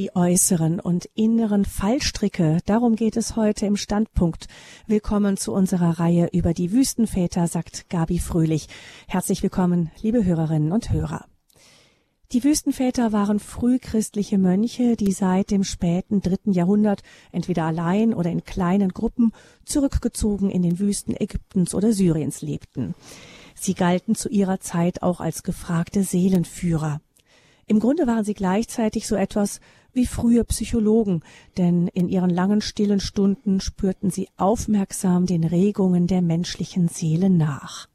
[0.00, 4.46] Die äußeren und inneren Fallstricke, darum geht es heute im Standpunkt.
[4.86, 8.68] Willkommen zu unserer Reihe über die Wüstenväter, sagt Gabi Fröhlich.
[9.08, 11.26] Herzlich willkommen, liebe Hörerinnen und Hörer.
[12.32, 18.42] Die Wüstenväter waren frühchristliche Mönche, die seit dem späten dritten Jahrhundert entweder allein oder in
[18.42, 19.32] kleinen Gruppen
[19.66, 22.94] zurückgezogen in den Wüsten Ägyptens oder Syriens lebten.
[23.54, 27.02] Sie galten zu ihrer Zeit auch als gefragte Seelenführer.
[27.70, 29.60] Im Grunde waren sie gleichzeitig so etwas
[29.92, 31.22] wie frühe Psychologen,
[31.56, 37.88] denn in ihren langen stillen Stunden spürten sie aufmerksam den Regungen der menschlichen Seele nach.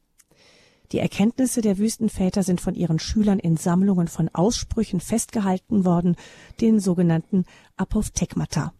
[0.92, 6.16] Die Erkenntnisse der Wüstenväter sind von ihren Schülern in Sammlungen von Aussprüchen festgehalten worden,
[6.58, 7.44] den sogenannten
[7.76, 8.72] Apophthegmata.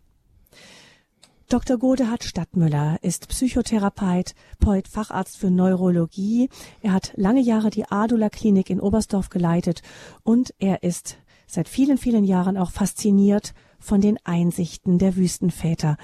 [1.48, 1.78] Dr.
[1.78, 6.48] Godehard Stadtmüller ist Psychotherapeut, Poet, Facharzt für Neurologie.
[6.82, 9.82] Er hat lange Jahre die Adula Klinik in Oberstdorf geleitet
[10.24, 15.98] und er ist seit vielen, vielen Jahren auch fasziniert von den Einsichten der Wüstenväter.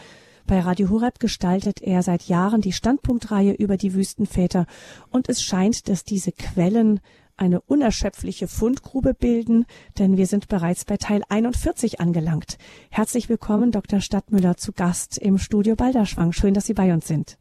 [0.47, 4.67] Bei Radio Horeb gestaltet er seit Jahren die Standpunktreihe über die Wüstenväter
[5.11, 7.01] und es scheint, dass diese Quellen
[7.43, 9.67] eine unerschöpfliche Fundgrube bilden,
[9.99, 12.57] denn wir sind bereits bei Teil 41 angelangt.
[12.89, 14.01] Herzlich willkommen, Dr.
[14.01, 16.33] Stadtmüller, zu Gast im Studio Balderschwang.
[16.33, 17.37] Schön, dass Sie bei uns sind.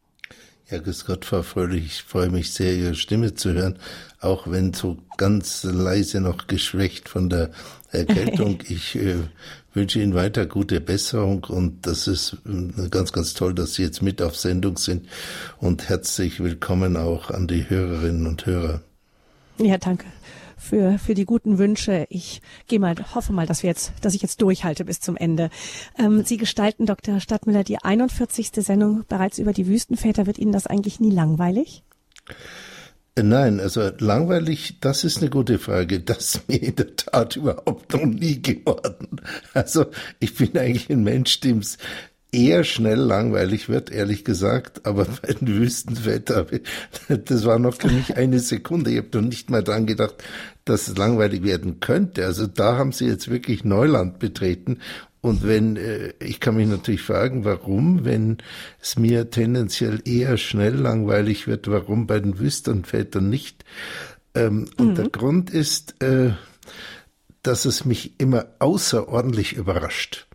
[0.70, 1.86] Ja, grüß Gott, Frau Fröhlich.
[1.86, 3.78] Ich freue mich sehr, Ihre Stimme zu hören,
[4.22, 7.52] auch wenn so ganz leise noch geschwächt von der
[7.92, 8.60] Erkältung.
[8.68, 9.18] ich äh,
[9.74, 14.02] wünsche Ihnen weiter gute Besserung und das ist äh, ganz, ganz toll, dass Sie jetzt
[14.02, 15.08] mit auf Sendung sind
[15.60, 18.82] und herzlich willkommen auch an die Hörerinnen und Hörer.
[19.62, 20.06] Ja, danke
[20.58, 22.06] für, für die guten Wünsche.
[22.10, 25.50] Ich gehe mal, hoffe mal, dass wir jetzt, dass ich jetzt durchhalte bis zum Ende.
[25.98, 27.20] Ähm, Sie gestalten, Dr.
[27.20, 28.52] Stadtmüller, die 41.
[28.56, 30.28] Sendung bereits über die Wüstenväter.
[30.28, 31.84] Wird Ihnen das eigentlich nie langweilig?
[33.16, 36.00] Äh, nein, also langweilig, das ist eine gute Frage.
[36.00, 39.22] Das ist mir in der Tat überhaupt noch nie geworden.
[39.54, 39.86] Also
[40.20, 41.78] ich bin eigentlich ein Mensch, dem es
[42.32, 44.86] eher schnell langweilig wird, ehrlich gesagt.
[44.86, 46.48] Aber bei den Wüstenwetter,
[47.08, 48.92] das war noch für mich eine Sekunde.
[48.92, 50.16] Ich habe noch nicht mal dran gedacht,
[50.66, 52.26] dass es langweilig werden könnte.
[52.26, 54.80] Also da haben sie jetzt wirklich Neuland betreten.
[55.22, 58.38] Und wenn, äh, ich kann mich natürlich fragen, warum, wenn
[58.82, 63.64] es mir tendenziell eher schnell langweilig wird, warum bei den Wüstenvätern nicht.
[64.34, 64.68] Ähm, mhm.
[64.78, 66.32] Und der Grund ist, äh,
[67.44, 70.28] dass es mich immer außerordentlich überrascht.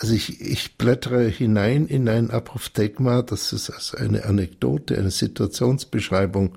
[0.00, 6.56] Also ich, ich blättere hinein in ein Apophthegma, das ist also eine Anekdote, eine Situationsbeschreibung,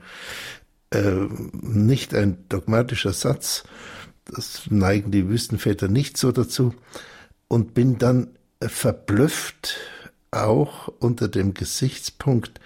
[0.91, 3.63] äh, nicht ein dogmatischer Satz,
[4.25, 6.73] das neigen die Wüstenväter nicht so dazu,
[7.47, 8.29] und bin dann
[8.61, 9.77] verblüfft,
[10.31, 12.59] auch unter dem Gesichtspunkt,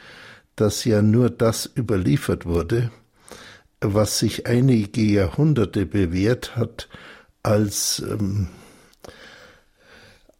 [0.56, 2.91] dass ja nur das überliefert wurde,
[3.80, 6.90] was sich einige Jahrhunderte bewährt hat
[7.44, 8.47] als ähm,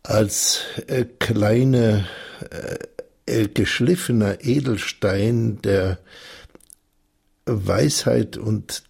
[0.10, 2.08] als äh, kleine
[3.28, 6.00] äh, geschliffener Edelstein der
[7.46, 8.84] Weisheit und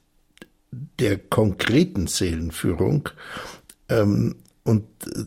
[0.72, 3.09] der konkreten Seelenführung.
[3.90, 4.85] Ähm, und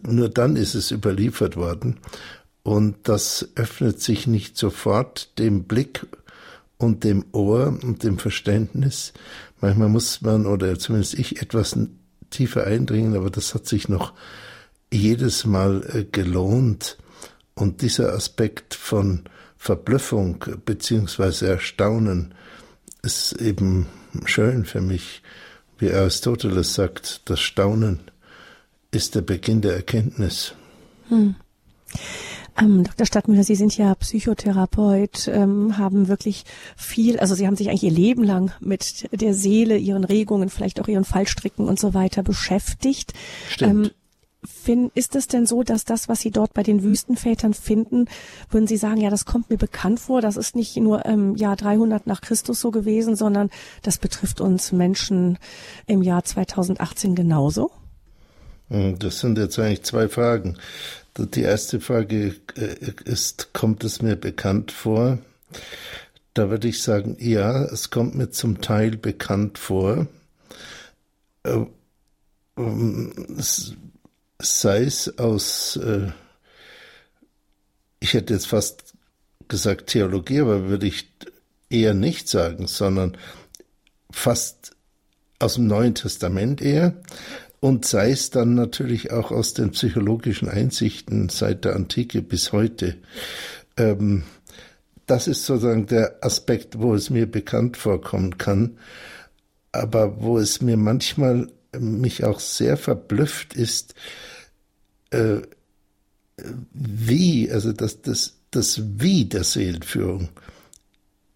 [0.08, 1.98] nur dann ist es überliefert worden.
[2.62, 6.06] Und das öffnet sich nicht sofort dem Blick
[6.78, 9.12] und dem Ohr und dem Verständnis.
[9.60, 11.76] Manchmal muss man, oder zumindest ich, etwas
[12.30, 14.14] tiefer eindringen, aber das hat sich noch
[14.92, 16.98] jedes Mal äh, gelohnt.
[17.54, 19.25] Und dieser Aspekt von
[19.56, 22.34] Verblüffung beziehungsweise Erstaunen
[23.03, 23.86] ist eben
[24.25, 25.22] schön für mich.
[25.78, 28.00] Wie Aristoteles sagt, das Staunen
[28.91, 30.54] ist der Beginn der Erkenntnis.
[31.09, 31.34] Hm.
[32.59, 33.06] Ähm, Dr.
[33.06, 36.44] Stadtmüller, Sie sind ja Psychotherapeut, ähm, haben wirklich
[36.76, 40.80] viel, also Sie haben sich eigentlich Ihr Leben lang mit der Seele, Ihren Regungen, vielleicht
[40.80, 43.14] auch Ihren Fallstricken und so weiter beschäftigt.
[43.48, 43.86] Stimmt.
[43.86, 43.91] Ähm,
[44.44, 48.06] Finn, ist es denn so, dass das, was Sie dort bei den Wüstenvätern finden,
[48.50, 51.54] würden Sie sagen, ja, das kommt mir bekannt vor, das ist nicht nur im Jahr
[51.54, 53.50] 300 nach Christus so gewesen, sondern
[53.82, 55.38] das betrifft uns Menschen
[55.86, 57.70] im Jahr 2018 genauso?
[58.69, 60.56] Hm, das sind jetzt eigentlich zwei Fragen.
[61.16, 65.18] Die erste Frage äh, ist, kommt es mir bekannt vor?
[66.34, 70.06] Da würde ich sagen, ja, es kommt mir zum Teil bekannt vor.
[71.44, 71.66] Äh,
[72.56, 73.77] ähm, es
[74.42, 76.10] sei es aus, äh,
[78.00, 78.94] ich hätte jetzt fast
[79.48, 81.09] gesagt Theologie, aber würde ich
[81.71, 83.16] eher nicht sagen, sondern
[84.10, 84.77] fast
[85.39, 86.94] aus dem Neuen Testament eher
[87.60, 92.97] und sei es dann natürlich auch aus den psychologischen Einsichten seit der Antike bis heute.
[93.77, 94.24] Ähm,
[95.06, 98.78] das ist sozusagen der Aspekt, wo es mir bekannt vorkommen kann,
[99.72, 101.48] aber wo es mir manchmal
[101.78, 103.94] mich auch sehr verblüfft ist,
[105.12, 105.42] äh,
[106.72, 110.30] wie, also das, das, das Wie der Seelenführung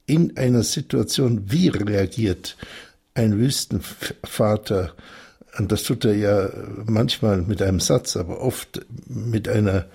[0.06, 2.56] in einer Situation, wie reagiert
[3.14, 4.94] ein Wüstenvater,
[5.58, 6.50] und das tut er ja
[6.84, 9.87] manchmal mit einem Satz, aber oft mit einer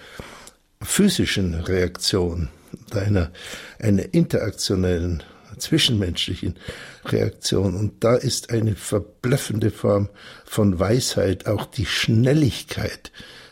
[0.82, 2.50] physischen Reaktion,
[2.92, 3.32] einer,
[3.80, 5.24] einer interaktionellen,
[5.58, 6.58] zwischenmenschlichen
[7.06, 7.76] Reaktion.
[7.76, 10.10] Und da ist eine verblüffende Form
[10.46, 13.12] von Weisheit, auch die Schnelligkeit,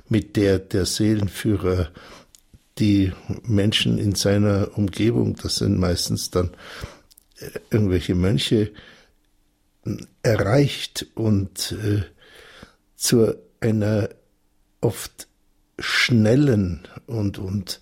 [0.10, 1.92] mit der der Seelenführer
[2.80, 3.12] die
[3.44, 6.52] Menschen in seiner Umgebung, das sind meistens dann
[7.40, 8.72] äh, irgendwelche Mönche,
[10.24, 12.04] erreicht und äh,
[12.96, 14.10] zu einer
[14.82, 15.28] oft
[15.80, 17.80] schnellen und, und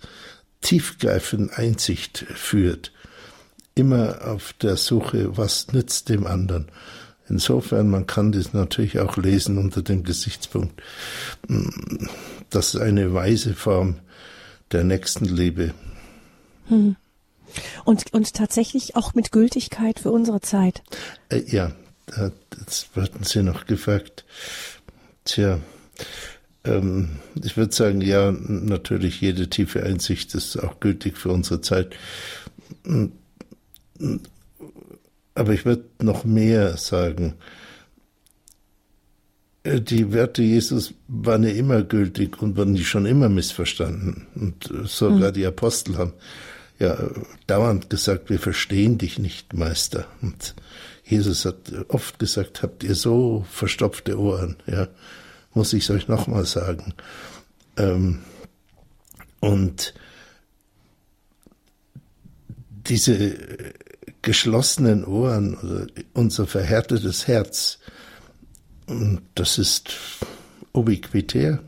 [0.60, 2.92] tiefgreifenden Einsicht führt.
[3.74, 6.70] Immer auf der Suche, was nützt dem anderen.
[7.28, 10.80] Insofern, man kann das natürlich auch lesen unter dem Gesichtspunkt,
[12.50, 13.96] das ist eine weise Form
[14.72, 15.74] der Nächstenliebe.
[16.68, 16.96] Hm.
[17.84, 20.82] Und, und tatsächlich auch mit Gültigkeit für unsere Zeit.
[21.28, 21.72] Äh, ja,
[22.06, 24.24] das hatten Sie noch gefragt.
[25.24, 25.58] Tja,
[26.64, 27.08] ähm,
[27.42, 31.94] ich würde sagen, ja, natürlich jede tiefe Einsicht ist auch gültig für unsere Zeit.
[35.38, 37.34] Aber ich würde noch mehr sagen.
[39.62, 44.26] Äh, die Werte Jesus waren ja immer gültig und wurden schon immer missverstanden.
[44.34, 45.34] Und sogar mhm.
[45.34, 46.12] die Apostel haben
[46.80, 46.98] ja
[47.46, 50.06] dauernd gesagt, wir verstehen dich nicht, Meister.
[50.22, 50.56] Und
[51.04, 54.88] Jesus hat oft gesagt, habt ihr so verstopfte Ohren, ja,
[55.54, 56.94] muss ich es euch nochmal sagen.
[57.76, 58.18] Ähm,
[59.38, 59.94] und
[62.88, 63.36] diese
[64.22, 67.78] geschlossenen Ohren oder unser verhärtetes Herz,
[69.34, 69.90] das ist
[70.72, 71.60] ubiquitär.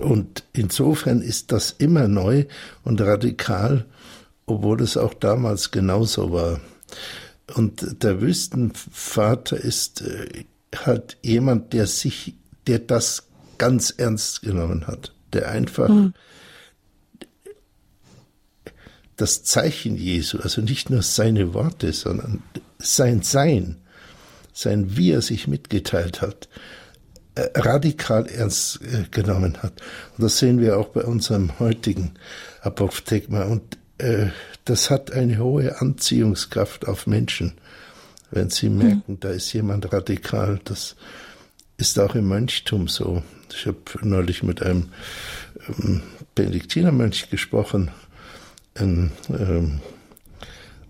[0.00, 2.46] Und insofern ist das immer neu
[2.84, 3.86] und radikal,
[4.46, 6.60] obwohl es auch damals genauso war.
[7.54, 10.44] Und der Wüstenvater ist äh,
[10.76, 12.34] halt jemand, der sich,
[12.66, 16.14] der das ganz ernst genommen hat, der einfach mhm.
[19.18, 22.42] Das Zeichen Jesu, also nicht nur seine Worte, sondern
[22.78, 23.76] sein Sein,
[24.54, 26.48] sein Wie er sich mitgeteilt hat,
[27.34, 29.82] äh, radikal ernst äh, genommen hat.
[30.16, 32.14] Und das sehen wir auch bei unserem heutigen
[32.62, 33.42] Apophthegma.
[33.42, 34.28] Und äh,
[34.64, 37.54] das hat eine hohe Anziehungskraft auf Menschen.
[38.30, 38.78] Wenn sie mhm.
[38.78, 39.20] merken, mhm.
[39.20, 40.94] da ist jemand radikal, das
[41.76, 43.22] ist auch im Mönchtum so.
[43.52, 44.90] Ich habe neulich mit einem
[45.68, 46.02] ähm,
[46.36, 47.90] Benediktinermönch gesprochen,
[48.80, 49.80] ein ähm,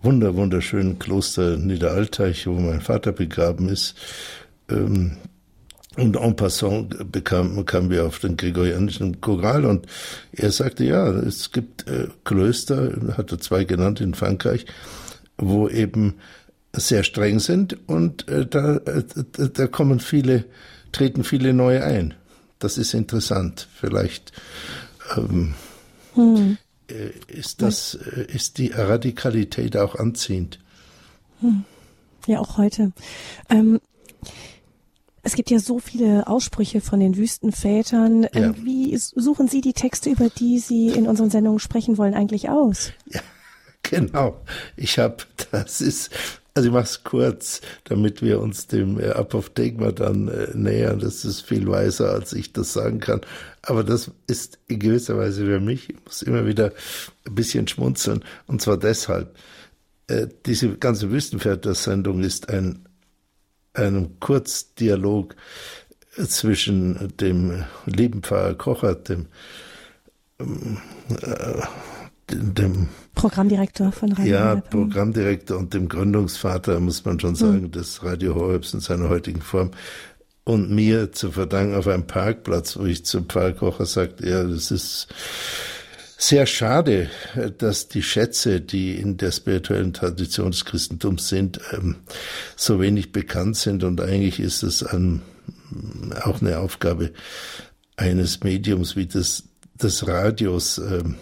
[0.02, 3.94] wunder, wunderschönen Kloster Niederalteich, wo mein Vater begraben ist.
[4.70, 5.16] Ähm,
[5.96, 9.86] und en passant bekam, kamen wir auf den gregorianischen Choral und
[10.30, 14.66] er sagte, ja, es gibt äh, Klöster, hat er zwei genannt in Frankreich,
[15.38, 16.14] wo eben
[16.72, 19.02] sehr streng sind und äh, da, äh,
[19.52, 20.44] da kommen viele,
[20.92, 22.14] treten viele neue ein.
[22.60, 23.66] Das ist interessant.
[23.74, 24.32] Vielleicht
[25.16, 25.54] ähm,
[26.14, 26.58] hm.
[26.88, 30.58] Äh, ist das, äh, ist die Radikalität auch anziehend.
[31.40, 31.64] Hm.
[32.26, 32.92] Ja, auch heute.
[33.48, 33.80] Ähm,
[35.22, 38.22] es gibt ja so viele Aussprüche von den Wüstenvätern.
[38.22, 38.28] Ja.
[38.32, 42.48] Ähm, wie suchen Sie die Texte, über die Sie in unseren Sendungen sprechen wollen, eigentlich
[42.48, 42.92] aus?
[43.06, 43.20] Ja,
[43.82, 44.40] genau.
[44.76, 45.18] Ich habe,
[45.50, 46.10] das ist,
[46.58, 50.98] also ich mache es kurz, damit wir uns dem äh, Apophthegma dann äh, nähern.
[50.98, 53.20] Das ist viel weiser, als ich das sagen kann.
[53.62, 56.72] Aber das ist in gewisser Weise für mich, ich muss immer wieder
[57.28, 58.24] ein bisschen schmunzeln.
[58.48, 59.36] Und zwar deshalb,
[60.08, 62.84] äh, diese ganze Wüstenväter-Sendung ist ein
[63.72, 65.36] einem Kurzdialog
[66.26, 69.26] zwischen dem lieben Pfarrer Kochert, dem,
[70.40, 71.62] äh,
[72.30, 74.70] dem Programmdirektor von Radio Ja, Horeb.
[74.70, 77.72] Programmdirektor und dem Gründungsvater, muss man schon sagen, hm.
[77.72, 79.70] des Radio Horebs in seiner heutigen Form.
[80.44, 84.70] Und mir zu verdanken auf einem Parkplatz, wo ich zum Pfarrer Kocher sagte, ja, das
[84.70, 85.08] ist
[86.16, 87.10] sehr schade,
[87.58, 91.96] dass die Schätze, die in der spirituellen Tradition des Christentums sind, ähm,
[92.56, 93.84] so wenig bekannt sind.
[93.84, 95.22] Und eigentlich ist es ein,
[96.22, 97.12] auch eine Aufgabe
[97.96, 99.44] eines Mediums wie des,
[99.74, 101.16] des Radios, ähm,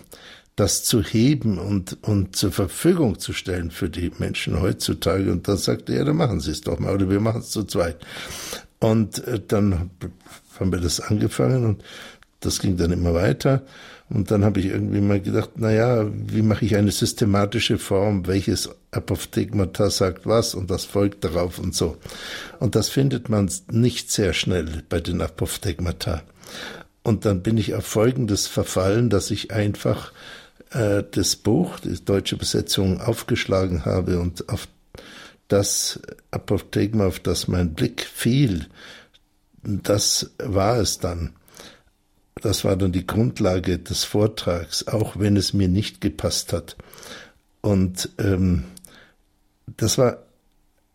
[0.56, 5.30] das zu heben und, und zur Verfügung zu stellen für die Menschen heutzutage.
[5.30, 7.50] Und dann sagte er, ja, dann machen Sie es doch mal, oder wir machen es
[7.50, 7.98] zu zweit.
[8.80, 9.90] Und äh, dann
[10.58, 11.84] haben wir das angefangen und
[12.40, 13.62] das ging dann immer weiter.
[14.08, 18.26] Und dann habe ich irgendwie mal gedacht, na ja, wie mache ich eine systematische Form,
[18.26, 21.96] welches Apophthegmata sagt was und das folgt darauf und so.
[22.60, 26.22] Und das findet man nicht sehr schnell bei den Apophthegmata.
[27.02, 30.12] Und dann bin ich auf Folgendes verfallen, dass ich einfach
[30.70, 34.68] äh, das Buch, die deutsche Besetzung, aufgeschlagen habe und auf
[35.48, 38.66] das Apophthegma, auf das mein Blick fiel,
[39.62, 41.34] das war es dann.
[42.42, 46.76] Das war dann die Grundlage des Vortrags, auch wenn es mir nicht gepasst hat.
[47.62, 48.64] Und ähm,
[49.76, 50.18] das war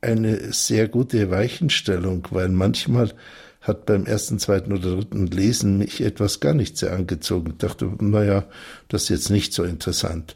[0.02, 3.14] eine sehr gute Weichenstellung, weil manchmal
[3.62, 7.52] hat beim ersten, zweiten oder dritten Lesen mich etwas gar nicht sehr angezogen.
[7.52, 8.46] Ich dachte, naja,
[8.88, 10.36] das ist jetzt nicht so interessant.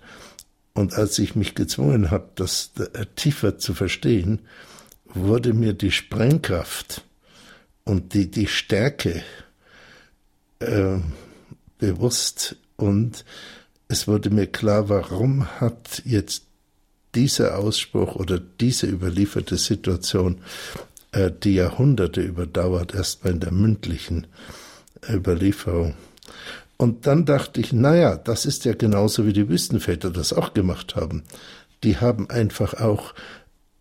[0.73, 2.71] Und als ich mich gezwungen habe, das
[3.15, 4.41] tiefer zu verstehen,
[5.05, 7.03] wurde mir die Sprengkraft
[7.83, 9.23] und die, die Stärke
[10.59, 10.97] äh,
[11.79, 13.25] bewusst und
[13.87, 16.43] es wurde mir klar, warum hat jetzt
[17.13, 20.41] dieser Ausspruch oder diese überlieferte Situation
[21.15, 24.27] die Jahrhunderte überdauert, erstmal in der mündlichen
[25.09, 25.95] Überlieferung.
[26.77, 30.95] Und dann dachte ich, naja, das ist ja genauso wie die Wüstenväter das auch gemacht
[30.95, 31.23] haben.
[31.83, 33.13] Die haben einfach auch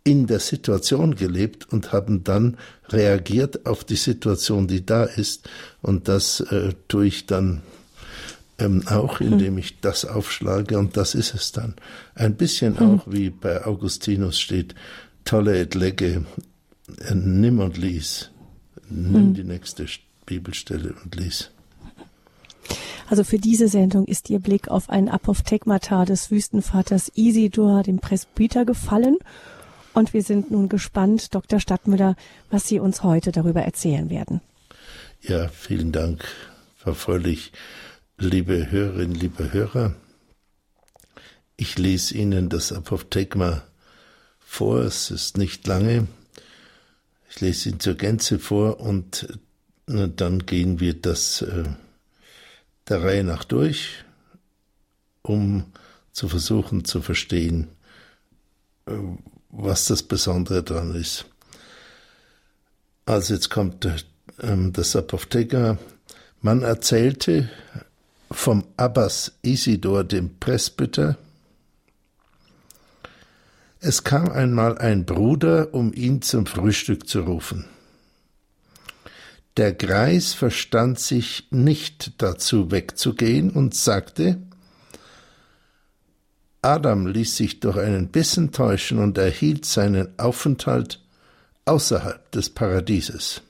[0.03, 2.57] in der Situation gelebt und haben dann
[2.89, 5.49] reagiert auf die Situation, die da ist.
[5.81, 7.63] Und das äh, tue ich dann
[8.59, 9.33] ähm, auch, hm.
[9.33, 11.73] indem ich das aufschlage und das ist es dann.
[12.13, 12.99] Ein bisschen hm.
[12.99, 14.75] auch wie bei Augustinus steht,
[15.25, 16.21] tolle et lege, äh,
[17.13, 18.31] nimm und lies.
[18.89, 19.33] Nimm hm.
[19.33, 19.85] die nächste
[20.25, 21.51] Bibelstelle und lies.
[23.07, 28.65] Also für diese Sendung ist Ihr Blick auf ein Apophthegmata des Wüstenvaters Isidor, dem Presbyter,
[28.65, 29.17] gefallen
[29.93, 31.59] und wir sind nun gespannt, Dr.
[31.59, 32.15] Stadtmüller,
[32.49, 34.41] was Sie uns heute darüber erzählen werden.
[35.21, 36.25] Ja, vielen Dank,
[36.77, 37.53] Frau Fröhlich.
[38.17, 39.93] Liebe Hörerinnen, liebe Hörer,
[41.57, 43.63] ich lese Ihnen das Apophthegma
[44.39, 44.79] vor.
[44.79, 46.07] Es ist nicht lange.
[47.35, 49.27] Ich lese ihn zur Gänze vor und
[49.89, 51.65] äh, dann gehen wir das äh,
[52.87, 54.05] der Reihe nach durch,
[55.21, 55.65] um
[56.13, 57.67] zu versuchen zu verstehen,
[58.85, 58.93] äh,
[59.49, 61.25] was das Besondere dran ist.
[63.05, 63.85] Also jetzt kommt
[64.41, 65.77] ähm, das Apotheker.
[66.39, 67.49] Man erzählte
[68.31, 71.17] vom Abbas Isidor, dem Presbyter,
[73.85, 77.65] es kam einmal ein Bruder, um ihn zum Frühstück zu rufen.
[79.57, 84.41] Der Greis verstand sich nicht dazu wegzugehen und sagte,
[86.63, 90.99] Adam ließ sich durch einen Bissen täuschen und erhielt seinen Aufenthalt
[91.65, 93.41] außerhalb des Paradieses.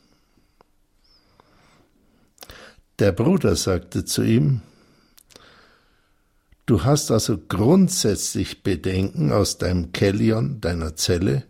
[2.99, 4.61] Der Bruder sagte zu ihm,
[6.65, 11.43] Du hast also grundsätzlich Bedenken, aus deinem Kellion, deiner Zelle,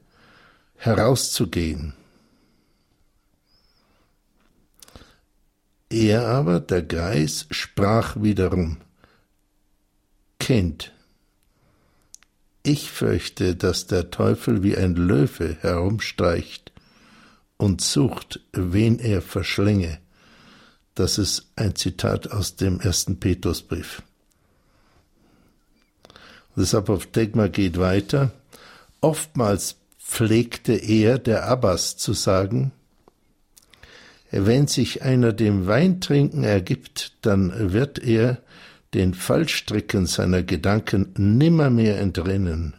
[0.76, 1.94] herauszugehen.
[5.90, 8.78] Er aber, der Geist, sprach wiederum,
[10.40, 10.92] Kind,
[12.64, 16.72] ich fürchte, dass der Teufel wie ein Löwe herumstreicht
[17.58, 20.00] und sucht, wen er verschlinge.
[20.96, 24.02] Das ist ein Zitat aus dem ersten Petrusbrief.
[26.56, 28.32] Das Apophthegma geht weiter.
[29.02, 32.72] Oftmals pflegte er, der Abbas, zu sagen,
[34.32, 38.42] wenn sich einer dem Weintrinken ergibt, dann wird er
[38.94, 42.74] den Fallstricken seiner Gedanken nimmermehr entrinnen.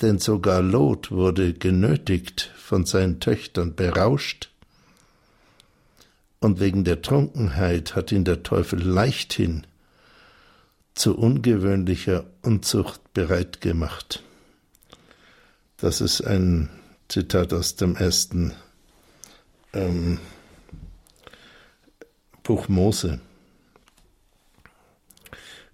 [0.00, 4.50] Denn sogar Lot wurde genötigt, von seinen Töchtern berauscht,
[6.38, 9.66] und wegen der Trunkenheit hat ihn der Teufel leichthin
[10.96, 14.22] zu ungewöhnlicher Unzucht bereit gemacht.
[15.76, 16.70] Das ist ein
[17.08, 18.54] Zitat aus dem ersten
[19.74, 20.18] ähm,
[22.42, 23.20] Buch Mose.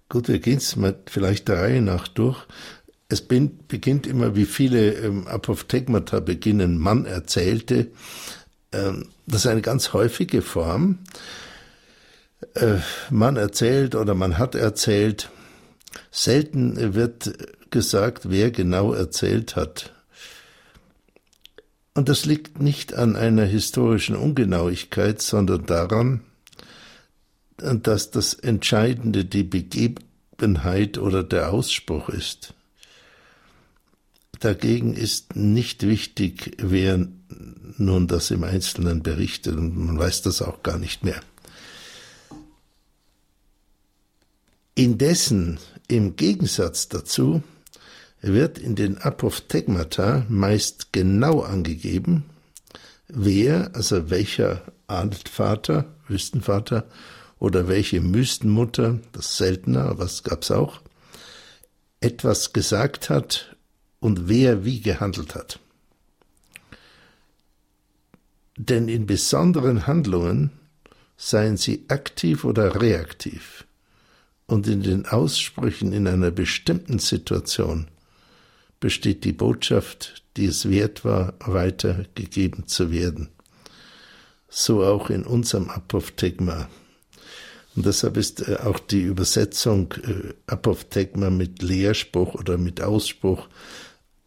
[0.09, 2.45] Gut, wir gehen es mal vielleicht der Reihe nach durch.
[3.07, 6.77] Es beginnt immer, wie viele ähm, Apophthegmata beginnen.
[6.77, 7.91] Man erzählte,
[8.73, 10.99] ähm, das ist eine ganz häufige Form.
[12.55, 12.77] Äh,
[13.09, 15.29] man erzählt oder man hat erzählt.
[16.11, 17.33] Selten wird
[17.71, 19.93] gesagt, wer genau erzählt hat.
[21.95, 26.21] Und das liegt nicht an einer historischen Ungenauigkeit, sondern daran,
[27.57, 32.53] dass das Entscheidende die Begebenheit oder der Ausspruch ist.
[34.39, 37.07] Dagegen ist nicht wichtig, wer
[37.77, 41.21] nun das im Einzelnen berichtet, und man weiß das auch gar nicht mehr.
[44.75, 47.43] Indessen, im Gegensatz dazu,
[48.21, 52.25] wird in den Apophthegmata meist genau angegeben,
[53.07, 56.87] wer, also welcher Ahnenvater, Wüstenvater
[57.37, 60.81] oder welche Mystenmutter, das seltener, aber es gab's auch,
[61.99, 63.55] etwas gesagt hat
[63.99, 65.59] und wer wie gehandelt hat.
[68.57, 70.49] Denn in besonderen Handlungen
[71.15, 73.65] seien sie aktiv oder reaktiv
[74.47, 77.87] und in den Aussprüchen in einer bestimmten Situation
[78.79, 83.29] besteht die Botschaft, die es wert war, weitergegeben zu werden.
[84.49, 86.69] So auch in unserem Apophthegma.
[87.75, 93.47] Und deshalb ist äh, auch die Übersetzung äh, Apophthegma mit Lehrspruch oder mit Ausspruch,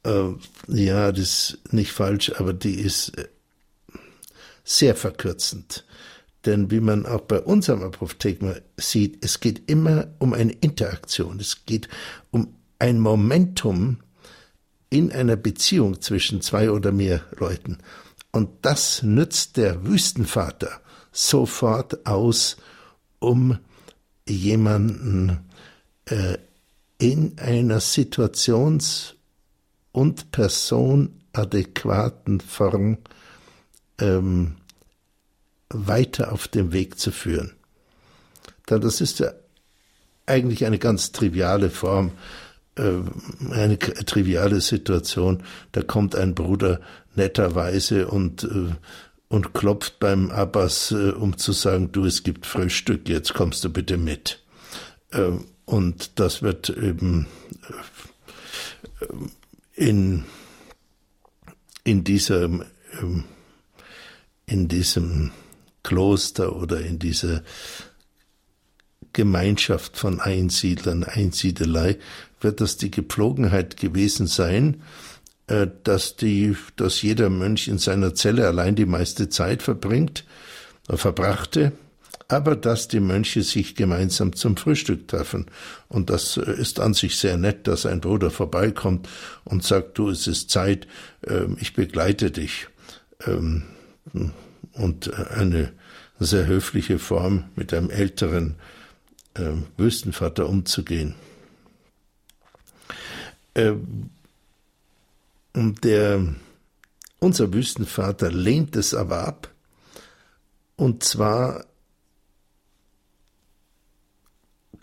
[0.05, 0.31] äh,
[0.69, 3.29] ja, das ist nicht falsch, aber die ist äh,
[4.65, 5.85] sehr verkürzend.
[6.47, 11.41] Denn wie man auch bei unserem Apophthegma sieht, es geht immer um eine Interaktion.
[11.41, 11.89] Es geht
[12.31, 13.99] um ein Momentum
[14.89, 17.79] in einer Beziehung zwischen zwei oder mehr Leuten.
[18.31, 22.57] Und das nützt der Wüstenvater sofort aus,
[23.19, 23.59] um
[24.29, 25.41] jemanden
[26.05, 26.39] äh,
[26.99, 29.15] in einer situations-
[29.93, 32.99] und personadäquaten Form
[33.99, 34.57] ähm,
[35.69, 37.53] weiter auf dem Weg zu führen.
[38.69, 39.33] Denn das ist ja
[40.27, 42.13] eigentlich eine ganz triviale Form,
[42.77, 42.93] äh,
[43.51, 45.43] eine triviale Situation.
[45.73, 46.81] Da kommt ein Bruder
[47.15, 48.75] netterweise und äh,
[49.29, 53.71] und klopft beim Abbas, äh, um zu sagen, du, es gibt Frühstück, jetzt kommst du
[53.71, 54.43] bitte mit.
[55.11, 55.33] Äh,
[55.65, 57.27] und das wird eben
[59.75, 60.25] in,
[61.83, 62.65] in diesem,
[63.01, 63.25] ähm,
[64.47, 65.33] in diesem
[65.87, 67.43] Kloster oder in dieser
[69.13, 71.99] Gemeinschaft von Einsiedlern, Einsiedelei,
[72.41, 74.83] wird das die Gepflogenheit gewesen sein,
[75.47, 80.25] äh, dass die, dass jeder Mönch in seiner Zelle allein die meiste Zeit verbringt,
[80.89, 81.71] äh, verbrachte,
[82.27, 85.47] aber dass die Mönche sich gemeinsam zum Frühstück treffen.
[85.87, 89.09] Und das äh, ist an sich sehr nett, dass ein Bruder vorbeikommt
[89.45, 90.89] und sagt, du, es ist Zeit,
[91.25, 92.67] ähm, ich begleite dich.
[93.25, 93.63] Ähm,
[94.77, 95.73] und eine
[96.19, 98.57] sehr höfliche Form, mit einem älteren
[99.37, 101.15] ähm, Wüstenvater umzugehen.
[103.55, 104.11] Und
[105.85, 106.35] der,
[107.21, 109.51] unser Wüstenvater lehnt es aber ab.
[110.77, 111.65] Und zwar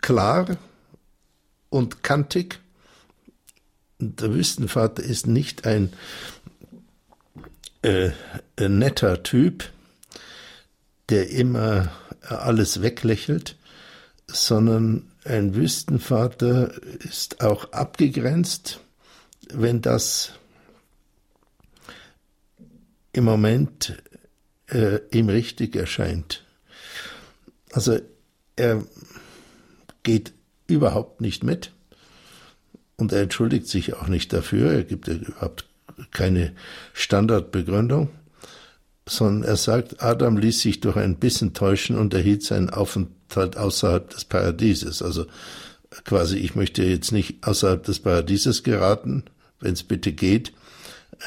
[0.00, 0.56] klar
[1.70, 2.58] und kantig.
[4.00, 5.92] Der Wüstenvater ist nicht ein,
[7.82, 8.10] äh,
[8.56, 9.70] ein netter Typ,
[11.08, 13.56] der immer alles weglächelt,
[14.26, 18.80] sondern ein Wüstenvater ist auch abgegrenzt,
[19.52, 20.32] wenn das
[23.12, 24.02] im Moment
[24.68, 26.44] äh, ihm richtig erscheint.
[27.72, 27.98] Also
[28.56, 28.84] er
[30.02, 30.32] geht
[30.66, 31.72] überhaupt nicht mit
[32.96, 34.72] und er entschuldigt sich auch nicht dafür.
[34.72, 35.66] Er gibt überhaupt
[36.10, 36.54] keine
[36.92, 38.10] Standardbegründung,
[39.06, 44.08] sondern er sagt, Adam ließ sich durch ein bisschen täuschen und erhielt seinen Aufenthalt außerhalb
[44.10, 45.02] des Paradieses.
[45.02, 45.26] Also
[46.04, 49.24] quasi, ich möchte jetzt nicht außerhalb des Paradieses geraten,
[49.60, 50.52] wenn es bitte geht,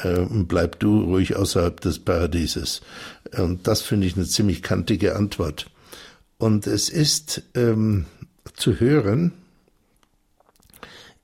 [0.02, 2.80] äh, bleib du ruhig außerhalb des Paradieses.
[3.36, 5.70] Und das finde ich eine ziemlich kantige Antwort.
[6.38, 8.06] Und es ist ähm,
[8.54, 9.32] zu hören,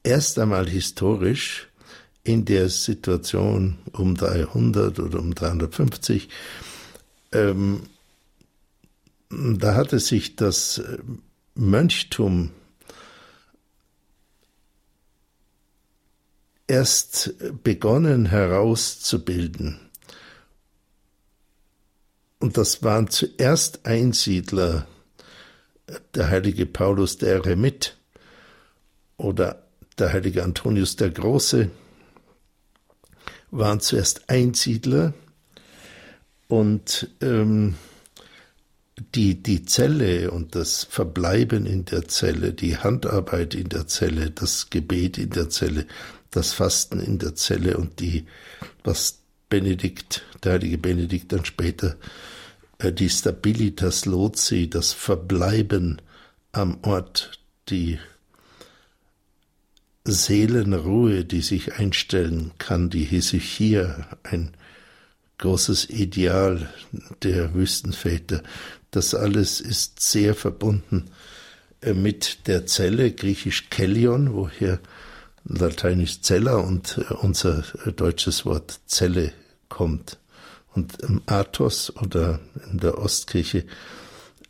[0.02, 1.68] erst einmal historisch
[2.24, 6.28] in der Situation um 300 oder um 350,
[7.32, 7.82] ähm,
[9.30, 10.82] da hatte sich das
[11.54, 12.50] Mönchtum
[16.66, 19.78] erst begonnen herauszubilden.
[22.40, 24.86] Und das waren zuerst Einsiedler,
[26.14, 27.96] der heilige Paulus der Eremit
[29.16, 29.66] oder
[29.98, 31.70] der heilige Antonius der Große,
[33.58, 35.14] waren zuerst Einsiedler
[36.48, 37.74] und ähm,
[39.14, 44.70] die, die Zelle und das Verbleiben in der Zelle, die Handarbeit in der Zelle, das
[44.70, 45.86] Gebet in der Zelle,
[46.30, 48.26] das Fasten in der Zelle und die,
[48.82, 51.96] was Benedikt, der heilige Benedikt dann später,
[52.78, 56.00] äh, die Stabilitas Loci, das Verbleiben
[56.52, 57.38] am Ort,
[57.68, 57.98] die
[60.06, 64.50] Seelenruhe, die sich einstellen kann, die Hesychia, ein
[65.38, 66.68] großes Ideal
[67.22, 68.42] der Wüstenväter.
[68.90, 71.06] Das alles ist sehr verbunden
[71.80, 74.78] äh, mit der Zelle, griechisch Kellion, woher
[75.44, 77.62] lateinisch Zeller und äh, unser
[77.96, 79.32] deutsches Wort Zelle
[79.68, 80.18] kommt.
[80.74, 82.40] Und im Athos oder
[82.70, 83.64] in der Ostkirche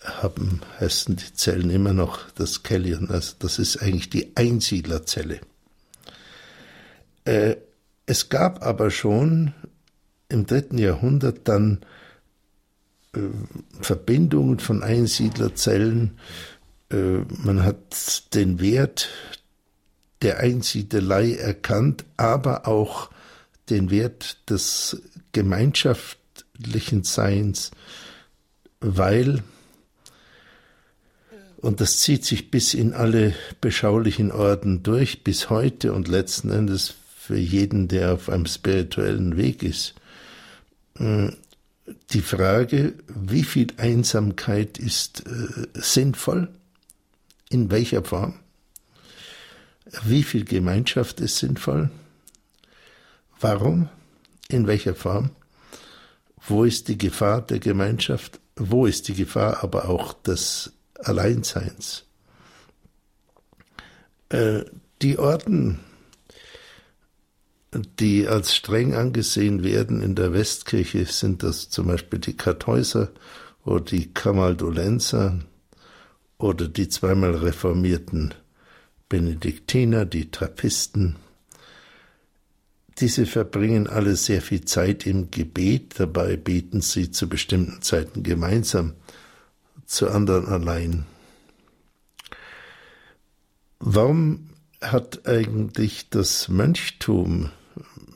[0.04, 3.10] haben, heißen die Zellen immer noch das Kellion.
[3.10, 5.40] Also das ist eigentlich die Einsiedlerzelle.
[7.24, 7.56] Äh,
[8.06, 9.54] es gab aber schon
[10.28, 11.80] im dritten Jahrhundert dann
[13.14, 13.20] äh,
[13.80, 16.18] Verbindungen von Einsiedlerzellen.
[16.90, 19.08] Äh, man hat den Wert
[20.22, 23.10] der Einsiedelei erkannt, aber auch
[23.70, 27.70] den Wert des gemeinschaftlichen Seins,
[28.80, 29.42] weil,
[31.64, 36.94] und das zieht sich bis in alle beschaulichen Orden durch, bis heute und letzten Endes
[37.16, 39.94] für jeden, der auf einem spirituellen Weg ist,
[40.98, 41.30] äh,
[42.10, 46.50] die Frage, wie viel Einsamkeit ist äh, sinnvoll,
[47.48, 48.34] in welcher Form,
[50.04, 51.90] wie viel Gemeinschaft ist sinnvoll,
[53.40, 53.88] warum,
[54.48, 55.30] in welcher Form,
[56.46, 60.73] wo ist die Gefahr der Gemeinschaft, wo ist die Gefahr aber auch des
[61.06, 62.04] Alleinseins.
[64.28, 64.64] Äh,
[65.02, 65.80] die Orden
[67.98, 73.10] die als streng angesehen werden in der Westkirche, sind das zum Beispiel die Kartäuser
[73.64, 75.40] oder die Kamaldolenser
[76.38, 78.34] oder die zweimal reformierten
[79.08, 81.16] Benediktiner, die Trappisten.
[82.98, 88.94] Diese verbringen alle sehr viel Zeit im Gebet, dabei beten sie zu bestimmten Zeiten gemeinsam,
[89.94, 91.06] zu anderen allein.
[93.78, 97.50] Warum hat eigentlich das Mönchtum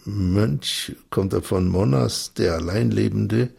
[0.05, 3.51] Mönch, kommt er von Monas, der Alleinlebende,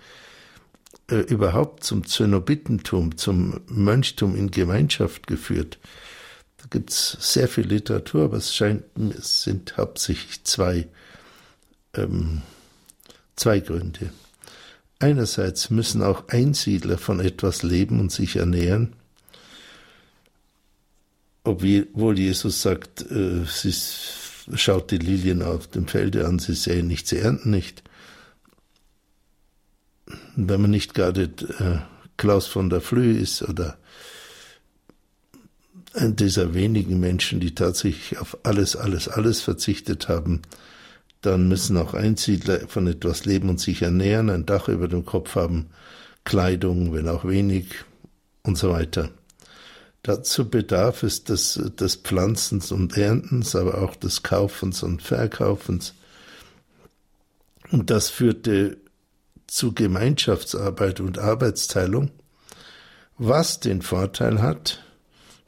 [1.10, 5.78] äh, überhaupt zum Zönobitentum, zum Mönchtum in Gemeinschaft geführt.
[6.58, 8.84] Da gibt es sehr viel Literatur, aber es scheint,
[9.18, 10.88] es sind hauptsächlich zwei,
[11.94, 12.42] ähm,
[13.36, 14.12] zwei Gründe.
[15.00, 18.94] Einerseits müssen auch Einsiedler von etwas leben und sich ernähren,
[21.44, 24.20] obwohl Jesus sagt, äh, ist
[24.56, 27.84] schaut die Lilien auf dem Felde an, sie säen nicht, sie ernten nicht.
[30.36, 31.80] Wenn man nicht gerade äh,
[32.18, 33.78] Klaus von der Flühe ist oder
[35.94, 40.42] ein dieser wenigen Menschen, die tatsächlich auf alles, alles, alles verzichtet haben,
[41.22, 45.36] dann müssen auch Einsiedler von etwas leben und sich ernähren, ein Dach über dem Kopf
[45.36, 45.70] haben,
[46.24, 47.68] Kleidung, wenn auch wenig
[48.44, 49.10] und so weiter.
[50.04, 55.94] Dazu bedarf es des, des Pflanzens und Erntens, aber auch des Kaufens und Verkaufens.
[57.72, 58.78] Und das führte
[59.48, 62.12] zu Gemeinschaftsarbeit und Arbeitsteilung,
[63.18, 64.82] was den Vorteil hat,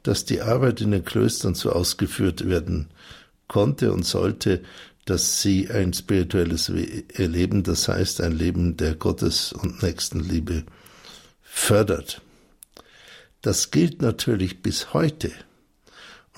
[0.02, 2.88] dass die Arbeit in den Klöstern so ausgeführt werden
[3.48, 4.62] konnte und sollte,
[5.04, 10.64] dass sie ein spirituelles Leben, das heißt ein Leben der Gottes- und Nächstenliebe,
[11.42, 12.22] fördert.
[13.40, 15.32] Das gilt natürlich bis heute.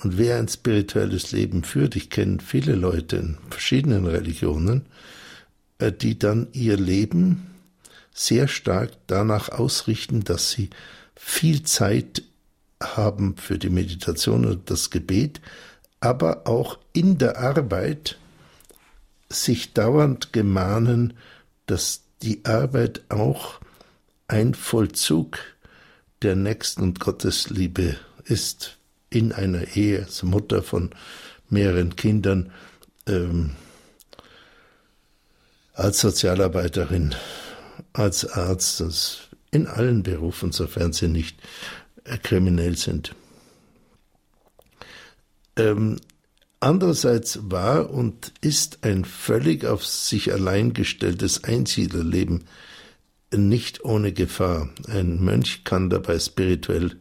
[0.03, 4.85] Und wer ein spirituelles Leben führt, ich kenne viele Leute in verschiedenen Religionen,
[5.77, 7.51] äh, die dann ihr Leben
[8.13, 10.69] sehr stark danach ausrichten, dass sie
[11.15, 12.23] viel Zeit
[12.81, 15.41] haben für die Meditation und das Gebet,
[15.99, 18.17] aber auch in der Arbeit
[19.29, 21.13] sich dauernd gemahnen,
[21.65, 23.59] dass die Arbeit auch
[24.27, 25.39] ein Vollzug
[26.21, 28.77] der Nächsten- und Gottesliebe ist
[29.09, 30.89] in einer Ehe, als Mutter von
[31.49, 32.51] mehreren Kindern,
[33.07, 33.51] ähm,
[35.73, 37.13] als Sozialarbeiterin,
[37.93, 41.39] als Arzt, in allen Berufen, sofern sie nicht
[42.23, 43.15] kriminell sind.
[45.55, 45.97] Ähm,
[46.59, 52.45] andererseits war und ist ein völlig auf sich allein gestelltes Einsiedlerleben
[53.35, 54.69] nicht ohne Gefahr.
[54.87, 56.97] Ein Mönch kann dabei spirituell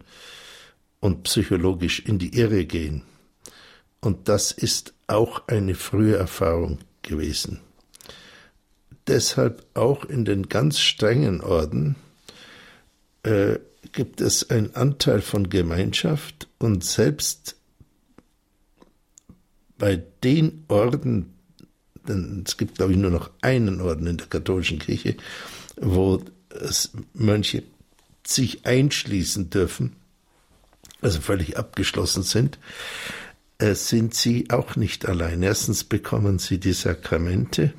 [1.01, 3.03] und psychologisch in die Irre gehen.
[4.01, 7.61] Und das ist auch eine frühe Erfahrung gewesen.
[9.07, 11.97] Deshalb auch in den ganz strengen Orden
[13.23, 13.59] äh,
[13.93, 17.57] gibt es einen Anteil von Gemeinschaft und selbst
[19.79, 21.35] bei den Orden,
[22.07, 25.17] denn es gibt glaube ich nur noch einen Orden in der katholischen Kirche,
[25.77, 26.23] wo
[27.13, 27.63] Mönche
[28.27, 29.97] sich einschließen dürfen,
[31.01, 32.59] also völlig abgeschlossen sind,
[33.59, 35.43] äh, sind sie auch nicht allein.
[35.43, 37.75] Erstens bekommen sie die Sakramente,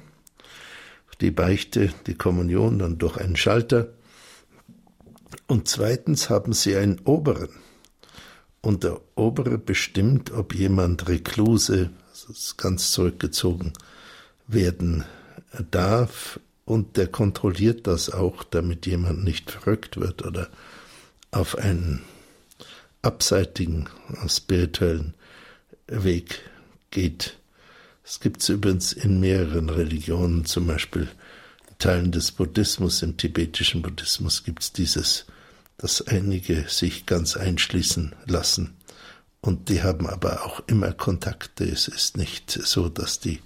[1.21, 3.93] die Beichte, die Kommunion dann durch einen Schalter.
[5.47, 7.49] Und zweitens haben sie einen Oberen.
[8.65, 13.73] Und der Obere bestimmt, ob jemand Rekluse, also ganz zurückgezogen
[14.47, 15.04] werden
[15.69, 20.49] darf und der kontrolliert das auch, damit jemand nicht verrückt wird oder
[21.30, 22.01] auf einen
[23.04, 23.88] abseitigen
[24.28, 25.13] spirituellen
[25.86, 26.41] Weg
[26.89, 27.38] geht.
[28.04, 31.08] Es gibt es übrigens in mehreren Religionen, zum Beispiel
[31.78, 35.25] Teilen des Buddhismus, im tibetischen Buddhismus gibt es dieses,
[35.77, 38.75] dass einige sich ganz einschließen lassen.
[39.41, 41.65] Und die haben aber auch immer Kontakte.
[41.65, 43.39] Es ist nicht so, dass die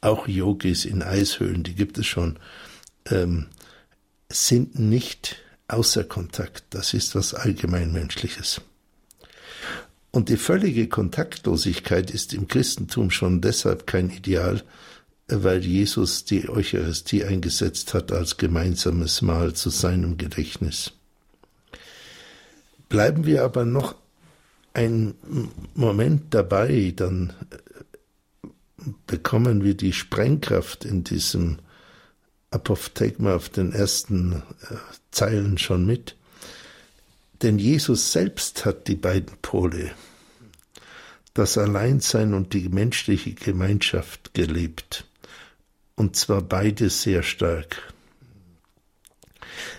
[0.00, 2.38] auch Yogis in Eishöhlen, die gibt es schon,
[3.06, 3.46] ähm,
[4.28, 5.36] sind nicht
[5.68, 6.64] außer Kontakt.
[6.70, 8.60] Das ist was allgemeinmenschliches.
[10.10, 14.64] Und die völlige Kontaktlosigkeit ist im Christentum schon deshalb kein Ideal,
[15.28, 20.92] weil Jesus die Eucharistie eingesetzt hat als gemeinsames Mahl zu seinem Gedächtnis.
[22.90, 23.94] Bleiben wir aber noch
[24.74, 25.14] einen
[25.74, 27.32] Moment dabei, dann
[29.06, 31.60] bekommen wir die Sprengkraft in diesem
[32.50, 34.74] Apophthegma auf den ersten äh,
[35.12, 36.16] Zeilen schon mit.
[37.42, 39.92] Denn Jesus selbst hat die beiden Pole,
[41.32, 45.06] das Alleinsein und die menschliche Gemeinschaft gelebt.
[45.94, 47.94] Und zwar beide sehr stark.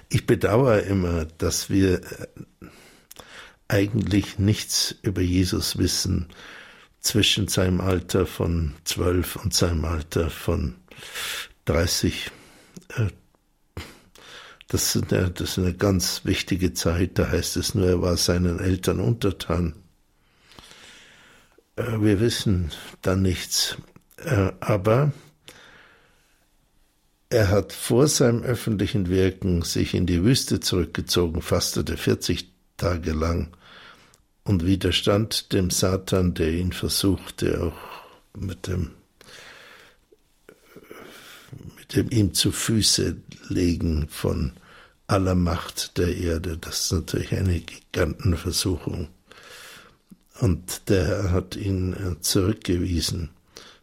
[0.08, 2.28] Ich bedauere immer, dass wir äh,
[3.72, 6.28] eigentlich nichts über Jesus wissen,
[7.00, 10.76] zwischen seinem Alter von zwölf und seinem Alter von
[11.66, 12.30] 30.
[12.98, 13.08] Äh,
[14.68, 19.74] das ist, eine, ganz wichtige Zeit, da heißt es nur, er war seinen Eltern untertan.
[21.78, 23.78] Äh, wir wissen da nichts,
[24.18, 25.12] äh, aber
[27.30, 33.56] er hat vor seinem öffentlichen Wirken sich in die Wüste zurückgezogen, fastete 40 Tage lang
[34.52, 38.92] und widerstand dem Satan, der ihn versuchte, auch mit dem,
[41.78, 43.16] mit dem ihm zu Füße
[43.48, 44.52] legen von
[45.08, 46.58] aller Macht der Erde.
[46.58, 49.08] Das ist natürlich eine Gigantenversuchung.
[50.42, 53.30] Und der Herr hat ihn äh, zurückgewiesen.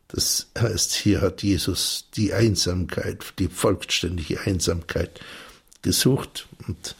[0.09, 5.18] Das heißt, hier hat Jesus die Einsamkeit, die vollständige Einsamkeit
[5.81, 6.94] gesucht und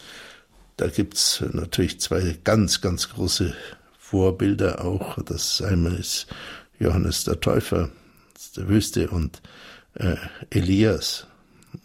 [0.79, 3.55] da gibt's natürlich zwei ganz, ganz große
[3.99, 5.21] Vorbilder auch.
[5.23, 6.29] Das einmal ist
[6.79, 7.91] Johannes der Täufer
[8.57, 9.43] der Wüste und
[9.95, 10.17] äh,
[10.51, 11.27] Elias.
[11.73, 11.83] Und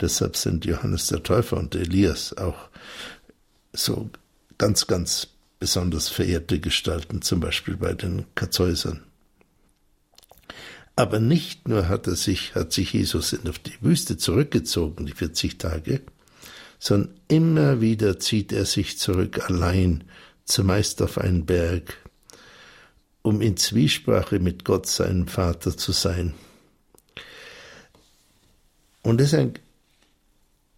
[0.00, 2.68] deshalb sind Johannes der Täufer und Elias auch
[3.72, 4.10] so
[4.58, 5.28] ganz, ganz
[5.60, 9.04] besonders verehrte Gestalten, zum Beispiel bei den Kazeusern.
[10.96, 15.58] Aber nicht nur hat er sich, hat sich Jesus in die Wüste zurückgezogen, die 40
[15.58, 16.02] Tage,
[16.80, 20.02] sondern immer wieder zieht er sich zurück allein,
[20.46, 21.98] zumeist auf einen Berg,
[23.22, 26.34] um in Zwiesprache mit Gott, seinem Vater, zu sein.
[29.02, 29.54] Und das ist ein,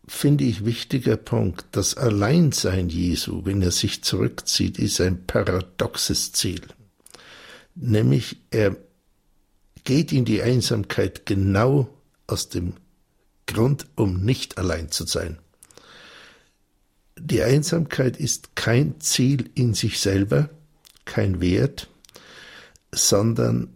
[0.09, 1.67] finde ich, wichtiger Punkt.
[1.71, 6.63] Das Alleinsein Jesu, wenn er sich zurückzieht, ist ein paradoxes Ziel.
[7.77, 8.77] Nämlich, er
[9.85, 11.89] geht in die Einsamkeit genau
[12.27, 12.75] aus dem
[13.47, 15.39] Grund, um nicht allein zu sein.
[17.25, 20.51] Die Einsamkeit ist kein Ziel in sich selber,
[21.05, 21.89] kein Wert,
[22.91, 23.73] sondern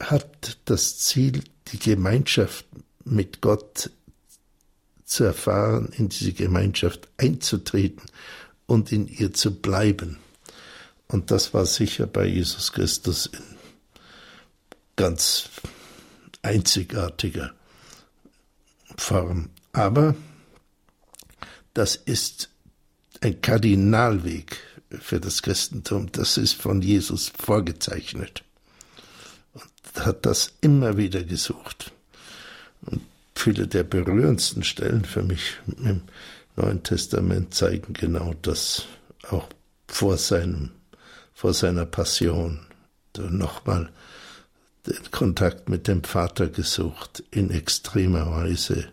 [0.00, 2.64] hat das Ziel, die Gemeinschaft
[3.04, 3.90] mit Gott
[5.04, 8.02] zu erfahren, in diese Gemeinschaft einzutreten
[8.64, 10.16] und in ihr zu bleiben.
[11.06, 13.42] Und das war sicher bei Jesus Christus in
[14.96, 15.50] ganz
[16.40, 17.52] einzigartiger
[18.96, 19.50] Form.
[19.72, 20.14] Aber
[21.74, 22.50] das ist
[23.20, 24.56] ein Kardinalweg
[24.98, 26.10] für das Christentum.
[26.12, 28.42] Das ist von Jesus vorgezeichnet.
[29.52, 31.92] Und hat das immer wieder gesucht.
[32.82, 33.02] Und
[33.34, 36.02] viele der berührendsten Stellen für mich im
[36.56, 38.84] Neuen Testament zeigen genau das
[39.28, 39.48] auch
[39.86, 40.70] vor seinem,
[41.34, 42.66] vor seiner Passion.
[43.16, 43.90] Nochmal
[44.86, 48.88] den Kontakt mit dem Vater gesucht in extremer Weise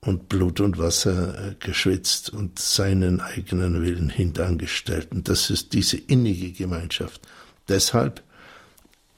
[0.00, 5.12] und Blut und Wasser äh, geschwitzt und seinen eigenen Willen hintangestellt.
[5.12, 7.20] Und das ist diese innige Gemeinschaft.
[7.68, 8.22] Deshalb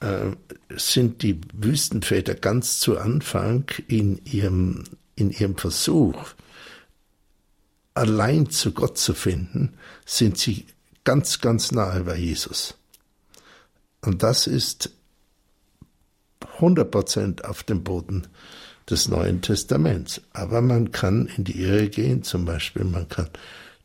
[0.01, 0.31] äh,
[0.75, 4.83] sind die Wüstenväter ganz zu Anfang in ihrem,
[5.15, 6.33] in ihrem Versuch,
[7.93, 10.65] allein zu Gott zu finden, sind sie
[11.05, 12.75] ganz, ganz nahe bei Jesus.
[14.01, 14.89] Und das ist
[16.55, 18.27] 100 Prozent auf dem Boden
[18.89, 20.21] des Neuen Testaments.
[20.33, 23.29] Aber man kann in die Irre gehen, zum Beispiel man kann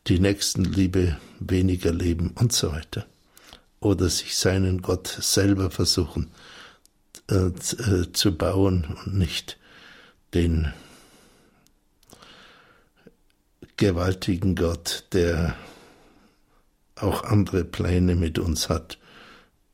[0.07, 3.05] die Nächstenliebe weniger leben und so weiter.
[3.79, 6.31] Oder sich seinen Gott selber versuchen
[7.29, 9.57] äh, äh, zu bauen und nicht
[10.33, 10.73] den
[13.77, 15.55] gewaltigen Gott, der
[16.95, 18.97] auch andere Pläne mit uns hat,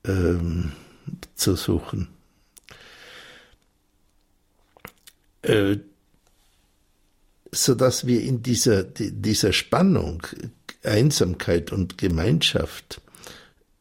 [0.05, 0.73] ähm,
[1.35, 2.14] zu suchen.
[5.45, 5.77] Äh,
[7.51, 10.23] so dass wir in dieser, dieser Spannung,
[10.83, 13.01] Einsamkeit und Gemeinschaft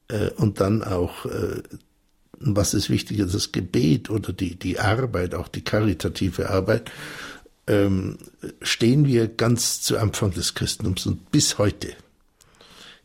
[0.08, 1.62] äh, und dann auch, äh,
[2.38, 6.90] was ist wichtiger, das Gebet oder die, die Arbeit, auch die karitative Arbeit,
[7.66, 8.18] ähm,
[8.62, 11.94] stehen wir ganz zu Anfang des Christentums und bis heute.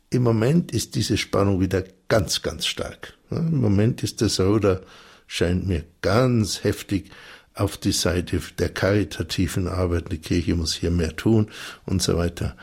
[0.10, 3.14] Im Moment ist diese Spannung wieder ganz, ganz stark.
[3.32, 4.82] Im Moment ist das Ruder,
[5.28, 7.12] scheint mir ganz heftig
[7.60, 10.12] auf die Seite der karitativen Arbeit.
[10.12, 11.50] Die Kirche muss hier mehr tun
[11.86, 12.56] und so weiter.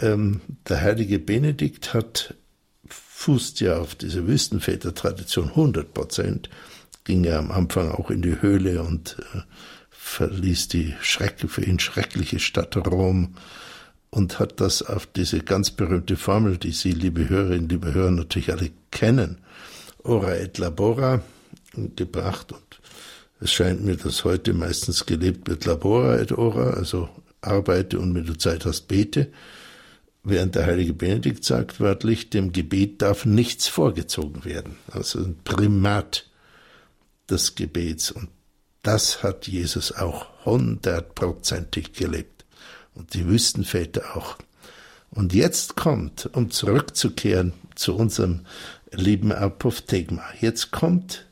[0.00, 2.34] Ähm, der heilige Benedikt hat
[2.86, 6.50] fußt ja auf diese Wüstenväter-Tradition 100 Prozent,
[7.04, 9.40] ging ja am Anfang auch in die Höhle und äh,
[9.90, 13.36] verließ die Schreck, für ihn schreckliche Stadt Rom
[14.10, 18.52] und hat das auf diese ganz berühmte Formel, die Sie, liebe Hörerinnen, liebe Hörer, natürlich
[18.52, 19.38] alle kennen,
[20.02, 21.22] ora et labora,
[21.96, 22.52] gebracht.
[22.52, 22.63] Und
[23.44, 27.10] es scheint mir, dass heute meistens gelebt wird labora et ora, also
[27.42, 29.30] arbeite und wenn du Zeit hast, bete.
[30.22, 34.76] Während der heilige Benedikt sagt wörtlich, dem Gebet darf nichts vorgezogen werden.
[34.90, 36.26] Also ein Primat
[37.28, 38.10] des Gebets.
[38.10, 38.30] Und
[38.82, 42.46] das hat Jesus auch hundertprozentig gelebt.
[42.94, 44.38] Und die Wüstenväter auch.
[45.10, 48.46] Und jetzt kommt, um zurückzukehren zu unserem
[48.90, 51.26] lieben Apophthegma, jetzt kommt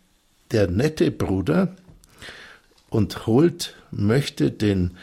[0.51, 1.75] der nette Bruder
[2.93, 4.99] und holt, möchte den,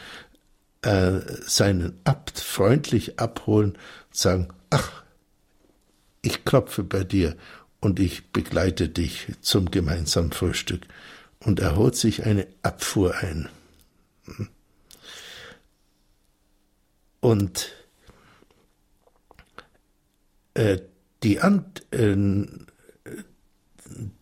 [0.84, 5.04] äh, seinen Abt freundlich abholen und sagen, ach,
[6.22, 7.36] ich klopfe bei dir
[7.80, 10.84] und ich begleite dich zum gemeinsamen Frühstück
[11.40, 13.50] und er holt sich eine Abfuhr ein.
[17.22, 17.72] Und
[20.54, 20.78] äh,
[21.24, 22.16] die, Ant, äh,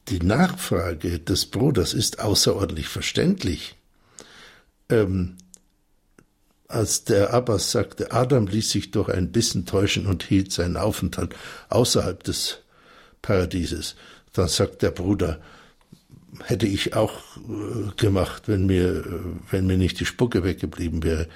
[0.09, 3.75] die Nachfrage des Bruders ist außerordentlich verständlich.
[4.89, 5.37] Ähm,
[6.67, 11.35] als der Abbas sagte, Adam ließ sich durch ein Bissen täuschen und hielt seinen Aufenthalt
[11.69, 12.59] außerhalb des
[13.21, 13.95] Paradieses,
[14.33, 15.39] dann sagt der Bruder,
[16.43, 19.03] hätte ich auch äh, gemacht, wenn mir,
[19.49, 21.27] wenn mir nicht die Spucke weggeblieben wäre.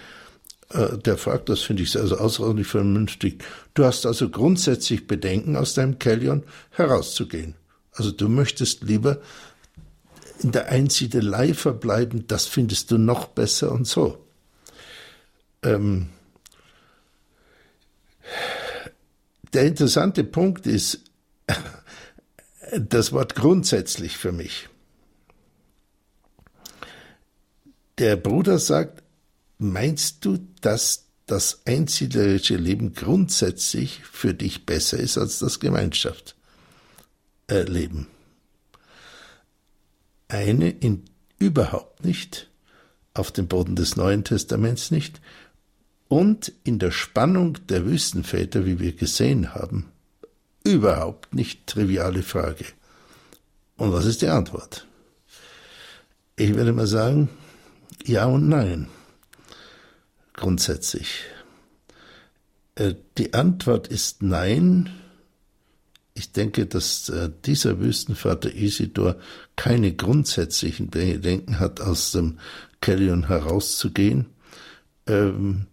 [0.70, 3.44] Äh, der fragt, das finde ich also außerordentlich vernünftig.
[3.74, 7.56] Du hast also grundsätzlich Bedenken, aus deinem Kellion herauszugehen.
[7.94, 9.22] Also du möchtest lieber
[10.40, 14.26] in der Einsiedelei verbleiben, das findest du noch besser und so.
[15.64, 16.10] Ähm,
[19.54, 21.02] der interessante Punkt ist
[22.78, 24.70] das Wort grundsätzlich für mich.
[27.98, 29.04] Der Bruder sagt,
[29.58, 35.60] meinst du, dass das einsiedlerische Leben grundsätzlich für dich besser ist als das
[37.52, 38.08] Gemeinschaftsleben?
[40.28, 41.04] Eine in
[41.40, 42.50] überhaupt nicht,
[43.14, 45.20] auf dem Boden des Neuen Testaments nicht,
[46.08, 49.92] und in der Spannung der Wüstenväter, wie wir gesehen haben,
[50.64, 52.66] überhaupt nicht triviale Frage.
[53.78, 54.88] Und was ist die Antwort?
[56.36, 57.30] Ich würde mal sagen,
[58.06, 58.88] ja und nein.
[60.34, 61.24] Grundsätzlich.
[62.76, 65.01] Äh, die Antwort ist nein.
[66.14, 69.16] Ich denke, dass äh, dieser Wüstenvater Isidor
[69.56, 72.40] keine grundsätzlichen Bedenken hat, aus dem
[72.82, 74.28] Kellion herauszugehen.
[75.08, 75.68] Ähm,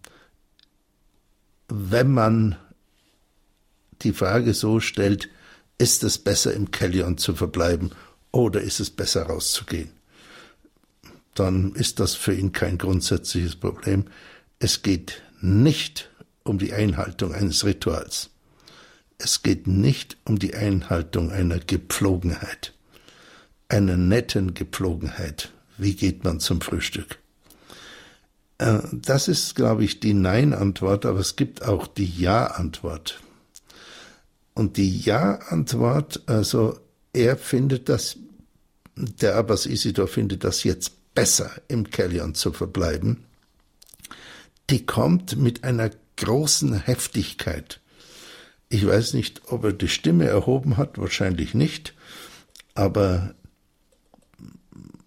[1.67, 2.55] wenn man
[4.01, 5.29] die Frage so stellt,
[5.77, 7.91] ist es besser im Kellion zu verbleiben
[8.31, 9.91] oder ist es besser rauszugehen?
[11.39, 14.05] dann ist das für ihn kein grundsätzliches Problem.
[14.59, 16.09] Es geht nicht
[16.43, 18.29] um die Einhaltung eines Rituals.
[19.19, 22.73] Es geht nicht um die Einhaltung einer Gepflogenheit,
[23.67, 25.51] einer netten Gepflogenheit.
[25.77, 27.19] Wie geht man zum Frühstück?
[28.59, 33.19] Äh, das ist, glaube ich, die Nein-Antwort, aber es gibt auch die Ja-Antwort.
[34.53, 36.79] Und die Ja-Antwort, also
[37.11, 38.17] er findet das,
[38.95, 43.25] der Abbas Isidor findet das jetzt besser im Kellion zu verbleiben,
[44.69, 47.78] die kommt mit einer großen Heftigkeit.
[48.69, 51.95] Ich weiß nicht, ob er die Stimme erhoben hat, wahrscheinlich nicht,
[52.75, 53.33] aber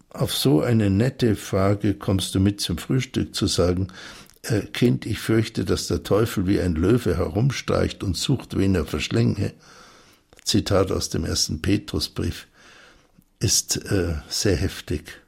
[0.09, 3.87] auf so eine nette Frage kommst du mit zum Frühstück zu sagen,
[4.43, 8.85] äh, Kind, ich fürchte, dass der Teufel wie ein Löwe herumstreicht und sucht, wen er
[8.85, 9.53] verschlinge,
[10.43, 12.47] Zitat aus dem ersten Petrusbrief,
[13.39, 15.21] ist äh, sehr heftig.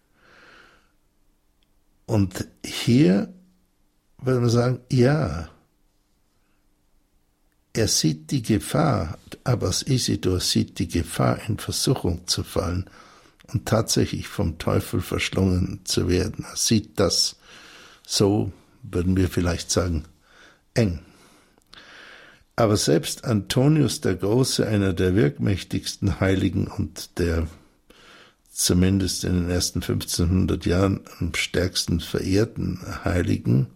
[2.06, 3.34] Und hier
[4.22, 5.50] würde man sagen, ja,
[7.76, 12.90] er sieht die Gefahr, Abbas Isidor sieht die Gefahr, in Versuchung zu fallen
[13.52, 16.46] und tatsächlich vom Teufel verschlungen zu werden.
[16.50, 17.36] Er sieht das
[18.08, 18.52] so,
[18.82, 20.06] würden wir vielleicht sagen,
[20.74, 21.02] eng.
[22.56, 27.48] Aber selbst Antonius der Große, einer der wirkmächtigsten Heiligen und der
[28.52, 33.68] zumindest in den ersten 1500 Jahren am stärksten verehrten Heiligen,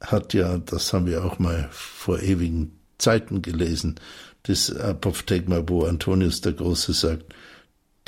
[0.00, 3.96] hat ja, das haben wir auch mal vor ewigen Zeiten gelesen,
[4.44, 7.34] das Apophthegma, wo Antonius der Große sagt,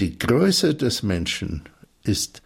[0.01, 1.63] die Größe des Menschen
[2.03, 2.43] ist,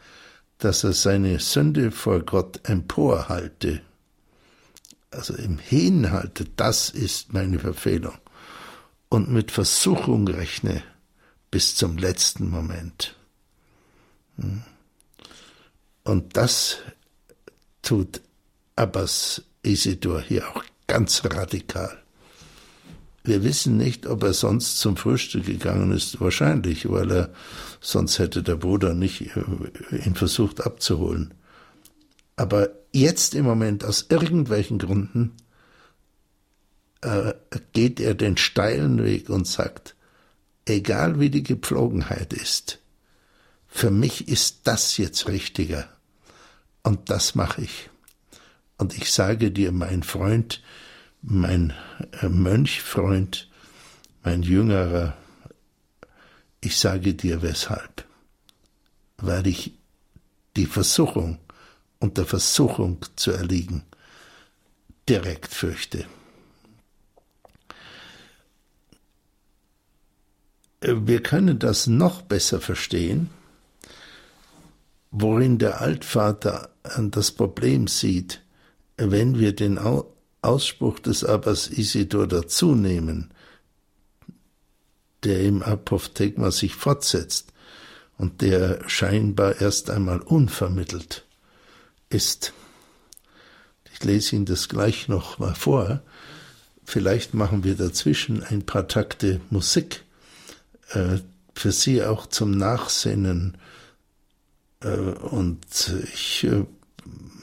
[0.58, 3.80] dass er seine Sünde vor Gott emporhalte
[5.10, 8.16] also im Hinhalte, das ist meine Verfehlung.
[9.08, 10.82] Und mit Versuchung rechne
[11.50, 13.16] bis zum letzten Moment.
[14.36, 14.62] Hm.
[16.04, 16.78] Und das
[17.82, 18.20] tut
[18.76, 22.00] Abbas Isidor hier auch ganz radikal.
[23.22, 26.20] Wir wissen nicht, ob er sonst zum Frühstück gegangen ist.
[26.20, 27.30] Wahrscheinlich, weil er
[27.80, 31.34] sonst hätte der Bruder nicht äh, ihn versucht abzuholen.
[32.36, 35.32] Aber jetzt im Moment aus irgendwelchen Gründen
[37.02, 37.34] äh,
[37.72, 39.94] geht er den steilen Weg und sagt,
[40.64, 42.78] egal wie die Gepflogenheit ist,
[43.68, 45.88] für mich ist das jetzt richtiger.
[46.82, 47.90] Und das mache ich.
[48.78, 50.62] Und ich sage dir, mein Freund,
[51.22, 51.72] mein
[52.20, 53.48] äh, Mönchfreund,
[54.22, 55.16] mein jüngerer,
[56.60, 58.04] ich sage dir weshalb.
[59.16, 59.74] Weil ich
[60.56, 61.38] die Versuchung
[61.98, 63.84] und der Versuchung zu erliegen,
[65.08, 66.06] direkt fürchte.
[70.80, 73.28] Wir können das noch besser verstehen,
[75.10, 78.42] worin der Altvater das Problem sieht,
[78.96, 79.78] wenn wir den
[80.42, 83.30] Ausspruch des Abbas Isidor dazu nehmen,
[85.24, 87.52] der im Apophthegma sich fortsetzt
[88.16, 91.24] und der scheinbar erst einmal unvermittelt
[92.08, 92.52] ist.
[93.92, 96.02] Ich lese Ihnen das gleich noch mal vor.
[96.84, 100.04] Vielleicht machen wir dazwischen ein paar Takte Musik
[100.90, 101.18] äh,
[101.54, 103.58] für Sie auch zum Nachsinnen.
[104.80, 105.64] Äh, und
[106.12, 106.64] ich äh,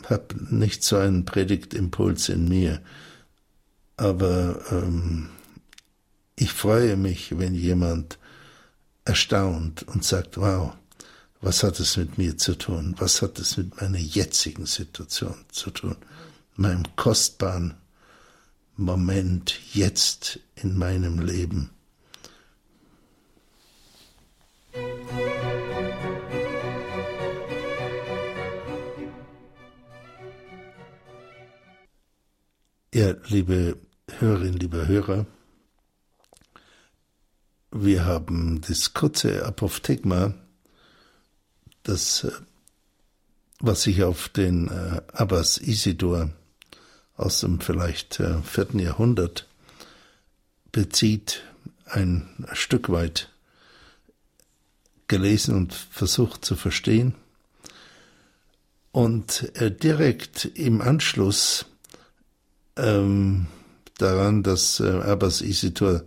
[0.10, 2.82] habe nicht so einen Predigtimpuls in mir,
[3.98, 5.30] aber ähm,
[6.36, 8.20] ich freue mich, wenn jemand
[9.06, 10.74] erstaunt und sagt, wow,
[11.42, 12.96] was hat es mit mir zu tun?
[12.98, 15.96] Was hat es mit meiner jetzigen Situation zu tun?
[16.56, 17.76] Meinem kostbaren
[18.76, 21.72] Moment jetzt in meinem Leben.
[32.98, 33.78] Ja, liebe
[34.18, 35.28] Hörerinnen, liebe Hörer,
[37.70, 40.34] wir haben das kurze Apophthegma
[41.84, 42.32] das, äh,
[43.60, 46.32] was sich auf den äh, Abbas Isidor
[47.18, 49.48] aus dem vielleicht äh, vierten Jahrhundert
[50.72, 51.44] bezieht,
[51.86, 53.30] ein Stück weit
[55.08, 57.14] gelesen und versucht zu verstehen.
[58.92, 59.52] Und
[59.84, 61.68] direkt im Anschluss
[62.78, 63.48] ähm,
[63.98, 66.04] daran, dass äh, Abbas Isidor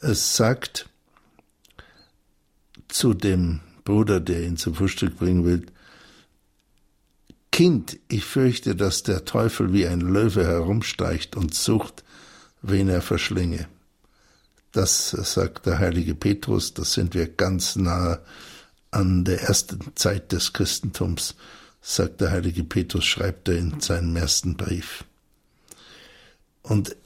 [0.00, 0.88] es sagt,
[2.88, 5.66] zu dem Bruder, der ihn zum Frühstück bringen will,
[7.52, 12.04] Kind, ich fürchte, dass der Teufel wie ein Löwe herumsteigt und sucht,
[12.62, 13.68] wen er verschlinge.
[14.72, 18.20] Das sagt der heilige Petrus, das sind wir ganz nah
[18.92, 21.34] an der ersten Zeit des Christentums,
[21.82, 25.04] sagt der heilige Petrus, schreibt er in seinem ersten Brief.
[26.62, 26.96] Und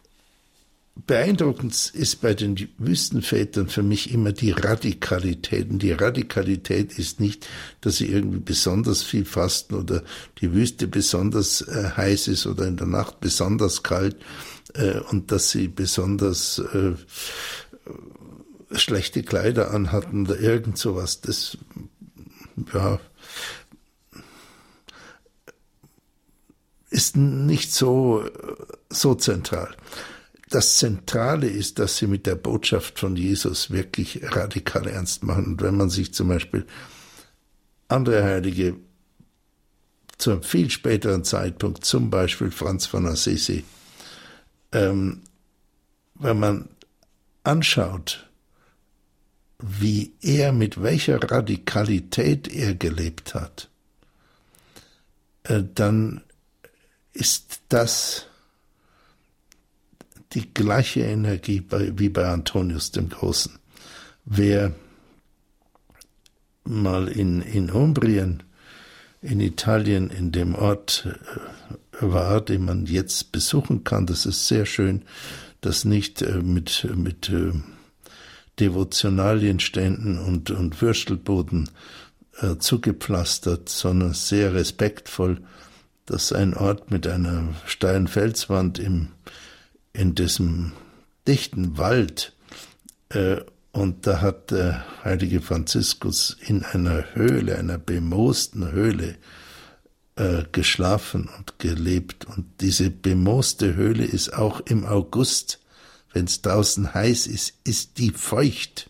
[1.07, 5.69] Beeindruckend ist bei den Wüstenvätern für mich immer die Radikalität.
[5.69, 7.49] Und die Radikalität ist nicht,
[7.81, 10.05] dass sie irgendwie besonders viel fasten oder
[10.41, 14.17] die Wüste besonders äh, heiß ist oder in der Nacht besonders kalt
[14.75, 16.93] äh, und dass sie besonders äh,
[18.71, 21.21] schlechte Kleider anhatten oder irgend sowas.
[21.21, 21.59] Das,
[22.73, 23.01] ja,
[26.95, 28.25] ist nicht so,
[28.89, 29.77] so zentral
[30.55, 35.47] das Zentrale ist, dass sie mit der Botschaft von Jesus wirklich radikal ernst machen.
[35.47, 36.65] Und wenn man sich zum Beispiel
[37.89, 38.77] andere Heilige
[40.17, 43.65] zu einem viel späteren Zeitpunkt, zum Beispiel Franz von Assisi,
[44.71, 45.23] ähm,
[46.15, 46.69] wenn man
[47.43, 48.31] anschaut,
[49.59, 53.71] wie er, mit welcher Radikalität er gelebt hat,
[55.45, 56.23] äh, dann
[57.15, 58.27] ist das
[60.33, 63.59] die gleiche Energie bei, wie bei Antonius dem Großen.
[64.25, 64.75] Wer
[66.65, 68.43] mal in, in Umbrien,
[69.23, 74.67] in Italien, in dem Ort äh, war, den man jetzt besuchen kann, das ist sehr
[74.67, 75.03] schön,
[75.61, 77.53] das nicht äh, mit, mit äh,
[78.61, 81.71] Devotionalienständen und, und Würstelboden
[82.59, 85.41] zugepflastert, sondern sehr respektvoll.
[86.07, 89.09] Das ist ein Ort mit einer steilen Felswand im,
[89.93, 90.73] in diesem
[91.27, 92.35] dichten Wald.
[93.09, 93.41] Äh,
[93.73, 99.17] und da hat der heilige Franziskus in einer Höhle, einer bemoosten Höhle,
[100.17, 102.27] äh, geschlafen und gelebt.
[102.27, 105.59] Und diese bemooste Höhle ist auch im August
[106.15, 108.89] wenn es draußen heiß ist, ist die feucht.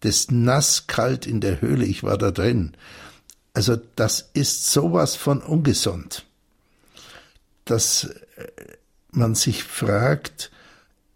[0.00, 2.72] Das nass kalt in der Höhle, ich war da drin.
[3.54, 6.26] Also das ist sowas von ungesund,
[7.70, 8.46] dass äh,
[9.12, 10.50] man sich fragt,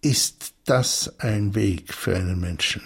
[0.00, 2.82] ist das ein Weg für einen Menschen?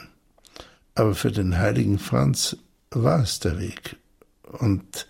[0.94, 2.56] Aber für den heiligen Franz
[2.90, 3.96] war es der Weg.
[4.42, 5.06] Und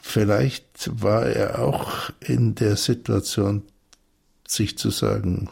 [0.00, 3.62] vielleicht war er auch in der Situation,
[4.46, 5.48] sich zu sagen,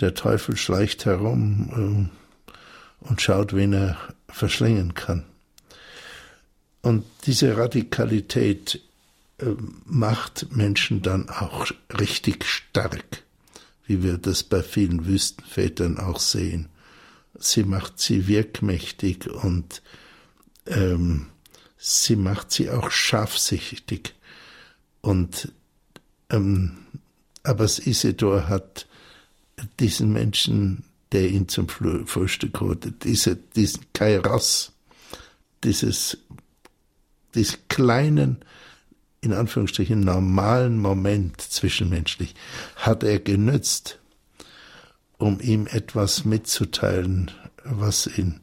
[0.00, 2.10] der Teufel schleicht herum
[2.50, 3.96] äh, und schaut, wen er
[4.28, 5.24] verschlingen kann.
[6.82, 8.80] Und diese Radikalität
[9.84, 11.66] macht Menschen dann auch
[11.98, 13.22] richtig stark,
[13.86, 16.68] wie wir das bei vielen Wüstenvätern auch sehen.
[17.38, 19.82] Sie macht sie wirkmächtig und
[20.66, 21.26] ähm,
[21.76, 24.14] sie macht sie auch scharfsichtig.
[25.02, 25.52] Und
[26.30, 26.78] ähm,
[27.42, 28.86] Abbas Isidor hat
[29.78, 34.72] diesen Menschen, der ihn zum Frühstück holte, diese, diesen Kairos,
[35.62, 36.18] dieses,
[37.34, 38.44] diesen kleinen,
[39.26, 42.34] in Anführungsstrichen normalen Moment zwischenmenschlich,
[42.76, 43.98] hat er genützt,
[45.18, 47.30] um ihm etwas mitzuteilen,
[47.64, 48.40] was ihn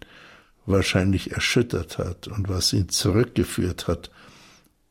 [0.66, 4.12] wahrscheinlich erschüttert hat und was ihn zurückgeführt hat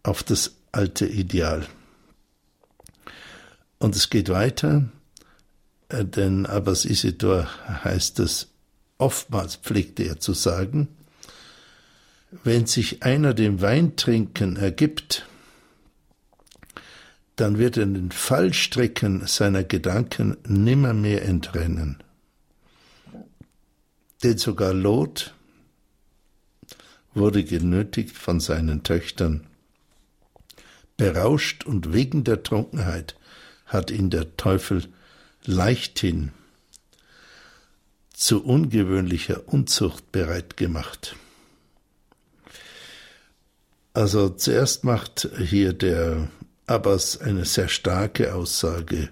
[0.02, 1.66] auf das alte Ideal.
[3.78, 4.84] Und es geht weiter.
[5.88, 7.48] Äh, denn Abbas Isidor
[7.84, 8.48] heißt es,
[8.98, 10.88] oftmals pflegte er zu sagen,
[12.44, 15.26] wenn sich einer dem Weintrinken ergibt,
[17.42, 22.00] dann wird er den Fallstricken seiner Gedanken nimmermehr entrennen.
[24.22, 25.34] Denn sogar Lot
[27.14, 29.48] wurde genötigt von seinen Töchtern.
[30.96, 33.16] Berauscht und wegen der Trunkenheit
[33.66, 34.86] hat ihn der Teufel
[35.44, 36.30] leichthin
[38.14, 41.16] zu ungewöhnlicher Unzucht bereit gemacht.
[43.94, 46.28] Also zuerst macht hier der
[46.66, 49.08] Abbas eine sehr starke Aussage.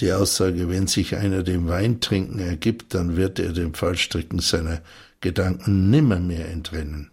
[0.00, 4.82] Die Aussage, wenn sich einer dem Weintrinken ergibt, dann wird er dem Fallstricken seiner
[5.20, 7.10] Gedanken nimmermehr entrennen.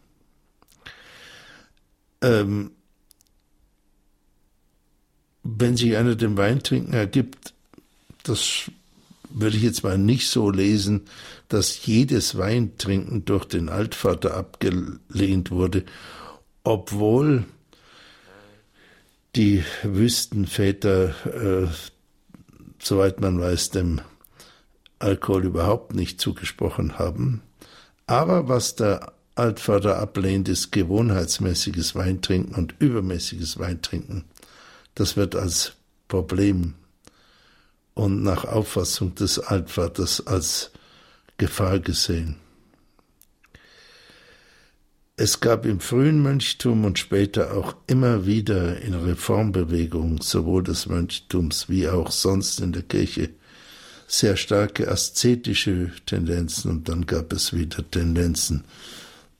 [2.21, 2.71] Ähm,
[5.43, 7.53] wenn sich einer dem Weintrinken ergibt,
[8.23, 8.69] das
[9.29, 11.05] würde ich jetzt mal nicht so lesen,
[11.47, 15.85] dass jedes Weintrinken durch den Altvater abgelehnt wurde,
[16.63, 17.45] obwohl
[19.35, 21.67] die Wüstenväter, äh,
[22.79, 24.01] soweit man weiß, dem
[24.99, 27.41] Alkohol überhaupt nicht zugesprochen haben.
[28.07, 34.25] Aber was der Altvater ablehnt, ist gewohnheitsmäßiges Weintrinken und übermäßiges Weintrinken.
[34.95, 35.73] Das wird als
[36.07, 36.73] Problem
[37.93, 40.71] und nach Auffassung des Altvaters als
[41.37, 42.35] Gefahr gesehen.
[45.23, 51.69] Es gab im frühen Mönchtum und später auch immer wieder in Reformbewegungen sowohl des Mönchtums
[51.69, 53.29] wie auch sonst in der Kirche
[54.07, 58.63] sehr starke aszetische Tendenzen und dann gab es wieder Tendenzen,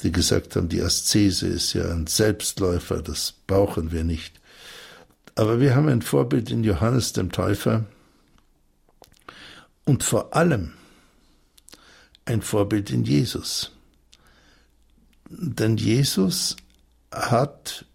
[0.04, 4.40] die gesagt haben, die Aszese ist ja ein Selbstläufer, das brauchen wir nicht.
[5.34, 7.86] Aber wir haben ein Vorbild in Johannes dem Täufer,
[9.86, 10.74] und vor allem
[12.26, 13.72] ein Vorbild in Jesus.
[15.34, 16.58] Denn Jesus
[17.12, 17.86] hat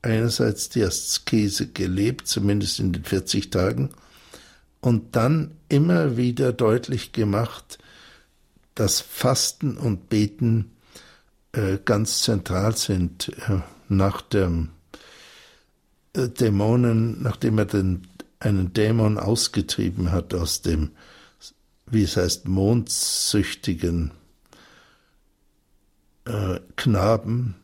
[0.00, 3.90] einerseits die Askese gelebt, zumindest in den 40 Tagen,
[4.80, 7.78] und dann immer wieder deutlich gemacht,
[8.74, 10.72] dass Fasten und Beten
[11.52, 14.70] äh, ganz zentral sind äh, nach dem
[16.14, 18.06] äh, Dämonen, nachdem er den,
[18.40, 20.90] einen Dämon ausgetrieben hat aus dem,
[21.86, 24.10] wie es heißt, mondsüchtigen
[26.24, 27.56] äh, Knaben,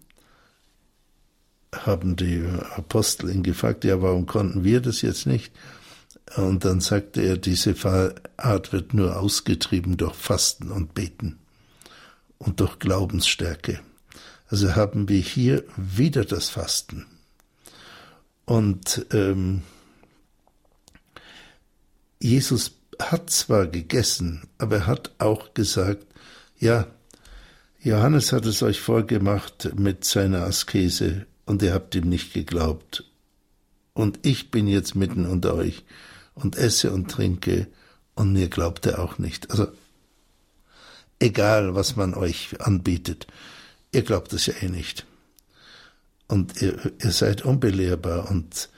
[1.73, 2.45] haben die
[2.75, 5.53] Apostel ihn gefragt, ja, warum konnten wir das jetzt nicht?
[6.37, 7.75] Und dann sagte er, diese
[8.37, 11.39] Art wird nur ausgetrieben durch Fasten und Beten
[12.39, 13.81] und durch Glaubensstärke.
[14.49, 17.07] Also haben wir hier wieder das Fasten.
[18.45, 19.63] Und ähm,
[22.21, 26.07] Jesus hat zwar gegessen, aber er hat auch gesagt,
[26.59, 26.87] ja,
[27.83, 33.05] Johannes hat es euch vorgemacht mit seiner Askese und ihr habt ihm nicht geglaubt.
[33.95, 35.85] Und ich bin jetzt mitten unter euch
[36.35, 37.69] und esse und trinke
[38.15, 39.51] und mir glaubt er auch nicht.
[39.51, 39.69] Also
[41.21, 43.27] egal, was man euch anbietet,
[43.93, 45.07] ihr glaubt es ja eh nicht.
[46.29, 48.69] Und ihr, ihr seid unbelehrbar und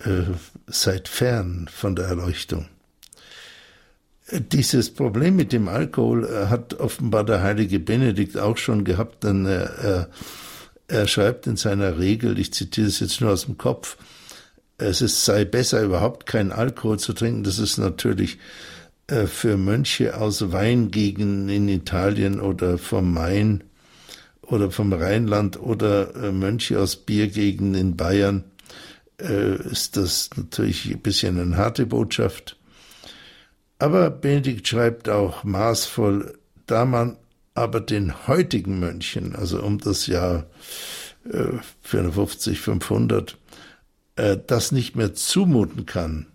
[0.00, 0.24] äh,
[0.66, 2.68] seid fern von der Erleuchtung.
[4.32, 9.44] Dieses Problem mit dem Alkohol äh, hat offenbar der heilige Benedikt auch schon gehabt, denn
[9.44, 10.08] er, er,
[10.88, 13.98] er schreibt in seiner Regel, ich zitiere es jetzt nur aus dem Kopf,
[14.78, 17.44] es ist, sei besser, überhaupt keinen Alkohol zu trinken.
[17.44, 18.38] Das ist natürlich
[19.06, 23.64] äh, für Mönche aus Weingegenden in Italien oder vom Main
[24.40, 28.44] oder vom Rheinland oder äh, Mönche aus Biergegenden in Bayern
[29.20, 32.56] äh, ist das natürlich ein bisschen eine harte Botschaft.
[33.82, 37.16] Aber Benedikt schreibt auch maßvoll, da man
[37.54, 40.46] aber den heutigen Mönchen, also um das Jahr
[41.80, 43.36] 450, 500,
[44.14, 46.28] äh, das nicht mehr zumuten kann,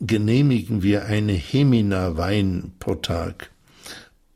[0.00, 3.50] genehmigen wir eine Hemina Wein pro Tag.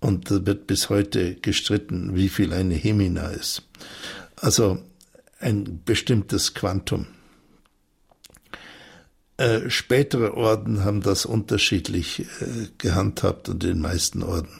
[0.00, 3.62] Und da wird bis heute gestritten, wie viel eine Hemina ist.
[4.36, 4.82] Also
[5.38, 7.06] ein bestimmtes Quantum.
[9.40, 14.50] Äh, spätere Orden haben das unterschiedlich äh, gehandhabt und in den meisten Orden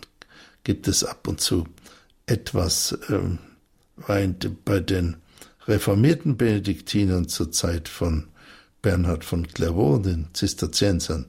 [0.64, 1.66] gibt es ab und zu
[2.24, 3.38] etwas ähm,
[4.06, 5.18] bei den
[5.66, 8.28] reformierten Benediktinern zur Zeit von
[8.80, 11.26] Bernhard von Clairvaux, den Zisterziensern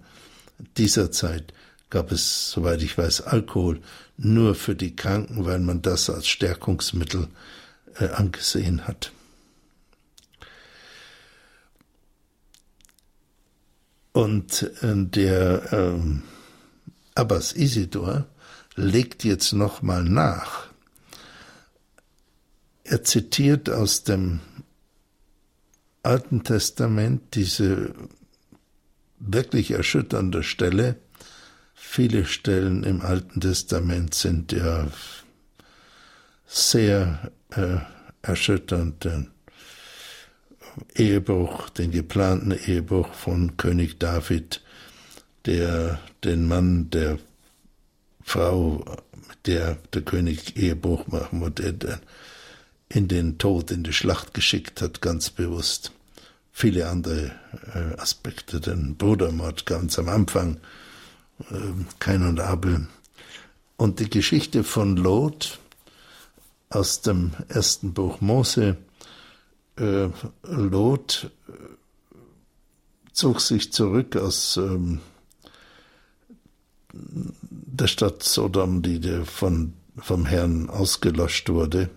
[0.77, 1.53] dieser Zeit,
[1.89, 3.81] gab es, soweit ich weiß, Alkohol
[4.15, 7.27] nur für die Kranken, weil man das als Stärkungsmittel
[7.99, 9.11] äh, angesehen hat.
[14.13, 15.99] Und äh, der äh,
[17.15, 18.25] Abbas Isidor
[18.75, 20.71] legt jetzt nochmal nach
[22.91, 24.41] er zitiert aus dem
[26.03, 27.93] Alten Testament diese
[29.17, 30.97] wirklich erschütternde Stelle.
[31.73, 34.87] Viele Stellen im Alten Testament sind ja
[36.45, 37.77] sehr äh,
[38.21, 39.07] erschütternd.
[40.95, 44.61] Ehebruch, den geplanten Ehebruch von König David,
[45.45, 47.19] der den Mann der
[48.23, 48.85] Frau,
[49.27, 51.99] mit der der König Ehebruch machen wollte,
[52.89, 55.91] in den Tod, in die Schlacht geschickt hat, ganz bewusst.
[56.51, 57.31] Viele andere
[57.73, 60.57] äh, Aspekte, den Brudermord ganz am Anfang,
[61.99, 62.87] Kain und Abel.
[63.77, 65.59] Und die Geschichte von Lot
[66.69, 68.77] aus dem ersten Buch Mose.
[69.81, 70.09] Äh,
[70.43, 71.51] Lot äh,
[73.13, 74.99] zog sich zurück aus ähm,
[76.93, 81.89] der Stadt Sodom, die von, vom Herrn ausgelöscht wurde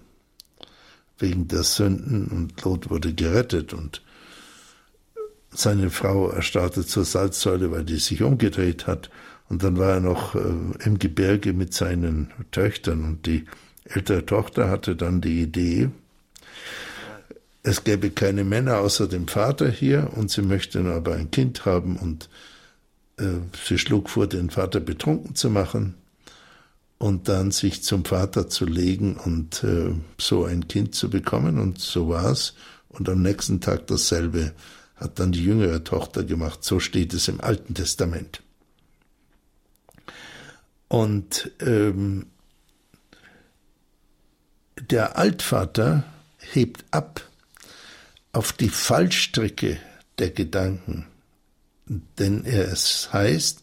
[1.19, 4.03] wegen der Sünden und Lot wurde gerettet und
[5.51, 9.11] seine Frau erstarrte zur Salzsäule, weil die sich umgedreht hat.
[9.49, 10.39] Und dann war er noch äh,
[10.85, 13.45] im Gebirge mit seinen Töchtern und die
[13.85, 15.91] ältere Tochter hatte dann die Idee,
[17.65, 21.65] es gäbe keine Männer außer dem Vater hier und sie möchte nur aber ein Kind
[21.65, 22.29] haben und
[23.19, 25.95] äh, sie schlug vor, den Vater betrunken zu machen
[26.99, 31.59] und dann sich zum Vater zu legen und äh, so ein Kind zu bekommen.
[31.59, 32.55] Und so war's.
[32.89, 34.53] Und am nächsten Tag dasselbe
[34.97, 36.63] hat dann die jüngere Tochter gemacht.
[36.63, 38.43] So steht es im Alten Testament.
[40.89, 42.27] Und ähm,
[44.91, 46.05] der Altvater
[46.39, 47.29] hebt ab
[48.35, 49.79] auf die Fallstricke
[50.19, 51.07] der Gedanken,
[52.19, 53.63] denn es heißt,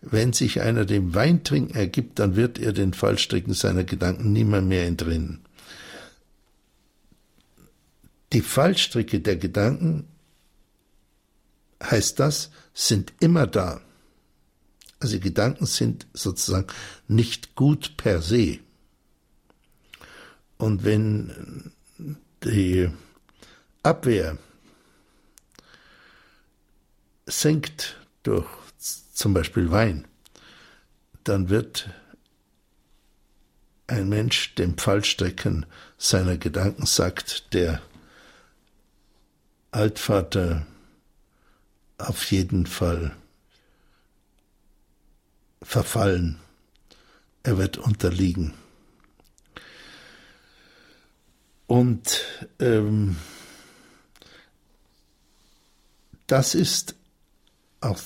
[0.00, 4.86] wenn sich einer dem Weintrinken ergibt, dann wird er den Fallstricken seiner Gedanken niemand mehr
[4.86, 5.44] entrinnen.
[8.32, 10.06] Die Fallstricke der Gedanken,
[11.82, 13.80] heißt das, sind immer da.
[15.00, 16.68] Also Gedanken sind sozusagen
[17.08, 18.60] nicht gut per se.
[20.58, 21.72] Und wenn
[22.44, 22.88] die
[23.82, 24.38] Abwehr
[27.26, 28.46] sinkt durch
[29.12, 30.06] zum Beispiel Wein,
[31.24, 31.90] dann wird
[33.86, 35.66] ein Mensch dem Pfallstrecken
[35.98, 37.82] seiner Gedanken sagt, der
[39.70, 40.66] Altvater
[41.98, 43.16] auf jeden Fall
[45.62, 46.38] verfallen.
[47.42, 48.54] Er wird unterliegen.
[51.66, 52.24] Und
[52.60, 53.16] ähm,
[56.32, 56.94] das ist
[57.82, 58.00] auch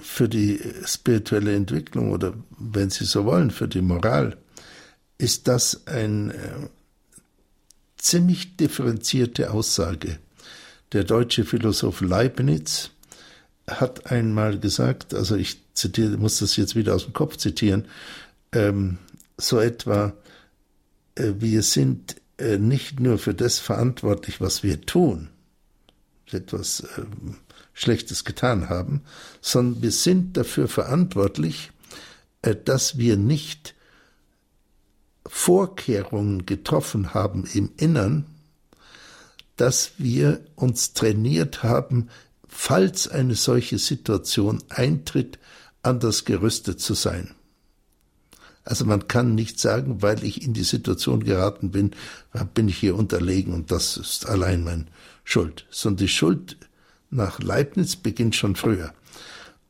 [0.00, 4.36] für die spirituelle Entwicklung oder wenn Sie so wollen, für die Moral,
[5.18, 6.68] ist das eine äh,
[7.96, 10.20] ziemlich differenzierte Aussage.
[10.92, 12.90] Der deutsche Philosoph Leibniz
[13.66, 17.86] hat einmal gesagt, also ich zitiere, muss das jetzt wieder aus dem Kopf zitieren,
[18.52, 18.98] ähm,
[19.36, 20.12] so etwa,
[21.16, 25.28] äh, wir sind äh, nicht nur für das verantwortlich, was wir tun,
[26.34, 27.02] etwas äh,
[27.72, 29.02] Schlechtes getan haben,
[29.40, 31.70] sondern wir sind dafür verantwortlich,
[32.42, 33.74] äh, dass wir nicht
[35.26, 38.26] Vorkehrungen getroffen haben im Innern,
[39.56, 42.08] dass wir uns trainiert haben,
[42.48, 45.38] falls eine solche Situation eintritt,
[45.82, 47.34] anders gerüstet zu sein.
[48.64, 51.92] Also man kann nicht sagen, weil ich in die Situation geraten bin,
[52.54, 54.88] bin ich hier unterlegen und das ist allein mein
[55.30, 56.56] Schuld, sondern die Schuld
[57.10, 58.92] nach Leibniz beginnt schon früher.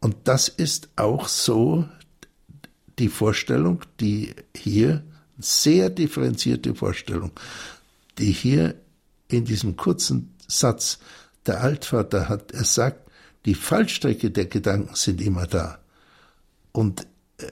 [0.01, 1.87] Und das ist auch so
[2.99, 5.05] die Vorstellung, die hier,
[5.39, 7.33] sehr differenzierte Vorstellung,
[8.19, 8.75] die hier
[9.29, 10.99] in diesem kurzen Satz
[11.47, 12.53] der Altvater hat.
[12.53, 13.11] Er sagt,
[13.47, 15.79] die Fallstrecke der Gedanken sind immer da.
[16.73, 17.07] Und
[17.39, 17.47] äh,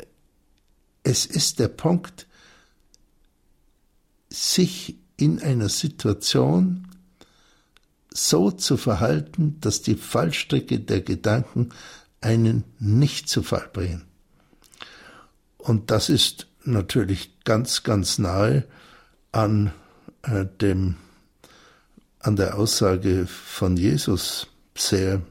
[1.03, 2.27] es ist der Punkt,
[4.29, 6.88] sich in einer Situation
[8.13, 11.71] so zu verhalten, dass die Fallstrecke der Gedanken
[12.21, 14.05] einen nicht zu Fall bringen.
[15.57, 18.65] Und das ist natürlich ganz, ganz nahe
[19.33, 19.73] an
[20.23, 20.97] äh, dem,
[22.21, 25.23] an der Aussage von Jesus, sehr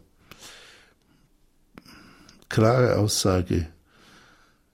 [2.50, 3.68] klare Aussage.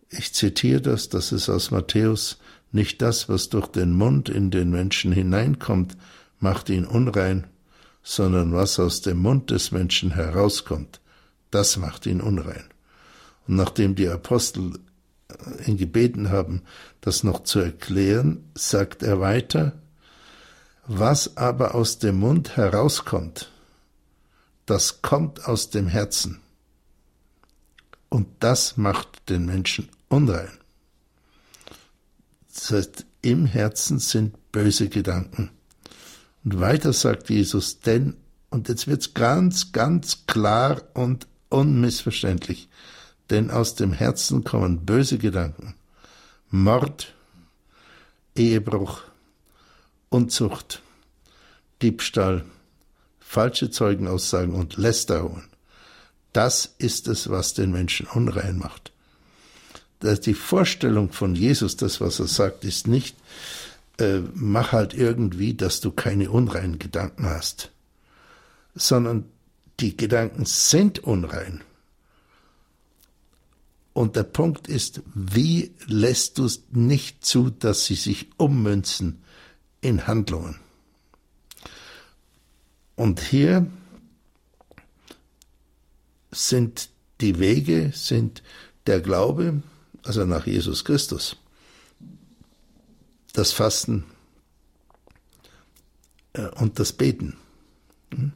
[0.09, 2.37] Ich zitiere das, das ist aus Matthäus,
[2.71, 5.95] nicht das, was durch den Mund in den Menschen hineinkommt,
[6.39, 7.47] macht ihn unrein,
[8.03, 10.99] sondern was aus dem Mund des Menschen herauskommt,
[11.51, 12.65] das macht ihn unrein.
[13.47, 14.79] Und nachdem die Apostel
[15.29, 16.61] äh, ihn gebeten haben,
[17.01, 19.73] das noch zu erklären, sagt er weiter,
[20.85, 23.49] was aber aus dem Mund herauskommt,
[24.65, 26.41] das kommt aus dem Herzen.
[28.09, 30.51] Und das macht den Menschen unrein.
[32.53, 35.49] Das heißt, im Herzen sind böse Gedanken.
[36.43, 38.17] Und weiter sagt Jesus, denn,
[38.49, 42.69] und jetzt wird's ganz, ganz klar und unmissverständlich,
[43.29, 45.75] denn aus dem Herzen kommen böse Gedanken,
[46.49, 47.13] Mord,
[48.35, 49.01] Ehebruch,
[50.09, 50.81] Unzucht,
[51.81, 52.43] Diebstahl,
[53.19, 55.49] falsche Zeugenaussagen und Lästerungen.
[56.33, 58.91] Das ist es, was den Menschen unrein macht.
[60.01, 63.15] Die Vorstellung von Jesus, das, was er sagt, ist nicht,
[63.99, 67.71] äh, mach halt irgendwie, dass du keine unreinen Gedanken hast,
[68.75, 69.25] sondern
[69.79, 71.61] die Gedanken sind unrein.
[73.93, 79.21] Und der Punkt ist, wie lässt du es nicht zu, dass sie sich ummünzen
[79.81, 80.59] in Handlungen?
[82.95, 83.67] Und hier
[86.31, 86.89] sind
[87.21, 88.41] die Wege, sind
[88.87, 89.61] der Glaube,
[90.03, 91.37] also nach Jesus Christus,
[93.33, 94.05] das Fasten
[96.33, 97.37] äh, und das Beten.
[98.13, 98.31] Hm?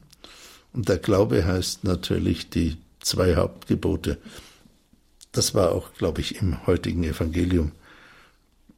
[0.72, 4.18] Und der Glaube heißt natürlich die zwei Hauptgebote.
[5.32, 7.72] Das war auch, glaube ich, im heutigen Evangelium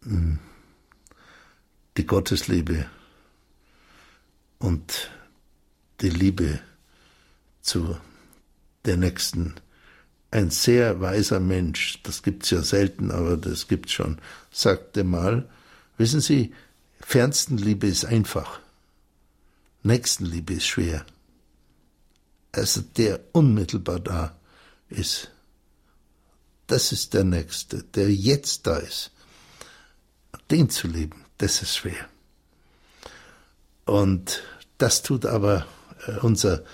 [0.03, 0.39] hm,
[1.97, 2.87] die Gottesliebe
[4.59, 5.11] und
[6.01, 6.61] die Liebe
[7.61, 7.97] zu
[8.85, 9.55] der Nächsten.
[10.31, 14.18] Ein sehr weiser Mensch, das gibt's ja selten, aber das gibt's schon,
[14.51, 15.49] sagte mal,
[16.01, 16.55] Wissen Sie,
[17.03, 18.59] Fernstenliebe ist einfach.
[19.83, 21.05] Nächstenliebe ist schwer.
[22.53, 24.35] Also der unmittelbar da
[24.89, 25.31] ist.
[26.69, 29.11] Das ist der Nächste, der jetzt da ist.
[30.51, 32.09] Den zu lieben, das ist schwer.
[33.85, 34.43] Und
[34.79, 35.67] das tut aber
[36.07, 36.65] äh, unser,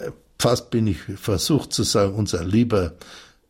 [0.00, 2.94] äh, fast bin ich versucht zu sagen, unser lieber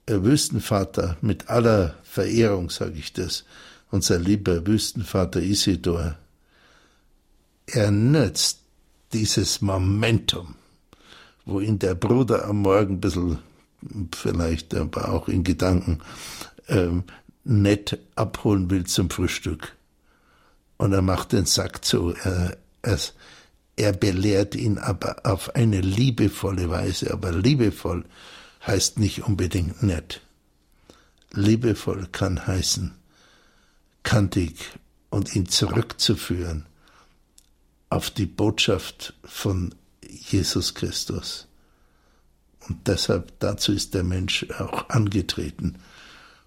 [0.05, 3.47] äh, Wüstenvater, mit aller Verehrung sage ich das,
[3.91, 6.17] unser lieber Wüstenvater Isidor,
[7.67, 8.61] er nützt
[9.13, 10.55] dieses Momentum,
[11.45, 13.39] wo ihn der Bruder am Morgen ein bisschen,
[14.15, 16.01] vielleicht aber auch in Gedanken,
[16.69, 17.05] ähm,
[17.45, 19.77] nett abholen will zum Frühstück.
[20.77, 22.15] Und er macht den Sack zu.
[22.23, 22.99] Er, er,
[23.77, 27.13] er belehrt ihn aber auf eine liebevolle Weise.
[27.13, 28.05] Aber liebevoll
[28.67, 30.21] heißt nicht unbedingt nett.
[31.33, 32.95] Liebevoll kann heißen,
[34.07, 34.55] kantig
[35.11, 36.65] und ihn zurückzuführen
[37.91, 41.49] auf die Botschaft von Jesus Christus.
[42.69, 45.79] Und deshalb, dazu ist der Mensch auch angetreten.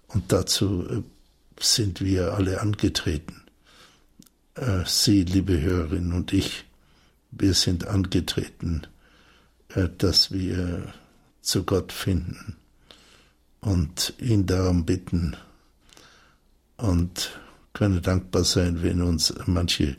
[0.08, 1.02] Und dazu äh,
[1.60, 3.42] sind wir alle angetreten.
[4.54, 6.64] Äh, Sie, liebe Hörerinnen und ich,
[7.30, 8.86] wir sind angetreten,
[9.68, 10.92] äh, dass wir
[11.42, 12.56] zu Gott finden
[13.60, 15.36] und ihn darum bitten
[16.78, 17.38] und
[17.72, 19.96] können dankbar sein, wenn uns manche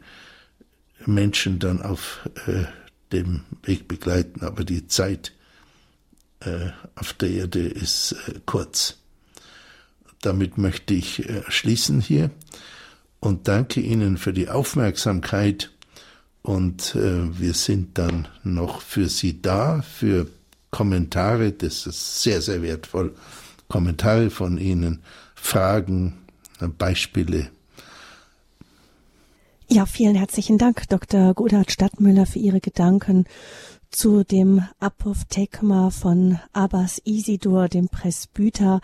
[1.06, 2.66] Menschen dann auf äh,
[3.12, 5.34] dem Weg begleiten, aber die Zeit
[6.42, 8.98] äh, auf der Erde ist äh, kurz.
[10.22, 12.30] Damit möchte ich äh, schließen hier
[13.20, 15.72] und danke Ihnen für die Aufmerksamkeit
[16.42, 20.28] und äh, wir sind dann noch für Sie da, für
[20.72, 23.14] Kommentare, das ist sehr, sehr wertvoll,
[23.68, 25.02] Kommentare von Ihnen,
[25.36, 26.18] Fragen,
[26.78, 27.50] Beispiele.
[29.74, 31.34] Ja, vielen herzlichen Dank, Dr.
[31.34, 33.24] Godard Stadtmüller, für Ihre Gedanken
[33.90, 38.82] zu dem Apophthegma von Abbas Isidor, dem Presbyter,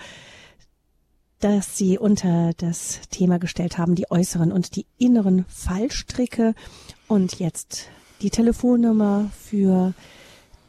[1.41, 6.55] das Sie unter das Thema gestellt haben, die äußeren und die inneren Fallstricke.
[7.09, 7.89] Und jetzt
[8.21, 9.93] die Telefonnummer für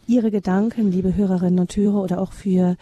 [0.08, 2.76] Ihre Gedanken, liebe Hörerinnen und Hörer, oder auch für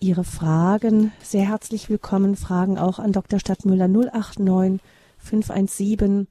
[0.00, 1.12] Ihre Fragen.
[1.22, 2.34] Sehr herzlich willkommen.
[2.34, 3.38] Fragen auch an Dr.
[3.38, 4.80] Stadtmüller 089
[5.18, 6.28] 517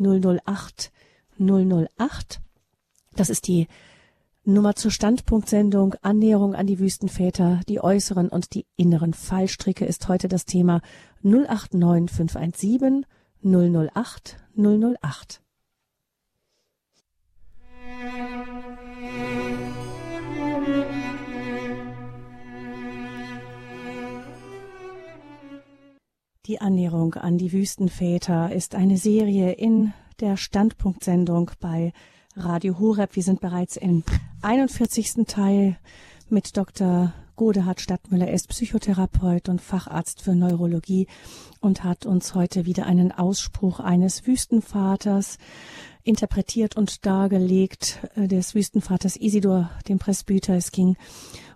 [0.00, 0.90] 008
[1.38, 2.40] 008.
[3.14, 3.68] Das ist die
[4.44, 10.28] Nummer zur Standpunktsendung Annäherung an die Wüstenväter, die äußeren und die inneren Fallstricke ist heute
[10.28, 10.80] das Thema
[11.22, 13.06] 089 517
[13.42, 15.42] 008 008.
[26.50, 31.92] Die Annäherung an die Wüstenväter ist eine Serie in der Standpunktsendung bei
[32.34, 33.14] Radio Horeb.
[33.14, 34.02] Wir sind bereits im
[34.42, 35.26] 41.
[35.28, 35.78] Teil
[36.28, 37.12] mit Dr.
[37.36, 38.26] Godehard Stadtmüller.
[38.26, 41.06] Er ist Psychotherapeut und Facharzt für Neurologie
[41.60, 45.38] und hat uns heute wieder einen Ausspruch eines Wüstenvaters
[46.02, 50.56] interpretiert und dargelegt, äh, des Wüstenvaters Isidor, dem Presbyter.
[50.56, 50.96] Es ging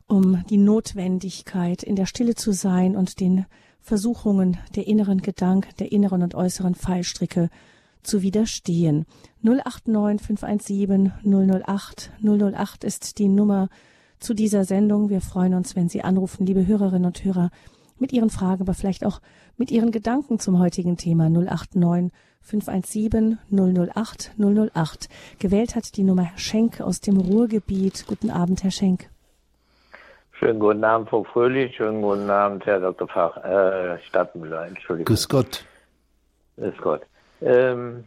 [0.06, 3.46] um die Notwendigkeit, in der Stille zu sein und den
[3.84, 7.50] Versuchungen der inneren Gedanken, der inneren und äußeren Fallstricke
[8.02, 9.04] zu widerstehen.
[9.42, 13.68] 089 517 008 008 ist die Nummer
[14.18, 15.10] zu dieser Sendung.
[15.10, 17.50] Wir freuen uns, wenn Sie anrufen, liebe Hörerinnen und Hörer,
[17.98, 19.20] mit Ihren Fragen, aber vielleicht auch
[19.58, 22.10] mit Ihren Gedanken zum heutigen Thema 089
[22.40, 25.08] 517 008 008.
[25.38, 28.06] Gewählt hat die Nummer Herr Schenk aus dem Ruhrgebiet.
[28.06, 29.10] Guten Abend, Herr Schenk.
[30.38, 31.76] Schönen guten Abend, Frau Fröhlich.
[31.76, 33.06] Schönen guten Abend, Herr Dr.
[33.08, 34.66] Fach, äh, Stadtmüller.
[34.66, 35.06] Entschuldigung.
[35.06, 35.64] Grüß Gott.
[36.56, 37.02] Grüß Gott.
[37.40, 38.04] Ähm,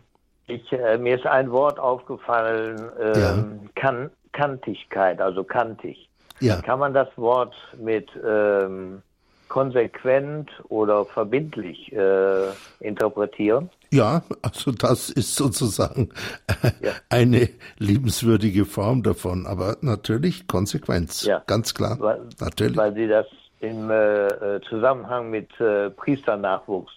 [0.47, 3.69] ich, äh, mir ist ein Wort aufgefallen, ähm, ja.
[3.75, 6.09] kan Kantigkeit, also kantig.
[6.39, 6.61] Ja.
[6.61, 9.01] Kann man das Wort mit ähm,
[9.47, 13.69] konsequent oder verbindlich äh, interpretieren?
[13.91, 16.09] Ja, also das ist sozusagen
[16.81, 16.91] ja.
[17.09, 21.41] eine liebenswürdige Form davon, aber natürlich Konsequenz, ja.
[21.47, 21.97] ganz klar.
[21.99, 22.75] Weil, natürlich.
[22.75, 23.25] weil Sie das
[23.59, 26.91] im äh, äh Zusammenhang mit äh, Priesternachwuchs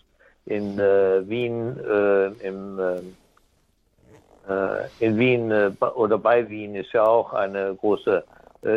[0.47, 2.81] in äh, Wien, äh, im,
[4.99, 8.25] in Wien oder bei Wien ist ja auch eine große,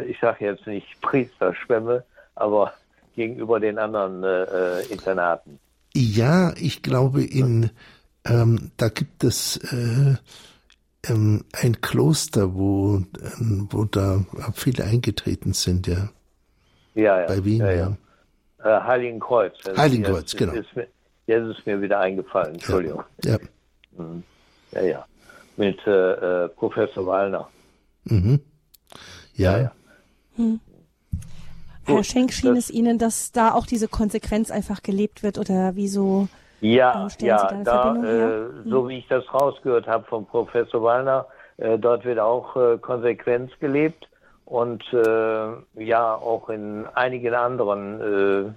[0.07, 2.03] ich sage jetzt nicht Priesterschwemme,
[2.36, 2.74] aber
[3.16, 4.24] gegenüber den anderen
[4.89, 5.59] Internaten.
[5.93, 7.70] Ja, ich glaube, in
[8.26, 9.59] ähm, da gibt es
[11.07, 13.01] ähm, ein Kloster, wo,
[13.39, 16.09] ähm, wo da viele eingetreten sind, ja.
[16.95, 17.28] Ja, ja.
[17.28, 17.72] Bei Wien, ja.
[17.72, 17.97] ja.
[18.64, 18.84] ja.
[18.86, 19.53] Heiligenkreuz.
[19.76, 20.53] Heiligenkreuz, genau.
[20.53, 20.70] Ist,
[21.26, 23.03] Jetzt ist mir wieder eingefallen, Entschuldigung.
[23.24, 23.38] Ja.
[23.97, 24.24] Mhm.
[24.72, 25.05] Ja, ja.
[25.55, 27.49] Mit äh, äh, Professor Wallner.
[28.05, 28.39] Mhm.
[29.36, 29.57] Ja.
[29.57, 29.72] ja,
[30.36, 30.59] Hm.
[31.86, 36.28] Herr Schenk, schien es Ihnen, dass da auch diese Konsequenz einfach gelebt wird oder wieso?
[36.62, 38.70] Ja, äh, ja, da, äh, hm.
[38.70, 41.26] so wie ich das rausgehört habe von Professor Wallner,
[41.58, 44.08] äh, dort wird auch äh, Konsequenz gelebt
[44.46, 48.56] und äh, ja, auch in einigen anderen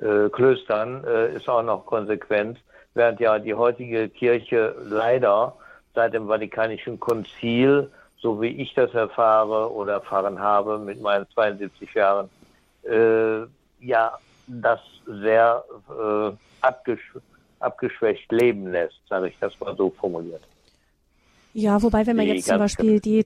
[0.00, 2.58] äh, Klöstern äh, ist auch noch konsequent,
[2.94, 5.54] während ja die heutige Kirche leider
[5.94, 7.90] seit dem Vatikanischen Konzil
[8.20, 12.28] so wie ich das erfahre oder erfahren habe mit meinen 72 Jahren,
[12.88, 13.46] äh,
[13.80, 17.14] ja, das sehr äh, abgesch
[17.60, 20.42] abgeschwächt leben lässt, sage ich das mal so formuliert.
[21.54, 23.24] Ja, wobei, wenn man Die jetzt zum Beispiel die,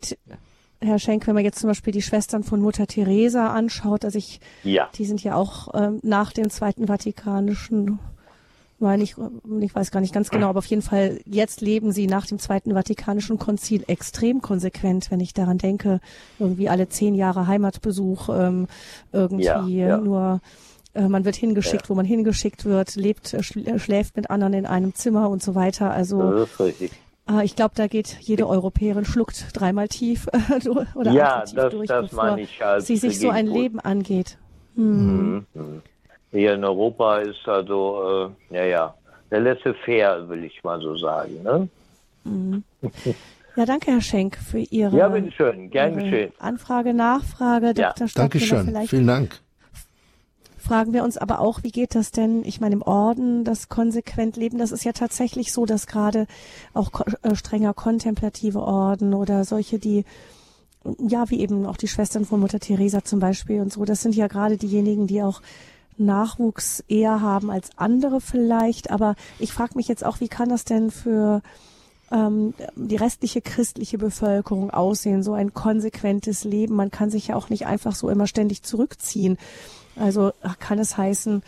[0.80, 4.40] Herr Schenk, wenn man jetzt zum Beispiel die Schwestern von Mutter Teresa anschaut, also ich,
[4.64, 7.98] Ja, die sind ja auch ähm, nach dem Zweiten Vatikanischen,
[8.82, 9.14] meine ich,
[9.60, 12.38] ich weiß gar nicht ganz genau, aber auf jeden Fall jetzt leben sie nach dem
[12.38, 16.00] Zweiten Vatikanischen Konzil extrem konsequent, wenn ich daran denke,
[16.38, 18.66] irgendwie alle zehn Jahre Heimatbesuch, ähm,
[19.12, 19.96] irgendwie Ja, ja.
[19.98, 20.40] nur
[20.94, 21.88] äh, man wird hingeschickt, Ja.
[21.88, 25.54] wo man hingeschickt wird, lebt, äh, äh, schläft mit anderen in einem Zimmer und so
[25.54, 25.90] weiter.
[25.90, 26.44] Also
[27.44, 30.26] ich glaube, da geht jede Europäerin schluckt dreimal tief
[30.94, 33.62] oder Ja, tief das- durch, das bevor ich als sie sich so ein Gegenpol.
[33.62, 34.38] Leben angeht.
[34.74, 35.46] Hm.
[35.54, 35.82] Mhm.
[36.32, 36.38] Mhm.
[36.38, 38.94] Hier in Europa ist also, äh, ja, ja,
[39.30, 41.42] der laissez-faire, will ich mal so sagen.
[41.42, 41.68] Ne?
[43.56, 46.32] Ja, danke, Herr Schenk, für Ihre, Ja, bitteschön, gern Ihre.
[46.38, 47.74] Anfrage, Nachfrage.
[47.76, 47.92] Ja.
[47.92, 48.08] Dr.
[48.14, 48.64] Dankeschön.
[48.66, 49.40] vielleicht Vielen Dank.
[50.58, 52.44] fragen wir uns aber auch, wie geht das denn?
[52.44, 56.26] Ich meine, im Orden das konsequent leben, das ist ja tatsächlich so, dass gerade
[56.72, 56.90] auch
[57.22, 60.04] äh, strenger kontemplative Orden oder solche, die
[60.98, 64.16] ja, wie eben auch die Schwestern von Mutter Teresa zum Beispiel und so, das sind
[64.16, 65.40] ja gerade diejenigen, die auch
[65.98, 68.90] Nachwuchs eher haben als andere vielleicht.
[68.90, 71.42] Aber ich frage mich jetzt auch, wie kann das denn für
[72.10, 76.74] ähm, die restliche christliche Bevölkerung aussehen, so ein konsequentes Leben.
[76.74, 79.38] Man kann sich ja auch nicht einfach so immer ständig zurückziehen.
[79.96, 81.42] Also kann es heißen,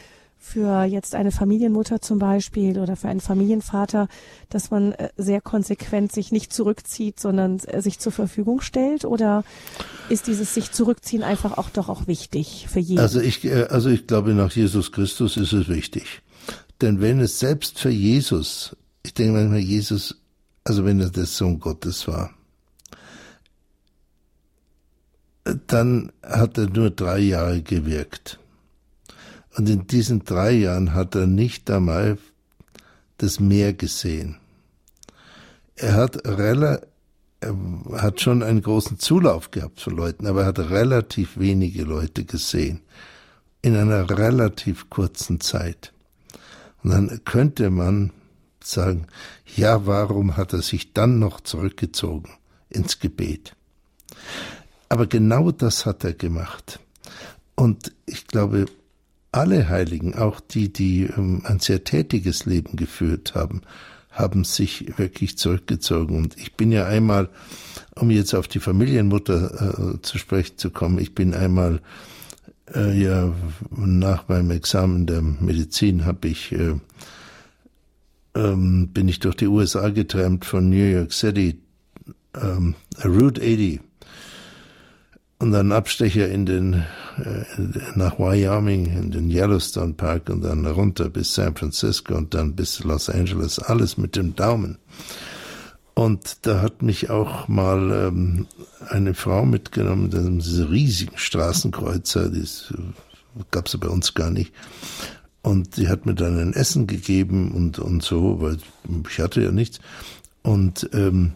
[0.45, 4.09] für jetzt eine Familienmutter zum Beispiel oder für einen Familienvater,
[4.51, 9.07] dass man äh, sehr konsequent sich nicht zurückzieht, sondern äh, sich zur Verfügung stellt?
[9.07, 9.43] Oder
[10.11, 13.01] ist dieses sich zurückziehen einfach auch doch auch wichtig für jeden?
[13.01, 16.23] Also ich, äh, also ich glaube, nach Jesus Christus ist es wichtig.
[16.83, 20.21] Denn wenn es selbst für Jesus, ich denke manchmal, Jesus,
[20.63, 22.31] also wenn er der Sohn Gottes war,
[25.67, 28.39] dann hat er nur drei Jahre gewirkt.
[29.57, 32.19] Und in diesen drei Jahren hat er nicht einmal
[33.19, 34.37] das Meer gesehen.
[35.77, 36.81] Er hat rela
[37.41, 42.25] er hat schon einen großen Zulauf gehabt von Leuten, aber er hat relativ wenige Leute
[42.25, 42.81] gesehen
[43.61, 45.93] in einer relativ kurzen Zeit.
[46.83, 48.13] Und dann könnte man
[48.63, 49.07] sagen,
[49.57, 52.31] ja, warum hat er sich dann noch zurückgezogen
[52.71, 53.55] ins Gebet?
[54.89, 56.81] Aber genau das hat er gemacht.
[57.55, 58.67] Und ich glaube,
[59.35, 63.63] alle Heiligen, auch die, die ähm, ein sehr tätiges Leben geführt haben,
[64.11, 66.17] haben sich wirklich zurückgezogen.
[66.17, 67.29] Und ich bin ja einmal,
[67.97, 71.81] um jetzt auf die Familienmutter äh, zu sprechen zu kommen, ich bin einmal
[72.73, 73.33] äh, ja
[73.71, 76.75] nach meinem Examen der Medizin habe ich äh,
[78.37, 81.61] ähm, bin ich durch die USA getrennt von New York City,
[82.41, 82.75] ähm,
[83.05, 83.81] Route 80
[85.45, 86.85] und dann Abstecher in den
[87.19, 87.45] äh,
[87.97, 92.83] nach Wyoming in den Yellowstone Park und dann runter bis San Francisco und dann bis
[92.83, 94.79] Los Angeles alles mit dem Daumen.
[95.93, 98.47] Und da hat mich auch mal ähm,
[98.89, 100.09] eine Frau mitgenommen,
[100.41, 102.49] diese riesigen Straßenkreuzer, die
[103.51, 104.51] gab es bei uns gar nicht.
[105.43, 108.57] Und die hat mir dann ein Essen gegeben und, und so, weil
[109.11, 109.79] ich hatte ja nichts.
[110.43, 111.33] Und ähm,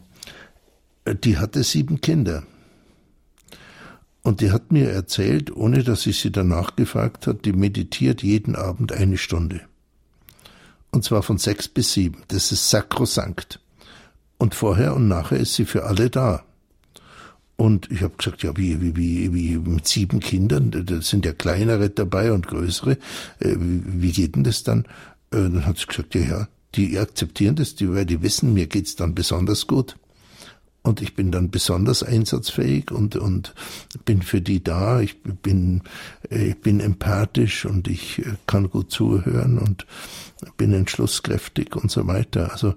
[1.25, 2.43] die hatte sieben Kinder.
[4.29, 8.57] Und die hat mir erzählt, ohne dass ich sie danach gefragt hat, die meditiert jeden
[8.57, 9.63] Abend eine Stunde.
[10.91, 12.25] Und zwar von sechs bis sieben.
[12.29, 13.59] Das ist sakrosankt.
[14.37, 16.45] Und vorher und nachher ist sie für alle da.
[17.57, 21.33] Und ich habe gesagt, ja, wie, wie, wie, wie mit sieben Kindern, da sind ja
[21.33, 22.99] kleinere dabei und größere.
[23.39, 24.81] Äh, wie, geht denn das dann?
[25.31, 28.95] Äh, dann hat sie gesagt, ja, ja, die akzeptieren das, weil die wissen, mir geht's
[28.95, 29.97] dann besonders gut.
[30.89, 33.55] Und ich bin dann besonders einsatzfähig und, und
[34.07, 35.01] bin für die da.
[35.01, 35.83] Ich bin,
[36.31, 39.87] ich bin empathisch und ich kann gut zuhören und
[40.57, 42.53] bin entschlusskräftig und so weiter.
[42.53, 42.75] Also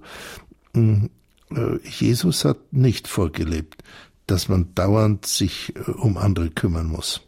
[1.83, 3.81] Jesus hat nicht vorgelebt,
[4.27, 7.21] dass man dauernd sich um andere kümmern muss.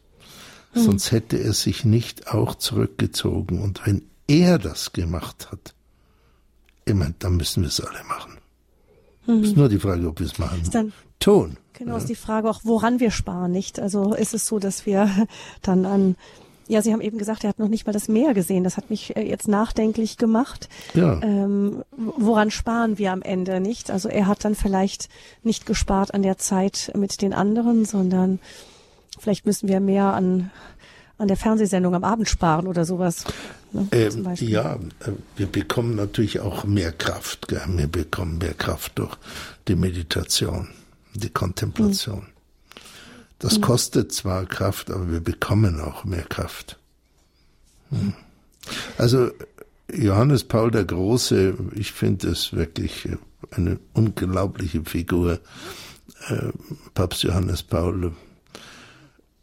[0.73, 0.81] Mhm.
[0.81, 3.61] Sonst hätte er sich nicht auch zurückgezogen.
[3.61, 5.75] Und wenn er das gemacht hat,
[6.83, 8.37] ich meine, dann müssen wir es alle machen.
[9.25, 9.43] Mhm.
[9.43, 10.61] Ist nur die Frage, ob wir es machen.
[10.61, 11.57] Ist dann, Ton.
[11.73, 11.97] Genau, ja.
[11.97, 13.79] ist die Frage auch, woran wir sparen, nicht?
[13.79, 15.09] Also ist es so, dass wir
[15.61, 16.15] dann an
[16.67, 18.63] ja, Sie haben eben gesagt, er hat noch nicht mal das Meer gesehen.
[18.63, 20.69] Das hat mich äh, jetzt nachdenklich gemacht.
[20.93, 21.21] Ja.
[21.21, 23.91] Ähm, woran sparen wir am Ende nicht?
[23.91, 25.09] Also er hat dann vielleicht
[25.43, 28.39] nicht gespart an der Zeit mit den anderen, sondern
[29.19, 30.51] vielleicht müssen wir mehr an
[31.23, 33.23] an der Fernsehsendung am Abend sparen oder sowas.
[33.71, 34.77] Ne, ähm, ja,
[35.35, 37.47] wir bekommen natürlich auch mehr Kraft.
[37.47, 37.61] Gell?
[37.67, 39.17] Wir bekommen mehr Kraft durch
[39.67, 40.67] die Meditation.
[41.15, 42.27] die Kontemplation.
[43.39, 46.79] Das kostet zwar Kraft, aber wir bekommen auch mehr Kraft.
[47.89, 48.13] Hm.
[48.97, 49.31] Also
[49.93, 53.09] Johannes Paul der Große, ich finde es wirklich
[53.51, 55.39] eine unglaubliche Figur.
[56.29, 56.51] Äh,
[56.93, 58.13] Papst Johannes Paul,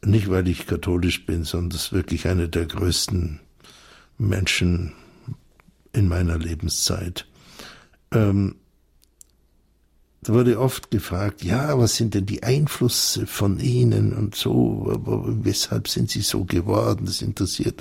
[0.04, 3.40] nicht weil ich katholisch bin, sondern es ist wirklich einer der größten
[4.18, 4.92] Menschen
[5.92, 7.26] in meiner Lebenszeit.
[8.12, 8.56] Ähm,
[10.22, 14.92] da wurde oft gefragt, ja, was sind denn die Einflüsse von Ihnen und so,
[15.42, 17.80] weshalb sind Sie so geworden, das interessiert.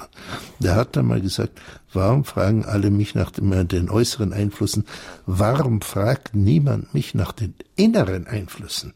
[0.60, 1.60] Der hat dann mal gesagt,
[1.92, 4.86] warum fragen alle mich nach den äußeren Einflüssen,
[5.26, 8.94] warum fragt niemand mich nach den inneren Einflüssen?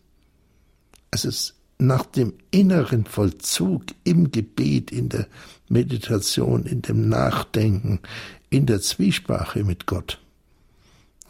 [1.11, 1.53] Also es
[1.85, 5.27] nach dem inneren Vollzug im Gebet, in der
[5.69, 7.99] Meditation, in dem Nachdenken,
[8.49, 10.19] in der Zwiesprache mit Gott.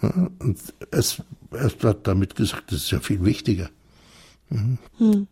[0.01, 0.59] Und
[0.91, 3.69] es, es wird damit gesagt, das ist ja viel wichtiger.
[4.49, 4.77] Hm.
[4.99, 5.27] Ähm.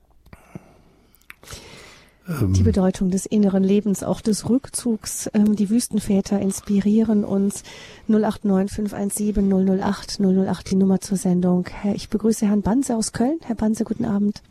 [2.53, 5.29] Die Bedeutung des inneren Lebens, auch des Rückzugs.
[5.33, 7.63] Ähm, die Wüstenväter inspirieren uns.
[8.07, 11.67] 089 517 008 008 die Nummer zur Sendung.
[11.93, 13.39] Ich begrüße Herrn Banse aus Köln.
[13.43, 14.41] Herr Banse, guten Abend.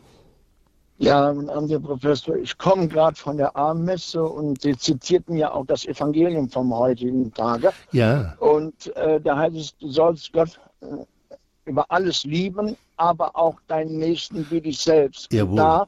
[1.01, 2.35] Ja, guten Abend, Herr Professor.
[2.35, 7.33] Ich komme gerade von der Armmesse und Sie zitierten ja auch das Evangelium vom heutigen
[7.33, 7.71] Tage.
[7.91, 8.35] Ja.
[8.37, 10.85] Und äh, da heißt es, du sollst Gott äh,
[11.65, 15.33] über alles lieben, aber auch deinen Nächsten wie dich selbst.
[15.33, 15.49] Jawohl.
[15.49, 15.87] Und da,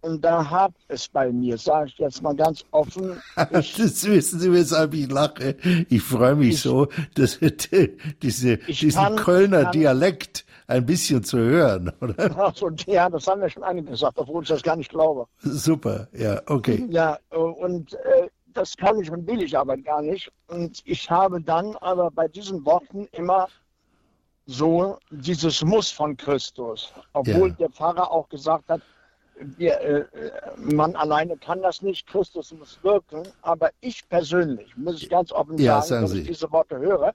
[0.00, 3.20] und da hat es bei mir, sage ich jetzt mal ganz offen.
[3.60, 5.56] Ich, das wissen Sie, weshalb ich lache.
[5.90, 7.40] Ich freue mich ich, so, dass
[8.22, 12.34] diese, diesen kann, Kölner kann, Dialekt ein bisschen zu hören, oder?
[12.38, 15.26] Ach so, ja, das haben wir schon einige gesagt, obwohl ich das gar nicht glaube.
[15.40, 16.86] Super, ja, okay.
[16.88, 20.30] Ja, und äh, das kann ich und will ich aber gar nicht.
[20.48, 23.48] Und ich habe dann aber bei diesen Worten immer
[24.46, 27.54] so dieses Muss von Christus, obwohl ja.
[27.54, 28.80] der Pfarrer auch gesagt hat,
[29.36, 30.04] wir, äh,
[30.56, 35.58] man alleine kann das nicht, Christus muss wirken, aber ich persönlich, muss ich ganz offen
[35.58, 37.14] ja, sagen, sagen wenn ich diese Worte höre,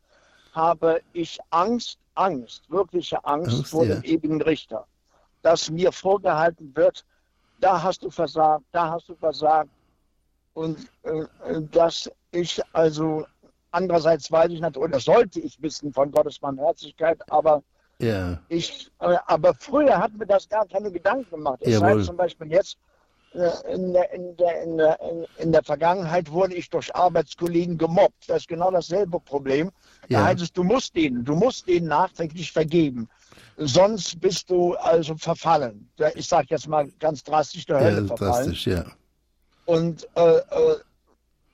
[0.52, 3.96] habe ich Angst, Angst, wirkliche Angst, Angst vor ja.
[3.96, 4.86] dem ewigen Richter.
[5.42, 7.06] Dass mir vorgehalten wird,
[7.60, 9.70] da hast du versagt, da hast du versagt.
[10.54, 11.26] Und äh,
[11.72, 13.26] dass ich also,
[13.72, 17.64] andererseits weiß ich natürlich, oder sollte ich wissen von Gottes Barmherzigkeit, aber
[18.00, 18.40] ja.
[18.50, 21.60] ich, äh, aber früher hat mir das gar keine Gedanken gemacht.
[21.62, 22.89] Es sei zum Beispiel jetzt, äh,
[23.34, 25.00] in der, in, der, in, der,
[25.38, 28.28] in der Vergangenheit wurde ich durch Arbeitskollegen gemobbt.
[28.28, 29.72] Das ist genau dasselbe Problem.
[30.10, 30.26] Da ja.
[30.26, 33.08] heißt es, du musst denen, du musst denen nachträglich vergeben.
[33.58, 35.90] Sonst bist du also verfallen.
[36.16, 38.46] Ich sage jetzt mal ganz drastisch der Hölle ja, verfallen.
[38.46, 38.86] Drastisch, ja.
[39.66, 40.78] Und äh, äh,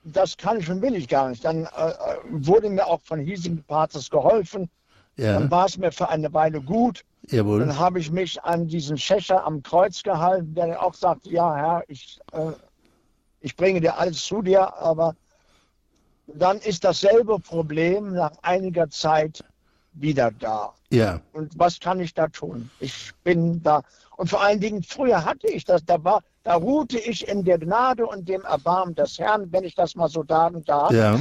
[0.06, 1.44] das kann ich und will ich gar nicht.
[1.44, 1.96] Dann äh, äh
[2.30, 4.70] wurde mir auch von hiesigen Partners geholfen.
[5.18, 5.34] Ja.
[5.34, 7.04] Dann war es mir für eine Weile gut.
[7.30, 7.60] Jawohl.
[7.60, 11.84] Dann habe ich mich an diesen Schächer am Kreuz gehalten, der auch sagte, ja Herr,
[11.88, 12.52] ich, äh,
[13.42, 15.16] ich bringe dir alles zu dir, aber
[16.28, 19.44] dann ist dasselbe Problem nach einiger Zeit
[19.94, 20.74] wieder da.
[20.92, 21.22] Ja.
[21.34, 22.70] Und was kann ich da tun?
[22.80, 23.82] Ich bin da.
[24.18, 27.58] Und vor allen Dingen, früher hatte ich das, da war, da ruhte ich in der
[27.58, 30.92] Gnade und dem Erbarmen des Herrn, wenn ich das mal so sagen darf.
[30.92, 31.20] Ja.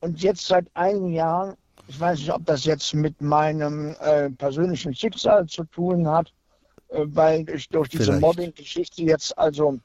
[0.00, 1.56] Und jetzt seit einigen Jahren
[1.88, 6.32] ich weiß nicht, ob das jetzt mit meinem äh, persönlichen Schicksal zu tun hat,
[6.88, 9.78] äh, weil ich durch diese Mobbing-Geschichte jetzt also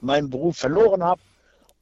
[0.00, 1.20] meinen Beruf verloren habe.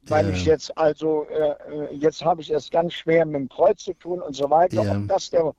[0.06, 0.34] Weil ja.
[0.34, 3.94] ich jetzt also, äh, äh, jetzt habe ich es ganz schwer mit dem Kreuz zu
[3.94, 4.82] tun und so weiter.
[4.82, 4.96] Ja.
[4.96, 5.54] Ob das der,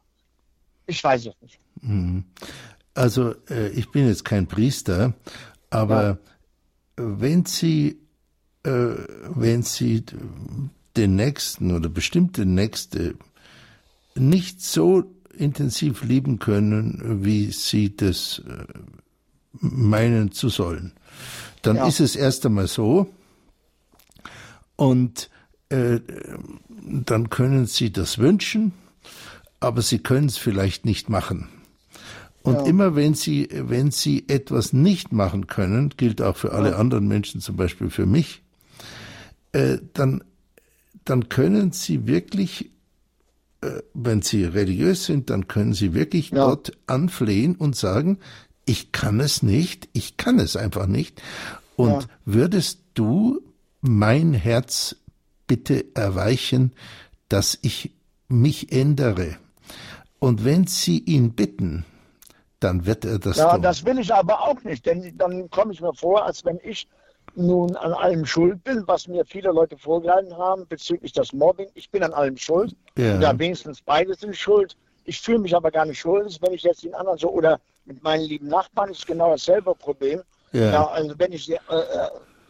[0.86, 1.60] ich weiß es nicht.
[1.82, 2.26] Mhm.
[2.94, 5.14] Also äh, ich bin jetzt kein Priester,
[5.72, 6.18] aber ja.
[6.98, 8.00] wenn Sie,
[8.64, 10.06] äh, wenn Sie
[10.96, 13.16] den nächsten oder bestimmte nächste
[14.16, 15.04] nicht so
[15.38, 18.66] intensiv lieben können, wie sie das äh,
[19.60, 20.94] meinen zu sollen.
[21.62, 21.88] Dann ja.
[21.88, 23.10] ist es erst einmal so
[24.76, 25.30] und
[25.70, 26.00] äh,
[26.84, 28.74] dann können sie das wünschen,
[29.60, 31.50] aber sie können es vielleicht nicht machen.
[32.44, 32.66] Und ja.
[32.66, 36.76] immer wenn sie, wenn sie etwas nicht machen können, gilt auch für alle ja.
[36.78, 38.44] anderen Menschen, zum Beispiel für mich,
[39.52, 40.24] äh, dann,
[41.06, 42.70] dann können sie wirklich
[43.94, 46.46] wenn Sie religiös sind, dann können Sie wirklich ja.
[46.46, 48.20] Gott anflehen und sagen,
[48.66, 51.22] ich kann es nicht, ich kann es einfach nicht.
[51.76, 52.08] Und ja.
[52.26, 53.42] würdest du
[53.82, 54.96] mein Herz
[55.48, 56.72] bitte erweichen,
[57.30, 57.92] dass ich
[58.28, 59.38] mich ändere?
[60.20, 61.86] Und wenn Sie ihn bitten,
[62.60, 63.62] dann wird er das ja, tun.
[63.62, 66.60] Ja, das will ich aber auch nicht, denn dann komme ich mir vor, als wenn
[66.64, 66.88] ich
[67.38, 71.68] nun an allem schuld bin, was mir viele Leute vorgehalten haben bezüglich des Mobbing.
[71.74, 72.76] Ich bin an allem schuld.
[72.98, 73.18] Ja.
[73.18, 74.76] Oder wenigstens beide sind schuld.
[75.06, 78.02] ich fühle mich aber gar nicht schuldig, wenn ich jetzt den anderen so, oder mit
[78.03, 80.22] meinen lieben Nachbarn ist genau dasselbe Problem.
[80.52, 82.10] Ja, ja also wenn ich, äh, äh,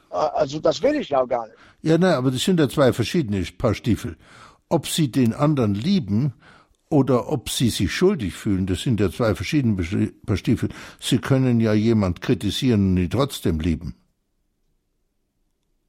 [0.10, 1.58] also das will ich ja gar nicht.
[1.82, 4.16] Ja, nein, aber das sind ja zwei verschiedene Paar Stiefel.
[4.70, 6.34] Ob sie den anderen lieben
[6.90, 9.76] oder ob sie sich schuldig fühlen, das sind ja zwei verschiedene
[10.26, 10.70] Paar Stiefel.
[11.00, 13.96] Sie können ja jemand kritisieren und ihn trotzdem lieben.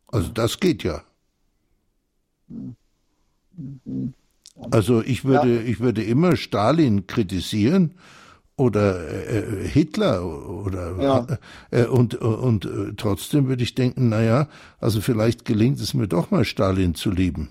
[0.09, 1.03] Also das geht ja.
[4.71, 5.63] Also ich würde, ja.
[5.63, 7.95] ich würde immer Stalin kritisieren
[8.57, 11.27] oder äh, Hitler oder ja.
[11.71, 16.09] äh, und und äh, trotzdem würde ich denken, na ja, also vielleicht gelingt es mir
[16.09, 17.51] doch mal Stalin zu lieben.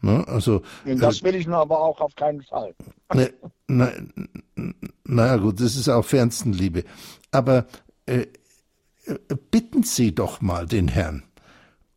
[0.00, 0.26] Ne?
[0.26, 2.74] Also das äh, will ich nur aber auch auf keinen Fall.
[3.12, 3.32] Ne,
[3.66, 3.92] na,
[5.04, 6.84] naja gut, das ist auch fernsten Liebe.
[7.30, 7.66] Aber
[8.06, 8.26] äh,
[9.50, 11.25] bitten Sie doch mal den Herrn.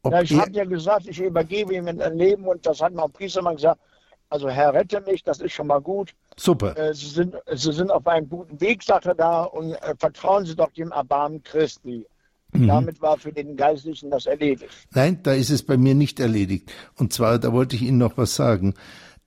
[0.06, 3.12] Ja, ich habe ja gesagt, ich übergebe ihm ein Leben und das hat mir auch
[3.12, 3.82] Priestermann gesagt.
[4.30, 6.14] Also Herr, rette mich, das ist schon mal gut.
[6.38, 6.78] Super.
[6.78, 10.46] Äh, Sie, sind, Sie sind auf einem guten Weg, sagt er da, und äh, vertrauen
[10.46, 12.06] Sie doch dem Erbarmen Christi.
[12.52, 12.68] Mhm.
[12.68, 14.72] Damit war für den Geistlichen das erledigt.
[14.92, 16.72] Nein, da ist es bei mir nicht erledigt.
[16.96, 18.76] Und zwar, da wollte ich Ihnen noch was sagen.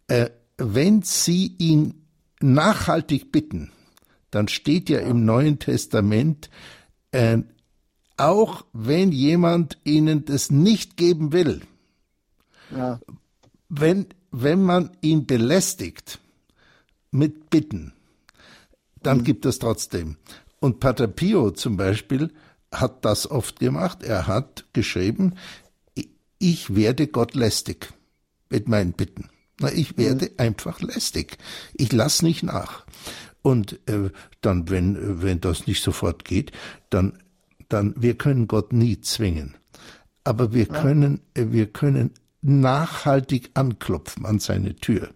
[0.07, 2.07] Äh, wenn Sie ihn
[2.40, 3.73] nachhaltig bitten,
[4.31, 5.07] dann steht ja, ja.
[5.07, 6.49] im Neuen Testament,
[7.11, 7.39] äh,
[8.16, 11.62] auch wenn jemand Ihnen das nicht geben will,
[12.70, 13.01] ja.
[13.68, 16.18] wenn wenn man ihn belästigt
[17.10, 17.93] mit Bitten,
[19.02, 19.24] dann mhm.
[19.24, 20.16] gibt es trotzdem.
[20.59, 22.32] Und Pater Pio zum Beispiel
[22.72, 24.02] hat das oft gemacht.
[24.02, 25.34] Er hat geschrieben,
[26.39, 27.93] ich werde Gott lästig
[28.48, 29.28] mit meinen Bitten.
[29.74, 30.32] Ich werde mhm.
[30.39, 31.36] einfach lästig.
[31.74, 32.86] Ich lass nicht nach.
[33.43, 34.10] Und äh,
[34.40, 36.52] dann, wenn, wenn das nicht sofort geht,
[36.90, 37.18] dann,
[37.73, 39.57] dann, wir können Gott nie zwingen.
[40.24, 42.12] Aber wir können, äh, wir können
[42.43, 45.11] nachhaltig anklopfen an seine Tür.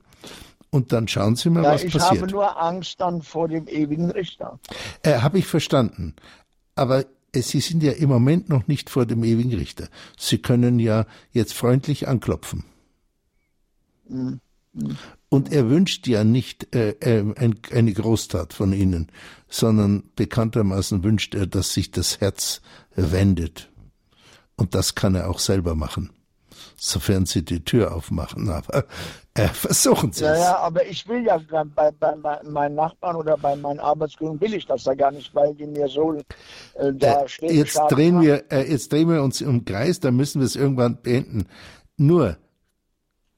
[0.71, 2.15] Und dann schauen Sie mal, ja, was ich passiert.
[2.15, 4.59] Ich habe nur Angst dann vor dem ewigen Richter.
[5.03, 6.15] Äh, habe ich verstanden.
[6.75, 7.05] Aber
[7.35, 9.89] Sie sind ja im Moment noch nicht vor dem ewigen Richter.
[10.19, 12.65] Sie können ja jetzt freundlich anklopfen.
[14.09, 14.41] Mhm.
[15.29, 19.11] Und er wünscht ja nicht äh, äh, ein, eine Großtat von Ihnen,
[19.49, 22.61] sondern bekanntermaßen wünscht er, dass sich das Herz
[22.95, 23.71] wendet.
[24.57, 26.11] Und das kann er auch selber machen
[26.77, 28.49] sofern sie die Tür aufmachen.
[28.51, 28.85] Aber
[29.35, 30.39] äh, versuchen Sie ja, es.
[30.41, 34.55] Ja, aber ich will ja bei, bei, bei meinen Nachbarn oder bei meinen Arbeitskollegen will
[34.55, 36.23] ich das da gar nicht, weil die mir so äh,
[36.95, 37.55] da äh, stehen.
[37.55, 41.03] Jetzt drehen wir, äh, jetzt drehen wir uns im Kreis, da müssen wir es irgendwann
[41.03, 41.47] beenden.
[41.99, 42.39] Nur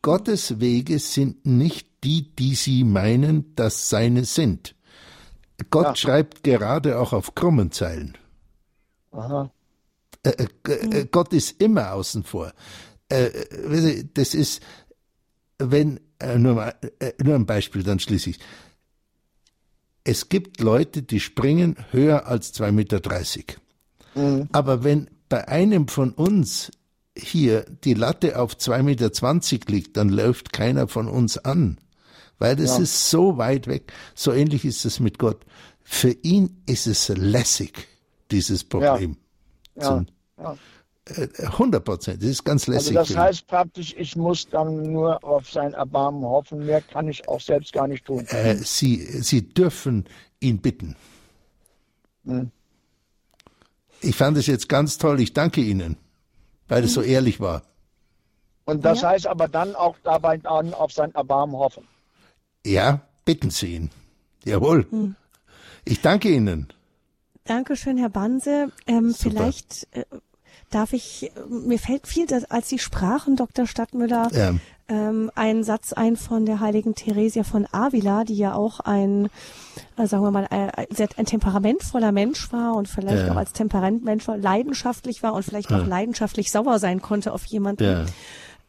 [0.03, 4.75] Gottes Wege sind nicht die, die Sie meinen, dass seine sind.
[5.71, 5.97] Gott ja.
[5.97, 8.17] schreibt gerade auch auf krummen Zeilen.
[9.11, 9.51] Aha.
[10.23, 12.53] Äh, äh, äh Gott ist immer außen vor
[13.09, 14.63] äh, das ist,
[15.59, 16.01] wenn,
[16.37, 16.75] nur, mal,
[17.23, 18.39] nur ein Beispiel, dann schließe ich.
[20.05, 23.01] Es gibt Leute, die springen höher als 2,30 Meter.
[24.15, 24.49] Mhm.
[24.53, 26.71] Aber wenn bei einem von uns
[27.19, 31.79] hier die Latte auf 2,20 Meter liegt, dann läuft keiner von uns an.
[32.39, 32.83] Weil das ja.
[32.85, 33.93] ist so weit weg.
[34.15, 35.45] So ähnlich ist es mit Gott.
[35.83, 37.89] Für ihn ist es lässig,
[38.31, 39.17] dieses Problem.
[39.75, 40.05] Ja.
[40.39, 40.57] ja.
[41.17, 42.99] 100 Prozent, das ist ganz lässig.
[42.99, 47.27] Also das heißt praktisch, ich muss dann nur auf sein Erbarmen hoffen, mehr kann ich
[47.29, 48.27] auch selbst gar nicht tun.
[48.27, 50.05] Äh, Sie, Sie dürfen
[50.41, 50.97] ihn bitten.
[52.27, 52.51] Hm.
[54.01, 55.97] Ich fand es jetzt ganz toll, ich danke Ihnen,
[56.69, 57.09] weil es so hm.
[57.09, 57.63] ehrlich war.
[58.65, 59.11] Und das ja.
[59.11, 61.85] heißt aber dann auch dabei dann auf sein Erbarmen hoffen.
[62.67, 63.91] Ja, bitten Sie ihn.
[64.45, 64.87] Jawohl.
[64.91, 65.17] Hm.
[65.85, 66.69] Ich danke Ihnen.
[67.45, 68.71] Dankeschön, Herr Banse.
[68.87, 70.05] Ähm, vielleicht äh,
[70.71, 73.67] darf ich, mir fällt viel, als Sie sprachen, Dr.
[73.67, 74.55] Stadtmüller, ja.
[74.89, 79.29] ähm, ein Satz ein von der heiligen Theresia von Avila, die ja auch ein,
[79.97, 83.33] äh, sagen wir mal, ein, ein temperamentvoller Mensch war und vielleicht ja.
[83.33, 85.81] auch als Temperamentmensch leidenschaftlich war und vielleicht ja.
[85.81, 88.07] auch leidenschaftlich sauer sein konnte auf jemanden.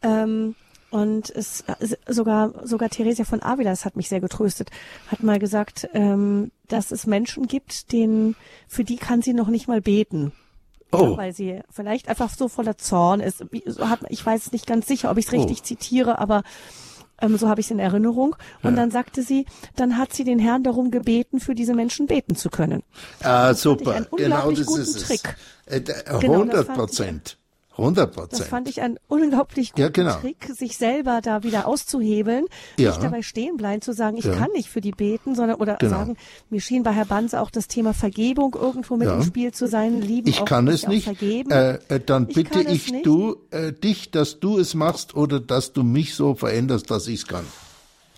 [0.01, 0.55] Ähm,
[0.91, 1.63] und es
[2.07, 4.71] sogar sogar Theresia von Avila, das hat mich sehr getröstet,
[5.07, 8.35] hat mal gesagt, ähm, dass es Menschen gibt, denen
[8.67, 10.31] für die kann sie noch nicht mal beten.
[10.91, 11.17] Oh.
[11.17, 13.45] weil sie vielleicht einfach so voller Zorn ist.
[13.51, 15.63] Ich weiß nicht ganz sicher, ob ich es richtig oh.
[15.63, 16.43] zitiere, aber
[17.21, 18.35] ähm, so habe ich es in Erinnerung.
[18.63, 18.75] Und ja.
[18.77, 19.45] dann sagte sie,
[19.75, 22.83] dann hat sie den Herrn darum gebeten, für diese Menschen beten zu können.
[23.21, 24.07] Ah, super.
[24.17, 25.03] Genau das ist es.
[25.03, 25.35] Trick.
[25.65, 27.37] Äh, 100 genau, Prozent.
[27.79, 28.41] 100 Prozent.
[28.41, 30.15] Das fand ich einen unglaublich guten ja, genau.
[30.15, 32.45] Trick, sich selber da wieder auszuhebeln,
[32.77, 32.89] ja.
[32.89, 34.33] nicht dabei stehen bleiben, zu sagen, ich ja.
[34.33, 35.97] kann nicht für die beten, sondern oder genau.
[35.97, 36.17] sagen,
[36.49, 40.01] mir schien bei Herr Banse auch das Thema Vergebung irgendwo mit im Spiel zu sein,
[40.01, 41.05] lieben Ich kann es nicht.
[41.05, 41.51] Vergeben.
[41.51, 45.73] Äh, äh, dann ich bitte ich du äh, dich, dass du es machst oder dass
[45.73, 47.45] du mich so veränderst, dass ich es kann.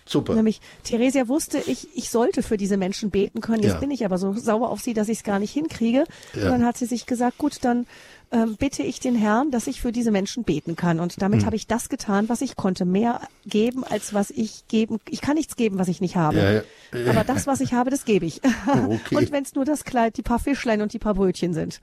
[0.04, 0.34] Super.
[0.34, 3.62] Nämlich, Theresia wusste, ich, ich sollte für diese Menschen beten können.
[3.62, 3.78] Jetzt Ja.
[3.78, 6.04] bin ich aber so sauer auf sie, dass ich es gar nicht hinkriege.
[6.34, 7.86] Und dann hat sie sich gesagt, gut, dann
[8.32, 10.98] ähm, bitte ich den Herrn, dass ich für diese Menschen beten kann.
[11.00, 11.46] Und damit Hm.
[11.46, 12.84] habe ich das getan, was ich konnte.
[12.84, 14.98] Mehr geben, als was ich geben.
[15.08, 16.38] Ich kann nichts geben, was ich nicht habe.
[16.38, 16.52] Ja,
[16.98, 17.10] ja.
[17.10, 18.40] Aber das, was ich habe, das gebe ich.
[18.72, 19.16] Okay.
[19.16, 21.80] Und wenn es nur das Kleid, die paar Fischlein und die paar Brötchen sind.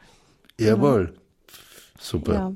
[0.59, 1.13] Jawohl.
[1.99, 2.33] Super.
[2.33, 2.51] Ja.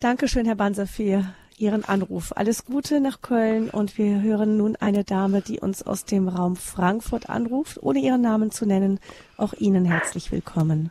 [0.00, 1.24] Dankeschön, Herr Banser, für
[1.58, 2.32] Ihren Anruf.
[2.36, 6.56] Alles Gute nach Köln und wir hören nun eine Dame, die uns aus dem Raum
[6.56, 9.00] Frankfurt anruft, ohne ihren Namen zu nennen.
[9.36, 10.90] Auch Ihnen herzlich willkommen.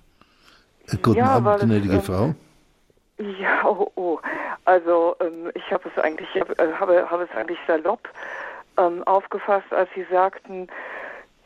[1.02, 2.36] Guten Ja, Abend, weil es, gnädige ähm, Frau.
[3.18, 4.20] Ja, oh, oh.
[4.66, 8.10] Also ähm, ich habe es eigentlich, ich hab, äh, habe, habe es eigentlich salopp
[8.78, 10.68] ähm, aufgefasst, als Sie sagten,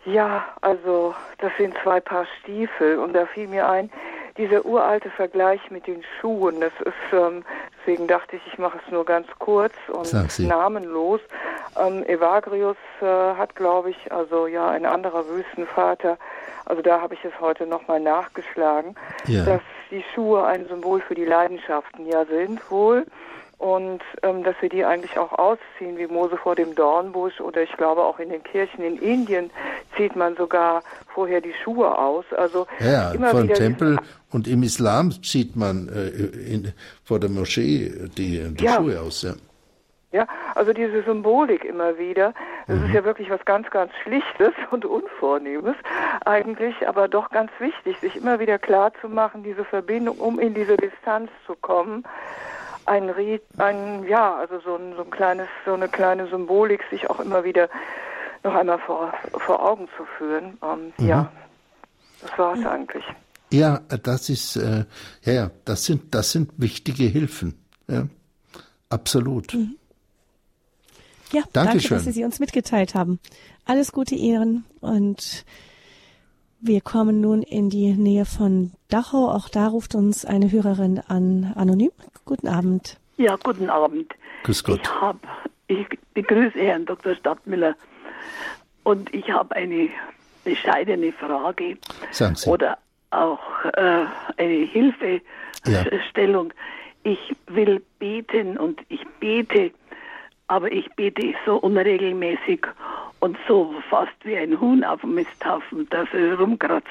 [0.05, 3.91] ja, also das sind zwei Paar Stiefel und da fiel mir ein,
[4.39, 7.43] dieser uralte Vergleich mit den Schuhen, das ist, ähm,
[7.79, 11.19] deswegen dachte ich, ich mache es nur ganz kurz und namenlos.
[11.79, 16.17] Ähm, Evagrius äh, hat, glaube ich, also ja, ein anderer Wüstenvater,
[16.65, 18.95] also da habe ich es heute nochmal nachgeschlagen,
[19.27, 19.43] Ja.
[19.45, 19.61] dass
[19.91, 23.05] die Schuhe ein Symbol für die Leidenschaften ja sind wohl
[23.59, 27.71] und ähm, dass wir die eigentlich auch ausziehen, wie Mose vor dem Dornbusch oder ich
[27.73, 29.51] glaube auch in den Kirchen in Indien
[29.97, 30.81] zieht man sogar
[31.13, 32.23] vorher die Schuhe aus.
[32.35, 33.99] Also Ja, immer vor dem Tempel
[34.31, 36.07] und im Islam sieht man äh,
[36.53, 36.73] in,
[37.03, 38.77] vor der Moschee die, die Ja.
[38.77, 39.23] Schuhe aus.
[39.23, 39.33] Ja.
[40.11, 40.25] Ja,
[40.55, 42.33] also diese Symbolik immer wieder.
[42.65, 45.75] Das ist ja wirklich was ganz, ganz Schlichtes und Unvornehmes
[46.25, 50.55] eigentlich, aber doch ganz wichtig, sich immer wieder klar zu machen, diese Verbindung, um in
[50.55, 52.03] diese Distanz zu kommen.
[52.89, 57.07] Ein Ried, ein, ja, also so ein, so ein kleines, so eine kleine Symbolik, sich
[57.07, 57.69] auch immer wieder
[58.43, 59.13] noch einmal vor,
[59.45, 60.57] vor Augen zu führen.
[60.63, 61.31] Ähm, Ja,
[62.21, 63.03] das war es eigentlich.
[63.51, 64.85] Ja, das ist äh,
[65.21, 67.63] ja, ja, das sind das sind wichtige Hilfen.
[67.87, 68.07] Ja,
[68.89, 69.53] absolut.
[69.53, 71.97] Ja, danke, Dankeschön.
[71.97, 73.19] dass Sie sie uns mitgeteilt haben.
[73.65, 75.45] Alles Gute Ihnen und
[76.61, 79.29] wir kommen nun in die Nähe von Dachau.
[79.29, 81.91] Auch da ruft uns eine Hörerin an, anonym.
[82.25, 82.97] Guten Abend.
[83.17, 84.13] Ja, guten Abend.
[84.43, 84.79] Grüß Gott.
[84.81, 85.19] Ich habe,
[85.67, 87.15] ich begrüße Herrn Dr.
[87.15, 87.75] Stadtmüller
[88.83, 89.89] und ich habe eine
[90.43, 91.77] bescheidene Frage
[92.11, 92.49] Sagen Sie.
[92.49, 92.77] oder
[93.11, 93.39] auch
[93.73, 94.05] äh,
[94.37, 96.53] eine Hilfestellung.
[97.03, 99.71] Ich will beten und ich bete,
[100.47, 102.65] aber ich bete so unregelmäßig
[103.19, 106.87] und so fast wie ein Huhn auf dem Misthaufen, das er rumkratzt.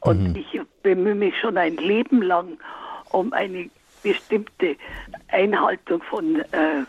[0.00, 2.58] Und ich bemühe mich schon ein Leben lang
[3.10, 3.70] um eine
[4.02, 4.76] bestimmte
[5.28, 6.84] Einhaltung von äh,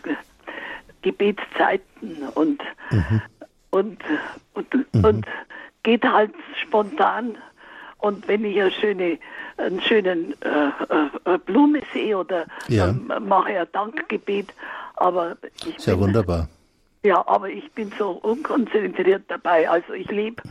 [1.02, 2.60] Gebetszeiten und,
[3.70, 3.98] und,
[4.54, 5.26] und, und
[5.82, 6.32] geht halt
[6.62, 7.38] spontan.
[7.98, 9.18] Und wenn ich eine schöne,
[9.56, 10.68] einen schönen äh,
[11.24, 12.88] äh, Blume sehe oder Ja.
[12.88, 14.52] ähm, mache ein Dankgebet,
[14.96, 16.48] aber ich Sehr bin, wunderbar.
[17.02, 19.68] Ja, aber ich bin so unkonzentriert dabei.
[19.68, 20.42] Also ich lebe,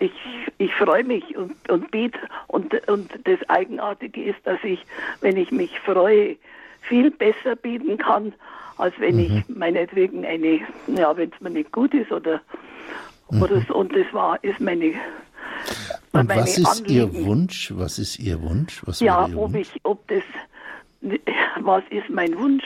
[0.00, 0.12] ich,
[0.58, 2.18] ich freue mich und, und bete.
[2.48, 4.84] Und, und das Eigenartige ist, dass ich,
[5.20, 6.36] wenn ich mich freue,
[6.82, 8.34] viel besser beten kann,
[8.76, 12.40] als wenn ich meinetwegen eine, ja, wenn es mir nicht gut ist oder,
[13.40, 13.74] oder so.
[13.74, 14.94] Und das war, ist meine,
[16.12, 17.26] Und meine was ist Ihr Anliegen.
[17.26, 17.72] Wunsch?
[17.76, 18.82] Was ist Ihr Wunsch?
[18.84, 19.68] Was Ja, Ihr ob Wunsch?
[19.74, 20.22] ich, ob das,
[21.60, 22.64] was ist mein Wunsch?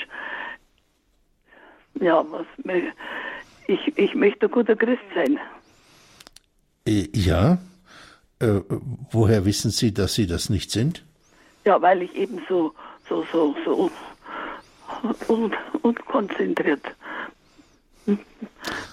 [2.01, 2.47] Ja, was,
[3.67, 5.39] ich, ich möchte ein guter Christ sein.
[6.87, 7.59] Äh, ja.
[8.41, 8.61] Äh,
[9.11, 11.05] woher wissen Sie, dass Sie das nicht sind?
[11.65, 12.73] Ja, weil ich eben so,
[13.09, 13.91] so, so, so
[15.29, 15.53] un,
[15.83, 16.83] unkonzentriert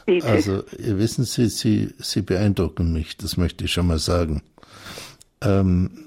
[0.05, 0.27] bete.
[0.27, 4.41] Also, ihr wissen Sie, Sie, Sie beeindrucken mich, das möchte ich schon mal sagen.
[5.41, 6.05] Ähm,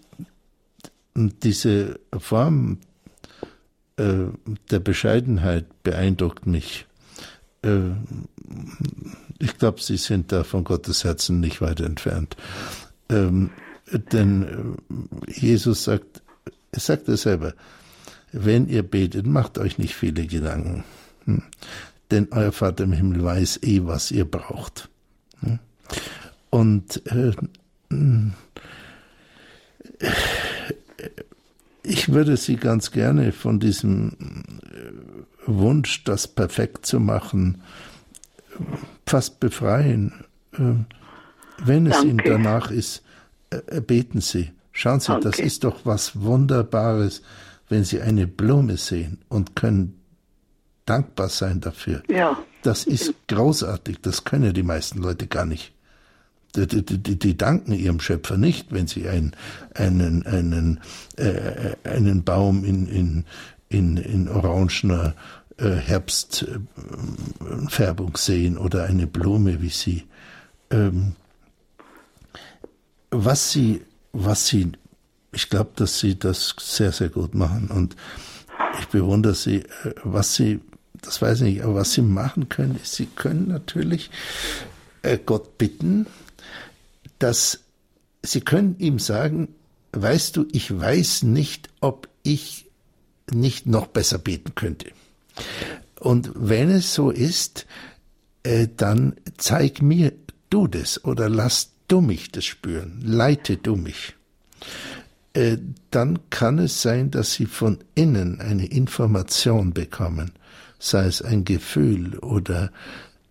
[1.14, 2.78] diese Form
[3.96, 4.26] äh,
[4.70, 6.86] der Bescheidenheit beeindruckt mich.
[7.62, 7.90] Äh,
[9.38, 12.36] ich glaube, Sie sind da von Gottes Herzen nicht weit entfernt.
[13.08, 13.50] Ähm,
[14.12, 14.76] denn
[15.26, 16.22] äh, Jesus sagt,
[16.72, 17.54] er sagt es selber,
[18.32, 20.84] wenn ihr betet, macht euch nicht viele Gedanken.
[21.24, 21.42] Hm.
[22.10, 24.88] Denn euer Vater im Himmel weiß eh, was ihr braucht.
[25.40, 25.58] Hm.
[26.50, 27.32] Und äh,
[31.82, 34.57] ich würde Sie ganz gerne von diesem
[35.48, 37.62] Wunsch, das perfekt zu machen,
[39.06, 40.12] fast befreien.
[40.52, 40.84] Äh,
[41.64, 42.30] Wenn es Ihnen Danke.
[42.32, 43.02] danach ist,
[43.50, 44.50] äh, beten Sie.
[44.72, 45.42] Schauen Sie, das Danke.
[45.42, 47.22] ist doch was Wunderbares,
[47.68, 49.94] wenn Sie eine Blume sehen und können
[50.86, 52.02] dankbar sein dafür.
[52.08, 53.98] ja, Das ist großartig.
[54.02, 55.72] Das können die meisten Leute gar nicht.
[56.56, 59.36] Die, die, die, die danken ihrem Schöpfer nicht, wenn sie ein,
[59.74, 60.80] einen, einen,
[61.16, 63.24] äh, einen Baum in, in,
[63.68, 65.14] in, in orangener
[65.58, 70.04] äh, Herbstfärbung sehen oder eine Blume, wie sie,
[70.70, 71.16] ähm,
[73.10, 73.82] was sie,
[74.12, 74.72] was sie,
[75.32, 77.96] ich glaube, dass sie das sehr, sehr gut machen und
[78.80, 80.60] ich bewundere sie, äh, was sie,
[81.02, 84.10] das weiß ich nicht, aber was sie machen können, ist, sie können natürlich
[85.02, 86.06] äh, Gott bitten,
[87.18, 87.60] dass
[88.22, 89.48] sie können ihm sagen,
[89.92, 92.66] weißt du, ich weiß nicht, ob ich
[93.30, 94.86] nicht noch besser beten könnte.
[96.00, 97.66] Und wenn es so ist,
[98.42, 100.12] äh, dann zeig mir
[100.50, 104.14] du das oder lass du mich das spüren, leite du mich.
[105.34, 105.58] Äh,
[105.90, 110.32] dann kann es sein, dass sie von innen eine Information bekommen,
[110.78, 112.70] sei es ein Gefühl oder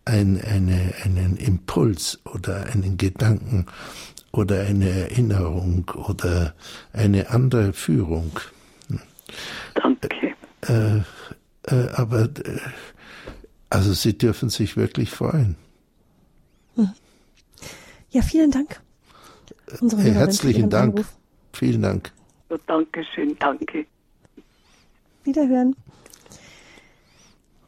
[0.06, 3.66] ein, eine, einen Impuls oder einen Gedanken
[4.32, 6.54] oder eine Erinnerung oder
[6.94, 8.32] eine andere Führung.
[9.74, 10.34] Danke.
[10.62, 11.02] Äh,
[11.68, 12.60] äh, aber äh,
[13.70, 15.56] also Sie dürfen sich wirklich freuen.
[16.76, 16.92] Hm.
[18.10, 18.82] Ja, vielen Dank.
[19.82, 20.96] Unsere hey, herzlichen Dank.
[20.96, 21.14] Anruf.
[21.54, 22.12] Vielen Dank.
[22.50, 23.86] So, Dankeschön, danke.
[25.24, 25.76] Wiederhören.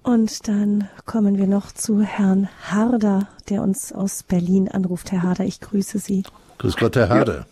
[0.04, 5.12] Und dann kommen wir noch zu Herrn Harder, der uns aus Berlin anruft.
[5.12, 6.24] Herr Harder, ich grüße Sie.
[6.58, 7.46] Grüß Gott, Herr Harder.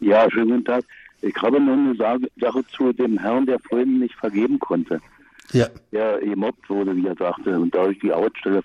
[0.00, 0.84] Ja, ja schönen guten Tag.
[1.22, 1.96] Ich habe noch eine
[2.38, 5.00] Sache zu dem Herrn, der vorhin nicht vergeben konnte.
[5.52, 5.66] Ja.
[5.92, 8.62] Der gemobbt wurde, wie er sagte, und dadurch die Arbeitsstelle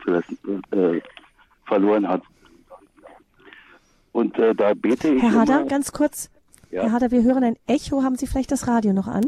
[0.72, 1.01] äh,
[1.65, 2.23] verloren hat.
[4.11, 5.22] Und äh, da bete ich.
[5.22, 6.30] Herr Hader, ganz kurz.
[6.72, 6.84] Ja.
[6.84, 8.03] Herr Hader, wir hören ein Echo.
[8.03, 9.26] Haben Sie vielleicht das Radio noch an?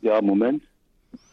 [0.00, 0.62] Ja, Moment.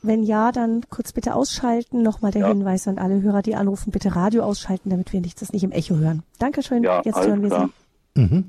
[0.01, 2.01] Wenn ja, dann kurz bitte ausschalten.
[2.01, 2.47] Nochmal der ja.
[2.47, 5.71] Hinweis an alle Hörer, die anrufen, bitte Radio ausschalten, damit wir nicht, das nicht im
[5.71, 6.23] Echo hören.
[6.39, 6.83] Dankeschön.
[6.83, 7.69] Ja, Jetzt hören wir klar.
[8.15, 8.21] Sie.
[8.21, 8.45] Mhm.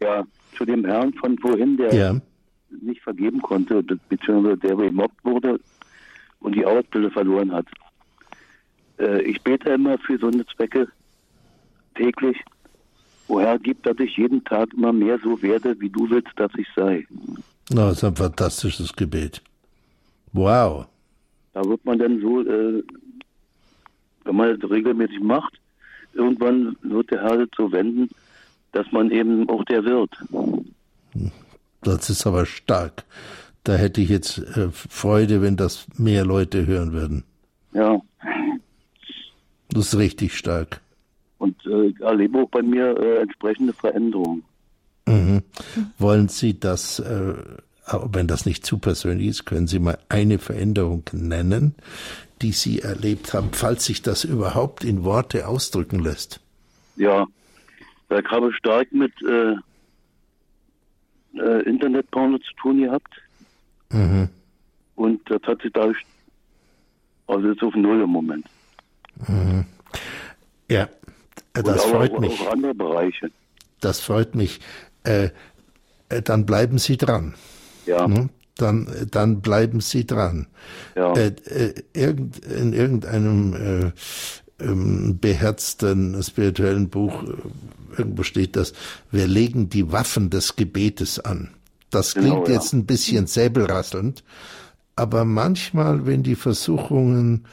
[0.00, 0.24] Ja,
[0.56, 2.16] zu dem Herrn von vorhin, der ja.
[2.70, 5.60] Nicht vergeben konnte, beziehungsweise der gemobbt wurde
[6.40, 7.66] und die Ausbildung verloren hat.
[8.98, 10.88] Äh, ich bete immer für so eine Zwecke
[11.94, 12.36] täglich.
[13.26, 16.66] Woher gibt, dass ich jeden Tag immer mehr so werde, wie du willst, dass ich
[16.74, 17.06] sei.
[17.70, 19.42] Na, das ist ein fantastisches Gebet.
[20.32, 20.86] Wow.
[21.52, 22.82] Da wird man dann so, äh,
[24.24, 25.60] wenn man das regelmäßig macht,
[26.14, 28.08] irgendwann wird der Herr so wenden,
[28.72, 30.10] dass man eben auch der wird.
[31.82, 33.04] Das ist aber stark.
[33.64, 37.24] Da hätte ich jetzt äh, Freude, wenn das mehr Leute hören würden.
[37.72, 38.00] Ja.
[39.70, 40.80] Das ist richtig stark.
[41.38, 44.42] Und äh, erlebe auch bei mir äh, entsprechende Veränderungen.
[45.06, 45.42] Mhm.
[45.98, 47.34] Wollen Sie das, äh,
[48.10, 51.74] wenn das nicht zu persönlich ist, können Sie mal eine Veränderung nennen,
[52.42, 56.40] die Sie erlebt haben, falls sich das überhaupt in Worte ausdrücken lässt?
[56.96, 57.26] Ja,
[58.10, 59.54] ich habe stark mit äh,
[61.34, 63.12] äh, Internetporno zu tun gehabt.
[63.90, 64.28] Mhm.
[64.96, 65.98] Und das hat sich dadurch,
[67.26, 68.46] also jetzt auf Null im Moment.
[69.26, 69.64] Mhm.
[70.70, 70.88] Ja,
[71.52, 72.40] das Und freut auch, mich.
[72.40, 73.30] Auch andere Bereiche.
[73.80, 74.60] Das freut mich.
[75.04, 75.30] Äh,
[76.08, 77.34] äh, dann bleiben Sie dran.
[77.86, 78.04] Ja.
[78.06, 78.30] Hm?
[78.56, 80.48] Dann, dann bleiben Sie dran.
[80.96, 81.12] Ja.
[81.12, 83.92] Äh, äh, irgend, in irgendeinem äh,
[84.60, 88.72] ähm, beherzten spirituellen Buch äh, irgendwo steht das,
[89.10, 91.50] wir legen die Waffen des Gebetes an.
[91.90, 94.22] Das genau, klingt genau, jetzt ein bisschen säbelrasselnd,
[94.96, 97.46] aber manchmal, wenn die Versuchungen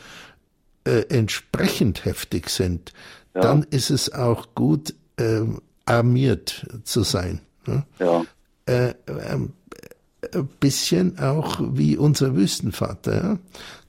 [0.84, 2.94] äh, entsprechend heftig sind,
[3.34, 3.42] ja.
[3.42, 5.42] dann ist es auch gut, äh,
[5.86, 7.42] armiert zu sein.
[7.66, 7.86] Ne?
[8.00, 8.26] Ja.
[8.66, 9.54] Äh, ein
[10.32, 13.16] äh, bisschen auch wie unser Wüstenvater.
[13.16, 13.40] Ja?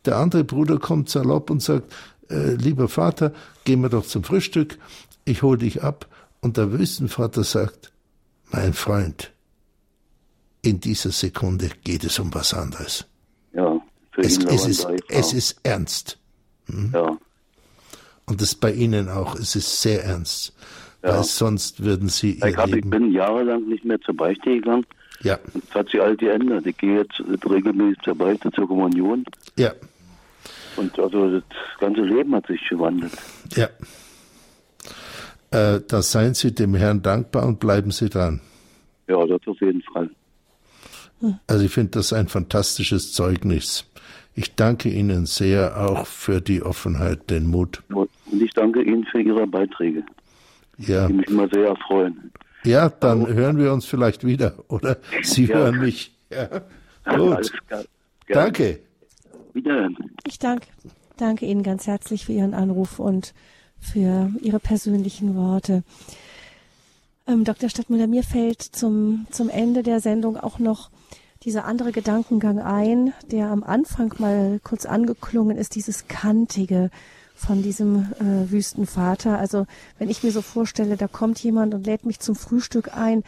[0.04, 1.92] Der andere Bruder kommt salopp und sagt,
[2.30, 3.32] äh, lieber Vater,
[3.64, 4.78] gehen wir doch zum Frühstück,
[5.24, 6.06] ich hol dich ab.
[6.40, 7.92] Und der Wüstenvater sagt,
[8.52, 9.32] mein Freund,
[10.62, 13.06] in dieser Sekunde geht es um was anderes.
[13.52, 13.80] Ja,
[14.12, 16.18] für es, es, ist, es ist ernst.
[16.66, 16.90] Hm?
[16.92, 17.16] Ja.
[18.26, 20.54] Und das bei Ihnen auch, es ist sehr ernst.
[21.02, 21.16] Ja.
[21.16, 22.78] Weil sonst würden Sie ihr ich, hab, Leben...
[22.78, 24.86] ich bin jahrelang nicht mehr zur Beichte gegangen.
[25.22, 25.38] Ja.
[25.54, 26.66] Das hat sich all geändert.
[26.66, 29.24] Ich gehe jetzt regelmäßig zur Beichte, zur Kommunion.
[29.56, 29.72] Ja.
[30.76, 31.44] Und also das
[31.80, 33.12] ganze Leben hat sich gewandelt.
[33.54, 33.68] Ja
[35.50, 38.40] äh, da seien Sie dem Herrn dankbar und bleiben Sie dran.
[39.08, 40.10] Ja, das auf jeden Fall.
[41.46, 43.90] Also ich finde das ein fantastisches Zeugnis.
[44.34, 47.82] Ich danke Ihnen sehr auch für die Offenheit, den Mut.
[47.88, 50.04] Und ich danke Ihnen für Ihre Beiträge.
[50.76, 51.06] Ja.
[51.06, 52.32] Die mich immer sehr erfreuen.
[52.64, 54.98] Ja, dann Aber, hören wir uns vielleicht wieder, oder?
[55.22, 55.56] Sie ja.
[55.56, 56.12] hören mich.
[56.30, 56.48] Ja.
[57.16, 57.52] Gut.
[58.28, 58.80] Danke.
[59.56, 59.96] Wiederhören.
[60.24, 60.68] Ich danke,
[61.16, 63.34] danke Ihnen ganz herzlich für Ihren Anruf und
[63.80, 65.82] für Ihre persönlichen Worte.
[67.26, 67.68] Ähm, Dr.
[67.68, 70.90] Stadtmüller, mir fällt zum, zum Ende der Sendung auch noch
[71.42, 76.90] dieser andere Gedankengang ein, der am Anfang mal kurz angeklungen ist, dieses kantige
[77.34, 79.38] von diesem äh, Wüstenvater.
[79.38, 79.66] Also
[79.98, 83.24] wenn ich mir so vorstelle, da kommt jemand und lädt mich zum Frühstück ein,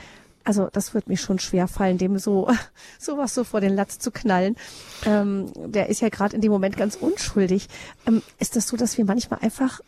[0.48, 2.48] also das wird mir schon schwer fallen, dem so
[2.98, 4.56] sowas so vor den Latz zu knallen.
[5.04, 7.68] Ähm, der ist ja gerade in dem Moment ganz unschuldig.
[8.06, 9.80] Ähm, ist das so, dass wir manchmal einfach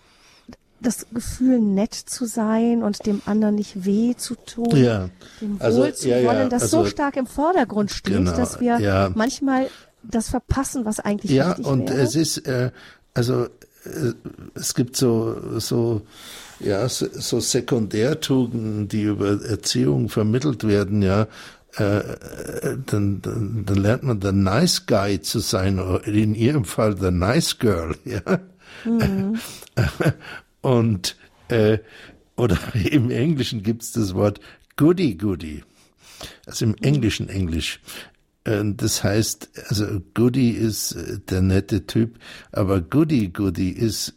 [0.82, 5.08] das Gefühl, nett zu sein und dem anderen nicht weh zu tun, ja.
[5.40, 8.60] dem also, Wohl zu ja, wollen, das also, so stark im Vordergrund steht, genau, dass
[8.60, 9.10] wir ja.
[9.14, 9.68] manchmal
[10.02, 11.76] das verpassen, was eigentlich ja, wichtig wäre.
[11.76, 12.70] Ja, und es ist, äh,
[13.12, 14.12] also äh,
[14.54, 16.02] es gibt so, so,
[16.60, 21.26] ja, so Sekundärtugenden, die über Erziehung vermittelt werden, ja,
[21.76, 22.02] äh,
[22.86, 27.58] dann, dann, dann lernt man der Nice Guy zu sein, in ihrem Fall der Nice
[27.58, 28.40] Girl, ja.
[28.84, 29.38] Mhm.
[30.62, 31.16] Und
[31.48, 31.78] äh,
[32.36, 32.58] oder
[32.90, 34.40] im Englischen gibt's das Wort
[34.76, 35.62] Goody Goody.
[36.46, 37.80] Also im englischen Englisch.
[38.44, 42.18] Äh, das heißt, also Goody ist äh, der nette Typ,
[42.52, 44.14] aber Goody Goody ist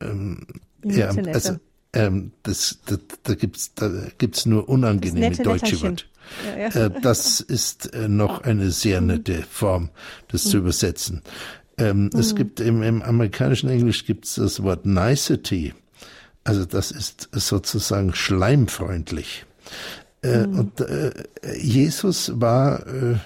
[0.00, 0.46] ähm,
[0.84, 1.58] ja, also
[1.92, 6.04] ähm, das, das, da gibt's da gibt's nur unangenehme deutsche Wörter.
[6.46, 6.86] Ja, ja.
[6.86, 9.08] Äh, das ist äh, noch eine sehr mhm.
[9.08, 9.90] nette Form,
[10.28, 10.50] das mhm.
[10.50, 11.22] zu übersetzen.
[11.78, 12.18] Ähm, mhm.
[12.18, 15.74] Es gibt im, im amerikanischen Englisch gibt's das Wort nicety.
[16.44, 19.44] Also das ist sozusagen schleimfreundlich.
[20.22, 20.58] Äh, mhm.
[20.58, 21.12] Und äh,
[21.58, 23.16] Jesus war äh,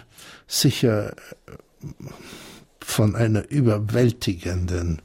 [0.47, 1.14] sicher
[2.80, 5.02] von einer überwältigenden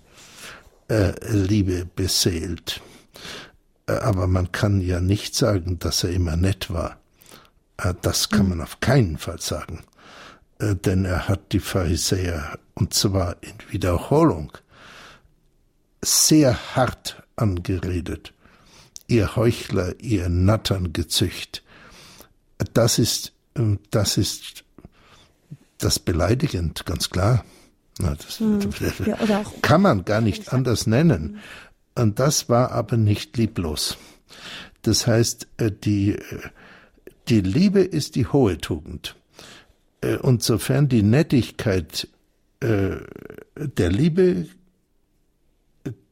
[1.30, 2.82] Liebe beseelt.
[3.92, 6.98] Äh, aber man kann ja nicht sagen, dass er immer nett war.
[7.78, 8.50] Äh, das kann mhm.
[8.50, 9.84] man auf keinen Fall sagen.
[10.60, 14.56] Denn er hat die Pharisäer, und zwar in Wiederholung,
[16.04, 18.32] sehr hart angeredet.
[19.08, 21.64] Ihr Heuchler, ihr Natterngezücht.
[22.76, 23.34] Das ist,
[23.90, 24.64] das ist
[25.80, 27.44] das beleidigend, ganz klar.
[27.98, 28.60] Das, hm.
[29.08, 31.40] ja, kann man gar nicht anders nennen.
[31.96, 33.98] Und das war aber nicht lieblos.
[34.82, 36.40] Das heißt, äh, die, äh,
[37.28, 39.16] die Liebe ist die hohe Tugend.
[40.02, 42.08] Äh, und sofern die Nettigkeit
[42.64, 44.46] der Liebe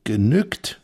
[0.04, 0.82] genügt,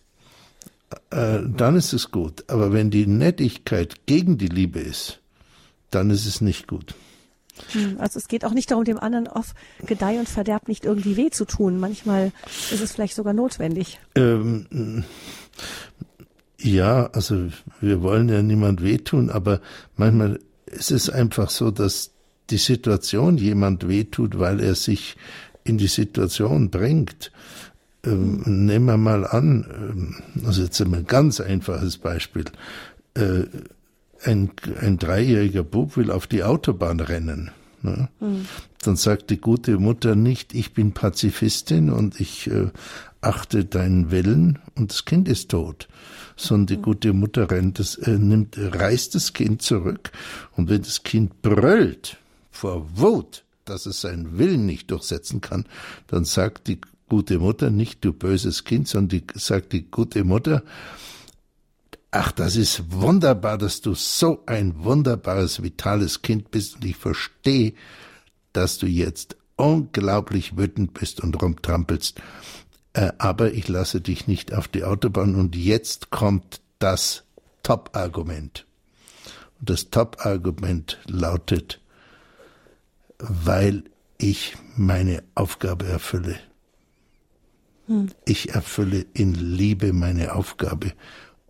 [1.10, 2.44] dann ist es gut.
[2.52, 5.22] Aber wenn die Nettigkeit gegen die Liebe ist,
[5.90, 6.94] dann ist es nicht gut.
[7.72, 9.54] Hm, also es geht auch nicht darum, dem anderen auf
[9.86, 11.80] Gedeih und Verderb nicht irgendwie weh zu tun.
[11.80, 12.32] Manchmal
[12.72, 14.00] ist es vielleicht sogar notwendig.
[14.16, 15.04] Ähm,
[16.60, 17.48] ja, also
[17.82, 19.62] wir wollen ja niemand wehtun, aber
[19.96, 22.12] manchmal ist es einfach so, dass
[22.50, 25.16] die Situation jemand wehtut, weil er sich
[25.64, 27.32] in die Situation bringt.
[28.06, 32.46] Ähm, nehmen wir mal an, ähm, also jetzt ein ganz einfaches Beispiel.
[33.16, 33.46] Äh,
[34.24, 37.52] ein, ein dreijähriger Bub will auf die Autobahn rennen.
[37.82, 38.10] Ne?
[38.20, 38.46] Mhm.
[38.82, 42.70] Dann sagt die gute Mutter nicht, ich bin Pazifistin und ich äh,
[43.22, 45.88] achte deinen Willen und das Kind ist tot.
[46.38, 50.12] Sondern die gute Mutter rennt das, äh, nimmt, reißt das Kind zurück
[50.56, 52.18] und wenn das Kind brüllt
[52.52, 55.66] vor Wut, dass es seinen Willen nicht durchsetzen kann,
[56.08, 56.80] dann sagt die
[57.10, 60.64] gute Mutter, nicht du böses Kind, sondern die, sagt die gute Mutter,
[62.16, 67.74] ach, das ist wunderbar, dass du so ein wunderbares, vitales Kind bist und ich verstehe,
[68.54, 72.22] dass du jetzt unglaublich wütend bist und rumtrampelst.
[72.94, 77.26] Äh, aber ich lasse dich nicht auf die Autobahn und jetzt kommt das
[77.64, 78.66] Top-Argument.
[79.60, 81.82] Und das Top-Argument lautet,
[83.20, 83.84] weil
[84.18, 86.40] ich meine Aufgabe erfülle.
[88.26, 90.94] Ich erfülle in Liebe meine Aufgabe.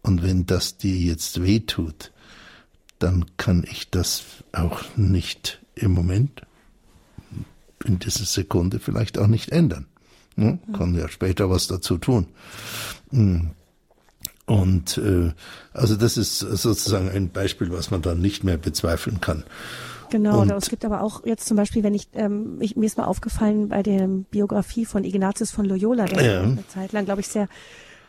[0.06, 2.12] Und wenn das dir jetzt weh tut,
[3.00, 6.44] dann kann ich das auch nicht im Moment,
[7.84, 9.88] in dieser Sekunde vielleicht auch nicht ändern.
[10.36, 10.60] Ne?
[10.74, 12.28] Kann ja später was dazu tun.
[13.10, 13.50] Hm.
[14.46, 15.32] Und äh,
[15.74, 19.44] also das ist sozusagen ein Beispiel, was man dann nicht mehr bezweifeln kann.
[20.12, 23.00] Genau, und es gibt aber auch jetzt zum Beispiel, wenn ich, ähm, ich mir ist
[23.00, 26.42] mal aufgefallen bei der Biografie von Ignatius von Loyola, der ja.
[26.44, 27.50] eine Zeit lang, glaube ich, sehr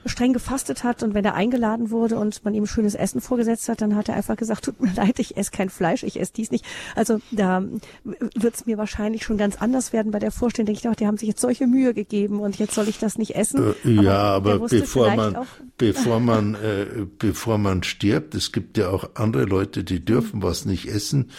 [0.06, 3.80] streng gefastet hat und wenn er eingeladen wurde und man ihm schönes Essen vorgesetzt hat,
[3.80, 6.50] dann hat er einfach gesagt, tut mir leid, ich esse kein Fleisch, ich esse dies
[6.50, 6.64] nicht.
[6.94, 7.62] Also da
[8.04, 10.66] wird es mir wahrscheinlich schon ganz anders werden bei der Vorstellung.
[10.66, 13.18] Denke ich auch, die haben sich jetzt solche Mühe gegeben und jetzt soll ich das
[13.18, 13.74] nicht essen.
[13.84, 15.46] Äh, ja, aber, aber bevor man auch,
[15.78, 20.64] bevor man äh, bevor man stirbt, es gibt ja auch andere Leute, die dürfen was
[20.64, 21.30] nicht essen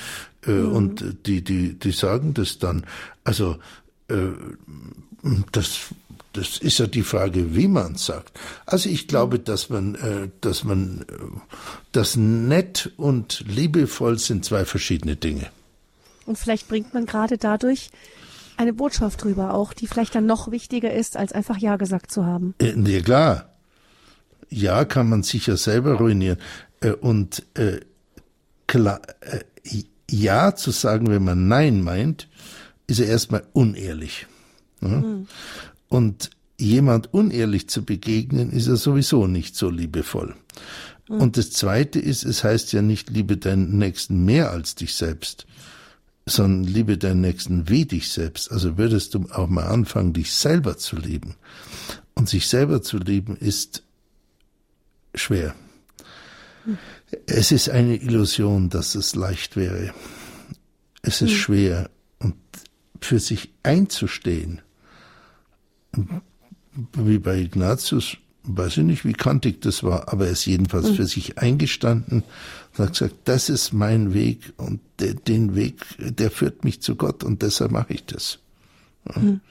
[0.45, 0.72] äh, mhm.
[0.72, 2.85] und die die die sagen das dann.
[3.23, 3.57] Also
[4.10, 4.15] äh,
[5.52, 5.94] das
[6.38, 8.39] das ist ja die Frage, wie man sagt.
[8.65, 11.39] Also ich glaube, dass man, äh, dass man, äh,
[11.91, 15.47] das nett und liebevoll sind zwei verschiedene Dinge.
[16.27, 17.89] Und vielleicht bringt man gerade dadurch
[18.55, 22.26] eine Botschaft drüber auch, die vielleicht dann noch wichtiger ist, als einfach Ja gesagt zu
[22.26, 22.53] haben.
[22.59, 23.53] Äh, ja, klar.
[24.49, 26.38] Ja kann man sich ja selber ruinieren.
[26.81, 27.80] Äh, und äh,
[28.68, 29.39] klar, äh,
[30.09, 32.27] Ja zu sagen, wenn man Nein meint,
[32.85, 34.27] ist ja erstmal unehrlich.
[34.81, 34.88] Ja?
[34.88, 35.27] Mhm.
[35.89, 40.35] Und jemand unehrlich zu begegnen, ist ja sowieso nicht so liebevoll.
[41.07, 41.22] Mhm.
[41.22, 45.45] Und das Zweite ist, es heißt ja nicht, liebe deinen Nächsten mehr als dich selbst,
[46.26, 48.51] sondern liebe deinen Nächsten wie dich selbst.
[48.51, 51.35] Also würdest du auch mal anfangen, dich selber zu lieben.
[52.15, 53.84] Und sich selber zu lieben ist
[55.14, 55.55] schwer.
[56.65, 56.77] Mhm.
[57.26, 59.93] Es ist eine Illusion, dass es leicht wäre.
[61.01, 61.35] Es ist mhm.
[61.35, 61.89] schwer.
[62.19, 62.35] Und
[62.99, 64.61] für sich einzustehen,
[66.94, 70.95] wie bei Ignatius, weiß ich nicht, wie kantig das war, aber er ist jedenfalls mhm.
[70.95, 72.24] für sich eingestanden
[72.78, 76.95] und hat gesagt, das ist mein Weg und der, den Weg, der führt mich zu
[76.95, 78.40] Gott und deshalb mache ich das.
[79.15, 79.41] Mhm.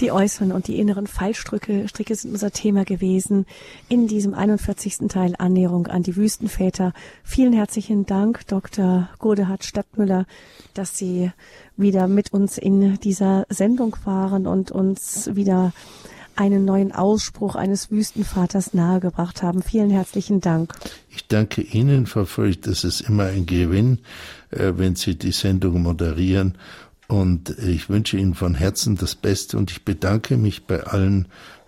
[0.00, 3.44] Die äußeren und die inneren Fallstricke Stricke sind unser Thema gewesen
[3.90, 5.08] in diesem 41.
[5.08, 6.94] Teil Annäherung an die Wüstenväter.
[7.22, 9.10] Vielen herzlichen Dank, Dr.
[9.18, 10.26] Godehard Stadtmüller,
[10.72, 11.30] dass Sie
[11.76, 15.74] wieder mit uns in dieser Sendung waren und uns wieder
[16.34, 19.62] einen neuen Ausspruch eines Wüstenvaters nahegebracht haben.
[19.62, 20.72] Vielen herzlichen Dank.
[21.10, 22.66] Ich danke Ihnen, Frau Feucht.
[22.66, 23.98] Das ist immer ein Gewinn,
[24.50, 26.56] äh, wenn Sie die Sendung moderieren.
[27.10, 31.26] Und ich wünsche Ihnen von Herzen das Beste und ich bedanke mich bei allen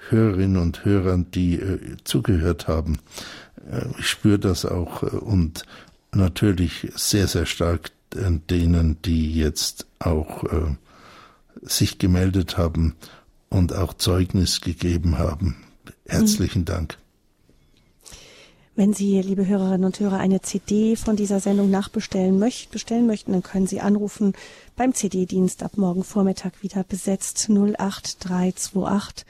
[0.08, 3.00] Hörerinnen und Hörern, die äh, zugehört haben.
[3.68, 5.64] Äh, ich spüre das auch und
[6.12, 10.76] natürlich sehr, sehr stark denen, die jetzt auch äh,
[11.62, 12.94] sich gemeldet haben
[13.48, 15.56] und auch Zeugnis gegeben haben.
[16.06, 16.66] Herzlichen mhm.
[16.66, 16.98] Dank.
[18.74, 23.32] Wenn Sie, liebe Hörerinnen und Hörer, eine CD von dieser Sendung nachbestellen möchten, bestellen möchten,
[23.32, 24.32] dann können Sie anrufen
[24.76, 29.26] beim CD-Dienst ab morgen Vormittag wieder besetzt 08328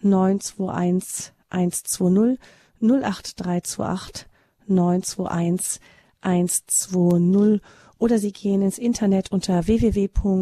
[0.00, 2.38] 921 120
[2.80, 4.26] 08328
[4.68, 5.80] 921
[6.20, 7.60] 120
[8.04, 10.34] oder Sie gehen ins Internet unter www.horeb.org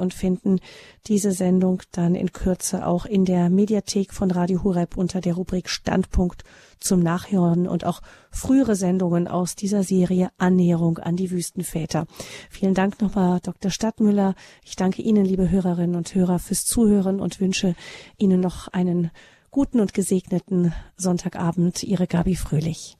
[0.00, 0.58] und finden
[1.06, 5.68] diese Sendung dann in Kürze auch in der Mediathek von Radio Horeb unter der Rubrik
[5.68, 6.42] Standpunkt
[6.80, 8.00] zum Nachhören und auch
[8.32, 12.08] frühere Sendungen aus dieser Serie Annäherung an die Wüstenväter.
[12.50, 13.70] Vielen Dank nochmal, Dr.
[13.70, 14.34] Stadtmüller.
[14.64, 17.76] Ich danke Ihnen, liebe Hörerinnen und Hörer, fürs Zuhören und wünsche
[18.18, 19.12] Ihnen noch einen
[19.52, 21.84] guten und gesegneten Sonntagabend.
[21.84, 22.99] Ihre Gabi Fröhlich.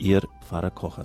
[0.00, 1.04] Ihr Pfarrer Kocher.